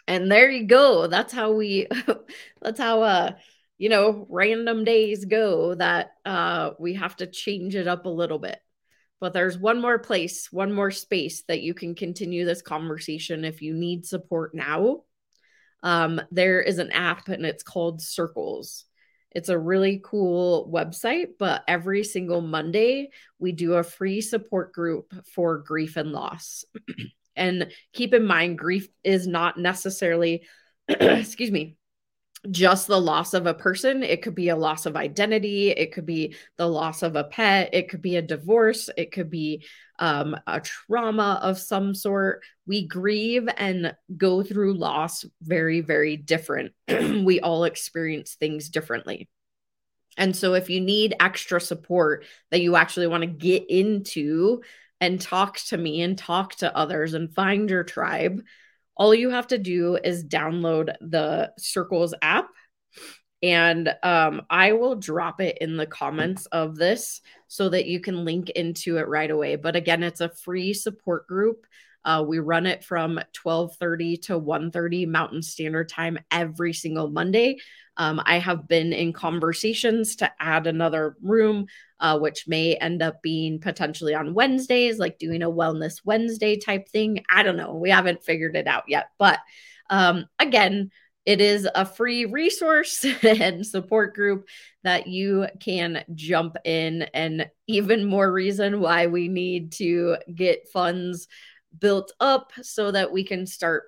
And 0.08 0.32
there 0.32 0.52
you 0.52 0.66
go. 0.68 1.08
That's 1.08 1.34
how 1.34 1.52
we 1.52 1.88
that's 2.62 2.80
how 2.80 3.02
uh 3.02 3.32
you 3.80 3.88
know, 3.88 4.28
random 4.30 4.84
days 4.84 5.26
go 5.26 5.74
that 5.74 6.12
uh, 6.26 6.72
we 6.78 6.96
have 6.96 7.16
to 7.16 7.26
change 7.26 7.76
it 7.76 7.88
up 7.88 8.06
a 8.06 8.10
little 8.10 8.38
bit. 8.38 8.60
But 9.22 9.34
there's 9.34 9.58
one 9.58 9.82
more 9.82 9.98
place, 9.98 10.52
one 10.52 10.72
more 10.72 10.92
space 10.92 11.44
that 11.48 11.62
you 11.62 11.74
can 11.74 11.96
continue 11.96 12.46
this 12.46 12.62
conversation 12.62 13.46
if 13.46 13.62
you 13.62 13.74
need 13.74 14.06
support 14.06 14.54
now. 14.54 15.04
Um, 15.82 16.22
there 16.30 16.62
is 16.62 16.78
an 16.78 16.92
app 16.92 17.30
and 17.30 17.46
it's 17.46 17.64
called 17.64 18.02
Circles. 18.02 18.84
It's 19.32 19.50
a 19.50 19.58
really 19.58 20.02
cool 20.04 20.70
website, 20.74 21.38
but 21.38 21.64
every 21.68 22.04
single 22.04 22.42
Monday, 22.42 23.12
we 23.40 23.54
do 23.54 23.76
a 23.76 23.84
free 23.84 24.20
support 24.20 24.74
group 24.74 25.14
for 25.34 25.60
grief 25.60 25.96
and 25.96 26.12
loss. 26.12 26.66
and 27.36 27.72
keep 27.94 28.14
in 28.14 28.26
mind, 28.26 28.58
grief 28.58 28.90
is 29.06 29.26
not 29.26 29.58
necessarily, 29.58 30.44
excuse 30.90 31.52
me, 31.52 31.78
just 32.50 32.88
the 32.88 33.00
loss 33.00 33.34
of 33.34 33.46
a 33.46 33.54
person. 33.54 34.02
It 34.02 34.22
could 34.22 34.36
be 34.36 34.50
a 34.50 34.56
loss 34.56 34.86
of 34.86 34.96
identity. 34.96 35.72
It 35.72 35.92
could 35.92 36.06
be 36.06 36.36
the 36.58 36.68
loss 36.68 37.04
of 37.04 37.16
a 37.16 37.26
pet. 37.26 37.72
It 37.74 37.90
could 37.90 38.02
be 38.02 38.16
a 38.16 38.22
divorce. 38.22 38.90
It 38.96 39.12
could 39.12 39.30
be 39.30 39.66
um, 40.00 40.38
a 40.48 40.62
trauma 40.62 41.40
of 41.44 41.60
some 41.60 41.94
sort. 41.94 42.44
We 42.66 42.88
grieve 42.88 43.50
and 43.58 43.96
go 44.16 44.42
through 44.42 44.76
loss 44.76 45.26
very, 45.42 45.82
very 45.82 46.16
different. 46.16 46.74
we 46.88 47.42
all 47.42 47.66
experience 47.66 48.36
things 48.36 48.70
differently. 48.70 49.28
And 50.18 50.36
so, 50.36 50.54
if 50.54 50.70
you 50.70 50.82
need 50.82 51.16
extra 51.20 51.62
support 51.62 52.26
that 52.52 52.62
you 52.62 52.76
actually 52.76 53.08
want 53.08 53.22
to 53.22 53.28
get 53.28 53.70
into 53.70 54.62
and 55.02 55.20
talk 55.20 55.58
to 55.68 55.78
me 55.78 56.02
and 56.02 56.18
talk 56.18 56.56
to 56.56 56.76
others 56.76 57.14
and 57.14 57.34
find 57.34 57.70
your 57.70 57.84
tribe, 57.84 58.42
all 59.00 59.16
you 59.16 59.30
have 59.30 59.48
to 59.48 59.58
do 59.58 59.98
is 60.04 60.26
download 60.26 60.94
the 61.00 61.52
Circles 61.58 62.14
app. 62.22 62.50
And 63.42 63.96
um, 64.04 64.42
I 64.50 64.74
will 64.74 64.98
drop 64.98 65.40
it 65.40 65.58
in 65.62 65.78
the 65.78 65.86
comments 65.86 66.46
of 66.48 66.76
this 66.76 67.22
so 67.48 67.70
that 67.70 67.86
you 67.86 68.02
can 68.02 68.26
link 68.26 68.50
into 68.50 68.98
it 68.98 69.08
right 69.08 69.32
away. 69.32 69.56
But 69.56 69.78
again, 69.78 70.04
it's 70.04 70.20
a 70.20 70.28
free 70.28 70.74
support 70.74 71.26
group. 71.26 71.66
Uh, 72.10 72.24
we 72.24 72.40
run 72.40 72.66
it 72.66 72.84
from 72.84 73.20
12:30 73.34 74.18
to 74.18 74.36
1:30 74.40 75.06
Mountain 75.06 75.44
Standard 75.44 75.90
Time 75.90 76.18
every 76.32 76.74
single 76.74 77.08
Monday. 77.08 77.58
Um, 77.98 78.20
I 78.26 78.40
have 78.40 78.68
been 78.68 78.94
in 78.94 79.14
conversations 79.14 80.16
to 80.16 80.32
add 80.40 80.66
another 80.66 81.18
room, 81.22 81.68
uh, 82.00 82.18
which 82.18 82.48
may 82.48 82.74
end 82.74 83.04
up 83.04 83.22
being 83.22 83.60
potentially 83.60 84.16
on 84.16 84.34
Wednesdays, 84.34 84.98
like 84.98 85.20
doing 85.20 85.44
a 85.44 85.52
Wellness 85.52 86.02
Wednesday 86.04 86.58
type 86.58 86.90
thing. 86.90 87.24
I 87.30 87.44
don't 87.44 87.58
know. 87.58 87.76
We 87.76 87.92
haven't 87.92 88.24
figured 88.24 88.56
it 88.56 88.66
out 88.66 88.86
yet. 88.88 89.10
But 89.20 89.38
um, 89.92 90.26
again, 90.40 90.90
it 91.28 91.42
is 91.42 91.70
a 91.76 91.86
free 91.86 92.26
resource 92.26 93.06
and 93.24 93.64
support 93.64 94.16
group 94.16 94.48
that 94.84 95.06
you 95.06 95.46
can 95.60 96.04
jump 96.16 96.58
in, 96.66 97.04
and 97.14 97.52
even 97.68 98.06
more 98.06 98.32
reason 98.32 98.80
why 98.80 99.06
we 99.06 99.28
need 99.28 99.74
to 99.74 100.18
get 100.34 100.70
funds 100.70 101.28
built 101.78 102.12
up 102.20 102.52
so 102.62 102.92
that 102.92 103.12
we 103.12 103.24
can 103.24 103.46
start 103.46 103.84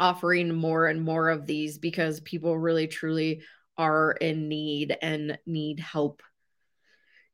offering 0.00 0.54
more 0.54 0.86
and 0.86 1.02
more 1.02 1.28
of 1.28 1.46
these 1.46 1.78
because 1.78 2.20
people 2.20 2.56
really 2.56 2.86
truly 2.86 3.42
are 3.76 4.12
in 4.12 4.48
need 4.48 4.96
and 5.02 5.38
need 5.46 5.80
help 5.80 6.22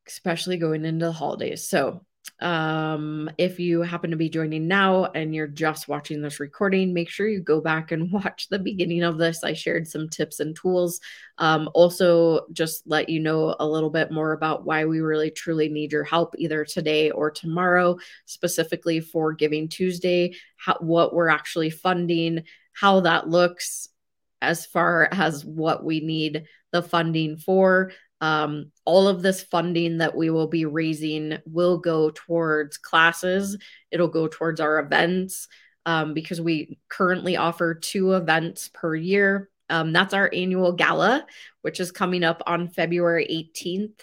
especially 0.07 0.57
going 0.57 0.85
into 0.85 1.07
the 1.07 1.13
holidays. 1.13 1.69
So 1.69 2.05
um 2.41 3.31
if 3.39 3.61
you 3.61 3.83
happen 3.83 4.11
to 4.11 4.17
be 4.17 4.29
joining 4.29 4.67
now 4.67 5.05
and 5.15 5.35
you're 5.35 5.47
just 5.47 5.89
watching 5.89 6.21
this 6.21 6.41
recording 6.41 6.93
make 6.93 7.09
sure 7.09 7.29
you 7.29 7.41
go 7.41 7.61
back 7.61 7.93
and 7.93 8.11
watch 8.13 8.49
the 8.49 8.59
beginning 8.59 9.03
of 9.03 9.19
this. 9.19 9.45
I 9.45 9.53
shared 9.53 9.87
some 9.87 10.09
tips 10.09 10.41
and 10.41 10.57
tools. 10.57 11.01
Um 11.39 11.69
also 11.75 12.47
just 12.53 12.87
let 12.87 13.09
you 13.09 13.21
know 13.21 13.55
a 13.61 13.67
little 13.67 13.91
bit 13.91 14.11
more 14.11 14.33
about 14.33 14.65
why 14.65 14.85
we 14.85 15.01
really 15.01 15.31
truly 15.31 15.69
need 15.69 15.93
your 15.93 16.05
help 16.05 16.35
either 16.39 16.65
today 16.65 17.11
or 17.11 17.31
tomorrow 17.31 17.97
specifically 18.25 19.01
for 19.01 19.33
giving 19.33 19.69
tuesday 19.69 20.35
how, 20.57 20.77
what 20.81 21.15
we're 21.15 21.29
actually 21.29 21.71
funding 21.71 22.45
how 22.73 23.01
that 23.01 23.29
looks 23.29 23.89
as 24.43 24.67
far 24.67 25.09
as 25.13 25.45
what 25.45 25.85
we 25.85 26.01
need 26.01 26.45
the 26.73 26.83
funding 26.83 27.37
for 27.37 27.93
um, 28.25 28.73
all 28.87 29.07
of 29.07 29.21
this 29.21 29.43
funding 29.43 29.99
that 29.99 30.17
we 30.17 30.31
will 30.31 30.47
be 30.47 30.65
raising 30.65 31.37
will 31.45 31.77
go 31.77 32.09
towards 32.09 32.79
classes, 32.79 33.59
it'll 33.91 34.09
go 34.09 34.29
towards 34.29 34.61
our 34.61 34.79
events 34.79 35.47
um, 35.85 36.15
because 36.15 36.41
we 36.41 36.79
currently 36.89 37.37
offer 37.37 37.75
two 37.75 38.15
events 38.15 38.71
per 38.73 38.95
year. 38.95 39.51
Um, 39.69 39.93
that's 39.93 40.15
our 40.15 40.31
annual 40.33 40.73
gala, 40.73 41.27
which 41.61 41.81
is 41.81 41.93
coming 41.93 42.25
up 42.25 42.43
on 42.47 42.69
February 42.69 43.27
18th. 43.55 44.01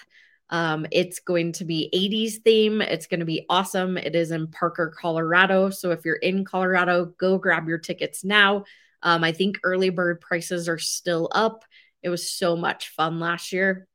Um, 0.52 0.86
it's 0.92 1.20
going 1.20 1.54
to 1.54 1.66
be 1.66 1.90
80s 1.92 2.44
theme. 2.44 2.80
It's 2.80 3.08
going 3.08 3.22
to 3.22 3.26
be 3.26 3.48
awesome. 3.50 3.98
It 3.98 4.16
is 4.16 4.30
in 4.30 4.50
Parker, 4.50 4.94
Colorado. 4.96 5.72
So 5.72 5.90
if 5.90 6.06
you're 6.06 6.14
in 6.14 6.46
Colorado, 6.46 7.06
go 7.18 7.40
grab 7.40 7.68
your 7.68 7.80
tickets 7.80 8.24
now. 8.24 8.66
Um, 9.02 9.24
I 9.24 9.32
think 9.32 9.58
early 9.64 9.90
bird 9.90 10.22
prices 10.22 10.70
are 10.70 10.78
still 10.78 11.28
up. 11.32 11.66
It 12.04 12.10
was 12.10 12.30
so 12.30 12.56
much 12.56 12.90
fun 12.90 13.20
last 13.20 13.52
year 13.52 13.88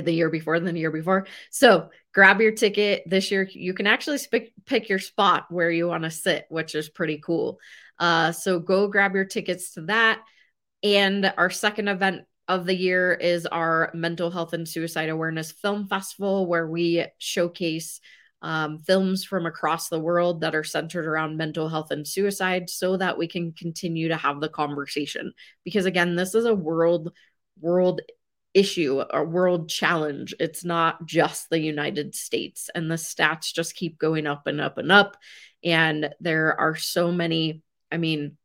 the 0.00 0.12
year 0.12 0.30
before 0.30 0.54
and 0.54 0.66
the 0.66 0.78
year 0.78 0.90
before. 0.90 1.26
So 1.50 1.90
grab 2.12 2.40
your 2.40 2.52
ticket 2.52 3.02
this 3.06 3.30
year. 3.30 3.48
You 3.50 3.74
can 3.74 3.86
actually 3.86 4.18
sp- 4.18 4.54
pick 4.64 4.88
your 4.88 4.98
spot 4.98 5.46
where 5.50 5.70
you 5.70 5.88
want 5.88 6.04
to 6.04 6.10
sit, 6.10 6.46
which 6.48 6.74
is 6.74 6.88
pretty 6.88 7.18
cool. 7.18 7.58
Uh, 7.98 8.32
so 8.32 8.58
go 8.58 8.88
grab 8.88 9.14
your 9.14 9.24
tickets 9.24 9.72
to 9.72 9.82
that. 9.82 10.20
And 10.82 11.32
our 11.36 11.50
second 11.50 11.88
event 11.88 12.24
of 12.48 12.66
the 12.66 12.74
year 12.74 13.12
is 13.12 13.46
our 13.46 13.90
Mental 13.94 14.30
Health 14.30 14.52
and 14.52 14.68
Suicide 14.68 15.08
Awareness 15.08 15.52
Film 15.52 15.88
Festival, 15.88 16.46
where 16.46 16.66
we 16.66 17.04
showcase 17.18 18.00
um, 18.42 18.78
films 18.78 19.24
from 19.24 19.46
across 19.46 19.88
the 19.88 19.98
world 19.98 20.42
that 20.42 20.54
are 20.54 20.62
centered 20.62 21.06
around 21.06 21.36
mental 21.36 21.68
health 21.68 21.90
and 21.90 22.06
suicide 22.06 22.70
so 22.70 22.96
that 22.96 23.18
we 23.18 23.26
can 23.26 23.52
continue 23.52 24.08
to 24.08 24.16
have 24.16 24.40
the 24.40 24.48
conversation. 24.48 25.32
Because 25.64 25.86
again, 25.86 26.14
this 26.14 26.34
is 26.34 26.44
a 26.44 26.54
world 26.54 27.12
world 27.58 28.02
issue 28.56 29.04
a 29.10 29.22
world 29.22 29.68
challenge. 29.68 30.34
It's 30.40 30.64
not 30.64 31.04
just 31.04 31.50
the 31.50 31.60
United 31.60 32.14
States. 32.14 32.70
And 32.74 32.90
the 32.90 32.94
stats 32.94 33.52
just 33.52 33.76
keep 33.76 33.98
going 33.98 34.26
up 34.26 34.46
and 34.46 34.60
up 34.62 34.78
and 34.78 34.90
up. 34.90 35.18
And 35.62 36.08
there 36.20 36.58
are 36.58 36.74
so 36.74 37.12
many, 37.12 37.62
I 37.92 37.98
mean, 37.98 38.38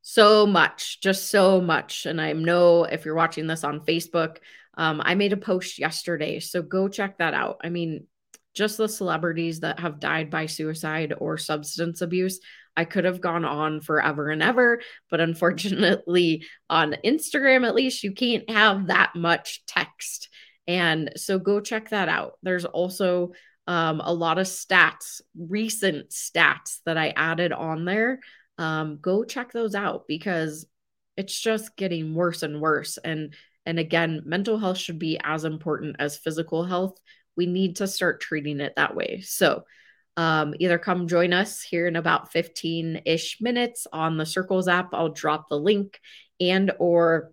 so 0.00 0.46
much, 0.46 1.02
just 1.02 1.28
so 1.28 1.60
much. 1.60 2.06
And 2.06 2.18
I 2.18 2.32
know 2.32 2.84
if 2.84 3.04
you're 3.04 3.14
watching 3.14 3.46
this 3.46 3.64
on 3.64 3.80
Facebook, 3.80 4.38
um, 4.78 5.02
I 5.04 5.14
made 5.14 5.34
a 5.34 5.36
post 5.36 5.78
yesterday. 5.78 6.40
So 6.40 6.62
go 6.62 6.88
check 6.88 7.18
that 7.18 7.34
out. 7.34 7.60
I 7.62 7.68
mean, 7.68 8.06
just 8.54 8.78
the 8.78 8.88
celebrities 8.88 9.60
that 9.60 9.78
have 9.80 10.00
died 10.00 10.30
by 10.30 10.46
suicide 10.46 11.12
or 11.18 11.36
substance 11.36 12.00
abuse. 12.00 12.40
I 12.76 12.84
could 12.84 13.04
have 13.04 13.20
gone 13.20 13.44
on 13.44 13.80
forever 13.80 14.30
and 14.30 14.42
ever, 14.42 14.80
but 15.10 15.20
unfortunately, 15.20 16.44
on 16.70 16.96
Instagram, 17.04 17.66
at 17.66 17.74
least, 17.74 18.04
you 18.04 18.12
can't 18.12 18.48
have 18.50 18.86
that 18.88 19.14
much 19.14 19.64
text. 19.66 20.28
And 20.66 21.12
so 21.16 21.38
go 21.38 21.60
check 21.60 21.90
that 21.90 22.08
out. 22.08 22.34
There's 22.42 22.64
also 22.64 23.32
um, 23.66 24.00
a 24.02 24.12
lot 24.12 24.38
of 24.38 24.46
stats, 24.46 25.20
recent 25.36 26.10
stats 26.10 26.78
that 26.86 26.96
I 26.96 27.08
added 27.16 27.52
on 27.52 27.84
there. 27.84 28.20
Um, 28.58 28.98
go 29.00 29.24
check 29.24 29.52
those 29.52 29.74
out 29.74 30.06
because 30.08 30.66
it's 31.16 31.38
just 31.38 31.76
getting 31.76 32.14
worse 32.14 32.42
and 32.42 32.60
worse. 32.60 32.96
And 32.98 33.34
and 33.66 33.78
again, 33.78 34.22
mental 34.24 34.56
health 34.56 34.78
should 34.78 34.98
be 34.98 35.20
as 35.22 35.44
important 35.44 35.96
as 35.98 36.16
physical 36.16 36.64
health. 36.64 36.98
We 37.36 37.44
need 37.44 37.76
to 37.76 37.86
start 37.86 38.22
treating 38.22 38.60
it 38.60 38.74
that 38.76 38.96
way. 38.96 39.20
So 39.20 39.64
um, 40.18 40.52
either 40.58 40.78
come 40.78 41.06
join 41.06 41.32
us 41.32 41.62
here 41.62 41.86
in 41.86 41.94
about 41.94 42.32
15 42.32 43.02
ish 43.06 43.40
minutes 43.40 43.86
on 43.92 44.16
the 44.16 44.26
circles 44.26 44.66
app. 44.66 44.92
I'll 44.92 45.10
drop 45.10 45.48
the 45.48 45.58
link 45.58 46.00
and 46.40 46.72
or 46.80 47.30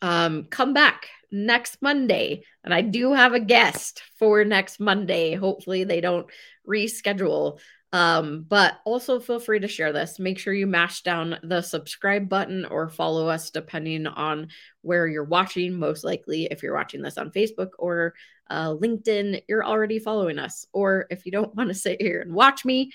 um, 0.00 0.44
come 0.44 0.72
back 0.72 1.08
next 1.30 1.82
monday. 1.82 2.44
And 2.64 2.72
i 2.72 2.80
do 2.80 3.12
have 3.12 3.34
a 3.34 3.40
guest 3.40 4.02
for 4.18 4.42
next 4.42 4.80
monday. 4.80 5.34
Hopefully 5.34 5.84
they 5.84 6.00
don't 6.00 6.26
reschedule 6.66 7.60
um, 7.92 8.44
but 8.46 8.80
also 8.84 9.18
feel 9.18 9.40
free 9.40 9.60
to 9.60 9.68
share 9.68 9.92
this. 9.92 10.18
Make 10.18 10.38
sure 10.38 10.52
you 10.52 10.66
mash 10.66 11.02
down 11.02 11.38
the 11.42 11.62
subscribe 11.62 12.28
button 12.28 12.66
or 12.66 12.88
follow 12.88 13.28
us 13.28 13.50
depending 13.50 14.06
on 14.06 14.48
where 14.82 15.06
you're 15.06 15.24
watching. 15.24 15.78
Most 15.78 16.04
likely, 16.04 16.46
if 16.50 16.62
you're 16.62 16.74
watching 16.74 17.00
this 17.00 17.16
on 17.16 17.30
Facebook 17.30 17.70
or 17.78 18.14
uh, 18.50 18.70
LinkedIn, 18.70 19.42
you're 19.48 19.64
already 19.64 19.98
following 19.98 20.38
us. 20.38 20.66
Or 20.72 21.06
if 21.10 21.24
you 21.24 21.32
don't 21.32 21.54
want 21.56 21.68
to 21.68 21.74
sit 21.74 22.00
here 22.02 22.20
and 22.20 22.34
watch 22.34 22.64
me, 22.64 22.92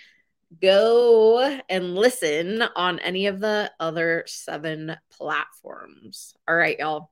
go 0.61 1.59
and 1.69 1.95
listen 1.95 2.61
on 2.75 2.99
any 2.99 3.25
of 3.25 3.39
the 3.39 3.71
other 3.79 4.23
seven 4.27 4.95
platforms. 5.11 6.35
All 6.47 6.55
right, 6.55 6.77
y'all. 6.77 7.09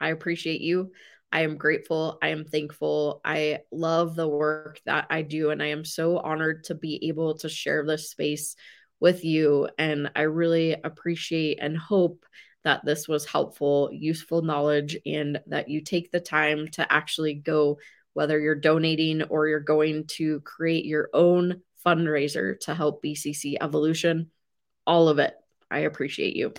I 0.00 0.08
appreciate 0.08 0.62
you. 0.62 0.92
I 1.32 1.42
am 1.42 1.56
grateful. 1.56 2.18
I 2.20 2.28
am 2.28 2.44
thankful. 2.44 3.20
I 3.24 3.60
love 3.70 4.16
the 4.16 4.28
work 4.28 4.80
that 4.84 5.06
I 5.10 5.22
do. 5.22 5.50
And 5.50 5.62
I 5.62 5.66
am 5.66 5.84
so 5.84 6.18
honored 6.18 6.64
to 6.64 6.74
be 6.74 7.08
able 7.08 7.38
to 7.38 7.48
share 7.48 7.84
this 7.84 8.10
space 8.10 8.56
with 8.98 9.24
you. 9.24 9.68
And 9.78 10.10
I 10.16 10.22
really 10.22 10.72
appreciate 10.72 11.58
and 11.60 11.76
hope 11.76 12.24
that 12.64 12.84
this 12.84 13.08
was 13.08 13.24
helpful, 13.24 13.90
useful 13.92 14.42
knowledge, 14.42 14.98
and 15.06 15.40
that 15.46 15.68
you 15.68 15.80
take 15.80 16.10
the 16.10 16.20
time 16.20 16.68
to 16.68 16.92
actually 16.92 17.34
go, 17.34 17.78
whether 18.12 18.38
you're 18.38 18.54
donating 18.54 19.22
or 19.22 19.48
you're 19.48 19.60
going 19.60 20.06
to 20.08 20.40
create 20.40 20.84
your 20.84 21.08
own 21.14 21.62
fundraiser 21.86 22.58
to 22.60 22.74
help 22.74 23.02
BCC 23.02 23.56
evolution. 23.60 24.30
All 24.86 25.08
of 25.08 25.18
it. 25.18 25.34
I 25.70 25.80
appreciate 25.80 26.36
you. 26.36 26.52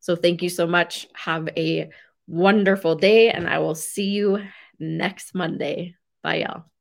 So 0.00 0.16
thank 0.16 0.42
you 0.42 0.48
so 0.48 0.66
much. 0.66 1.06
Have 1.14 1.48
a 1.56 1.90
wonderful 2.26 2.96
day, 2.96 3.30
and 3.30 3.48
I 3.48 3.58
will 3.58 3.74
see 3.74 4.10
you 4.10 4.44
next 4.78 5.34
Monday. 5.34 5.94
Bye, 6.22 6.36
y'all. 6.42 6.71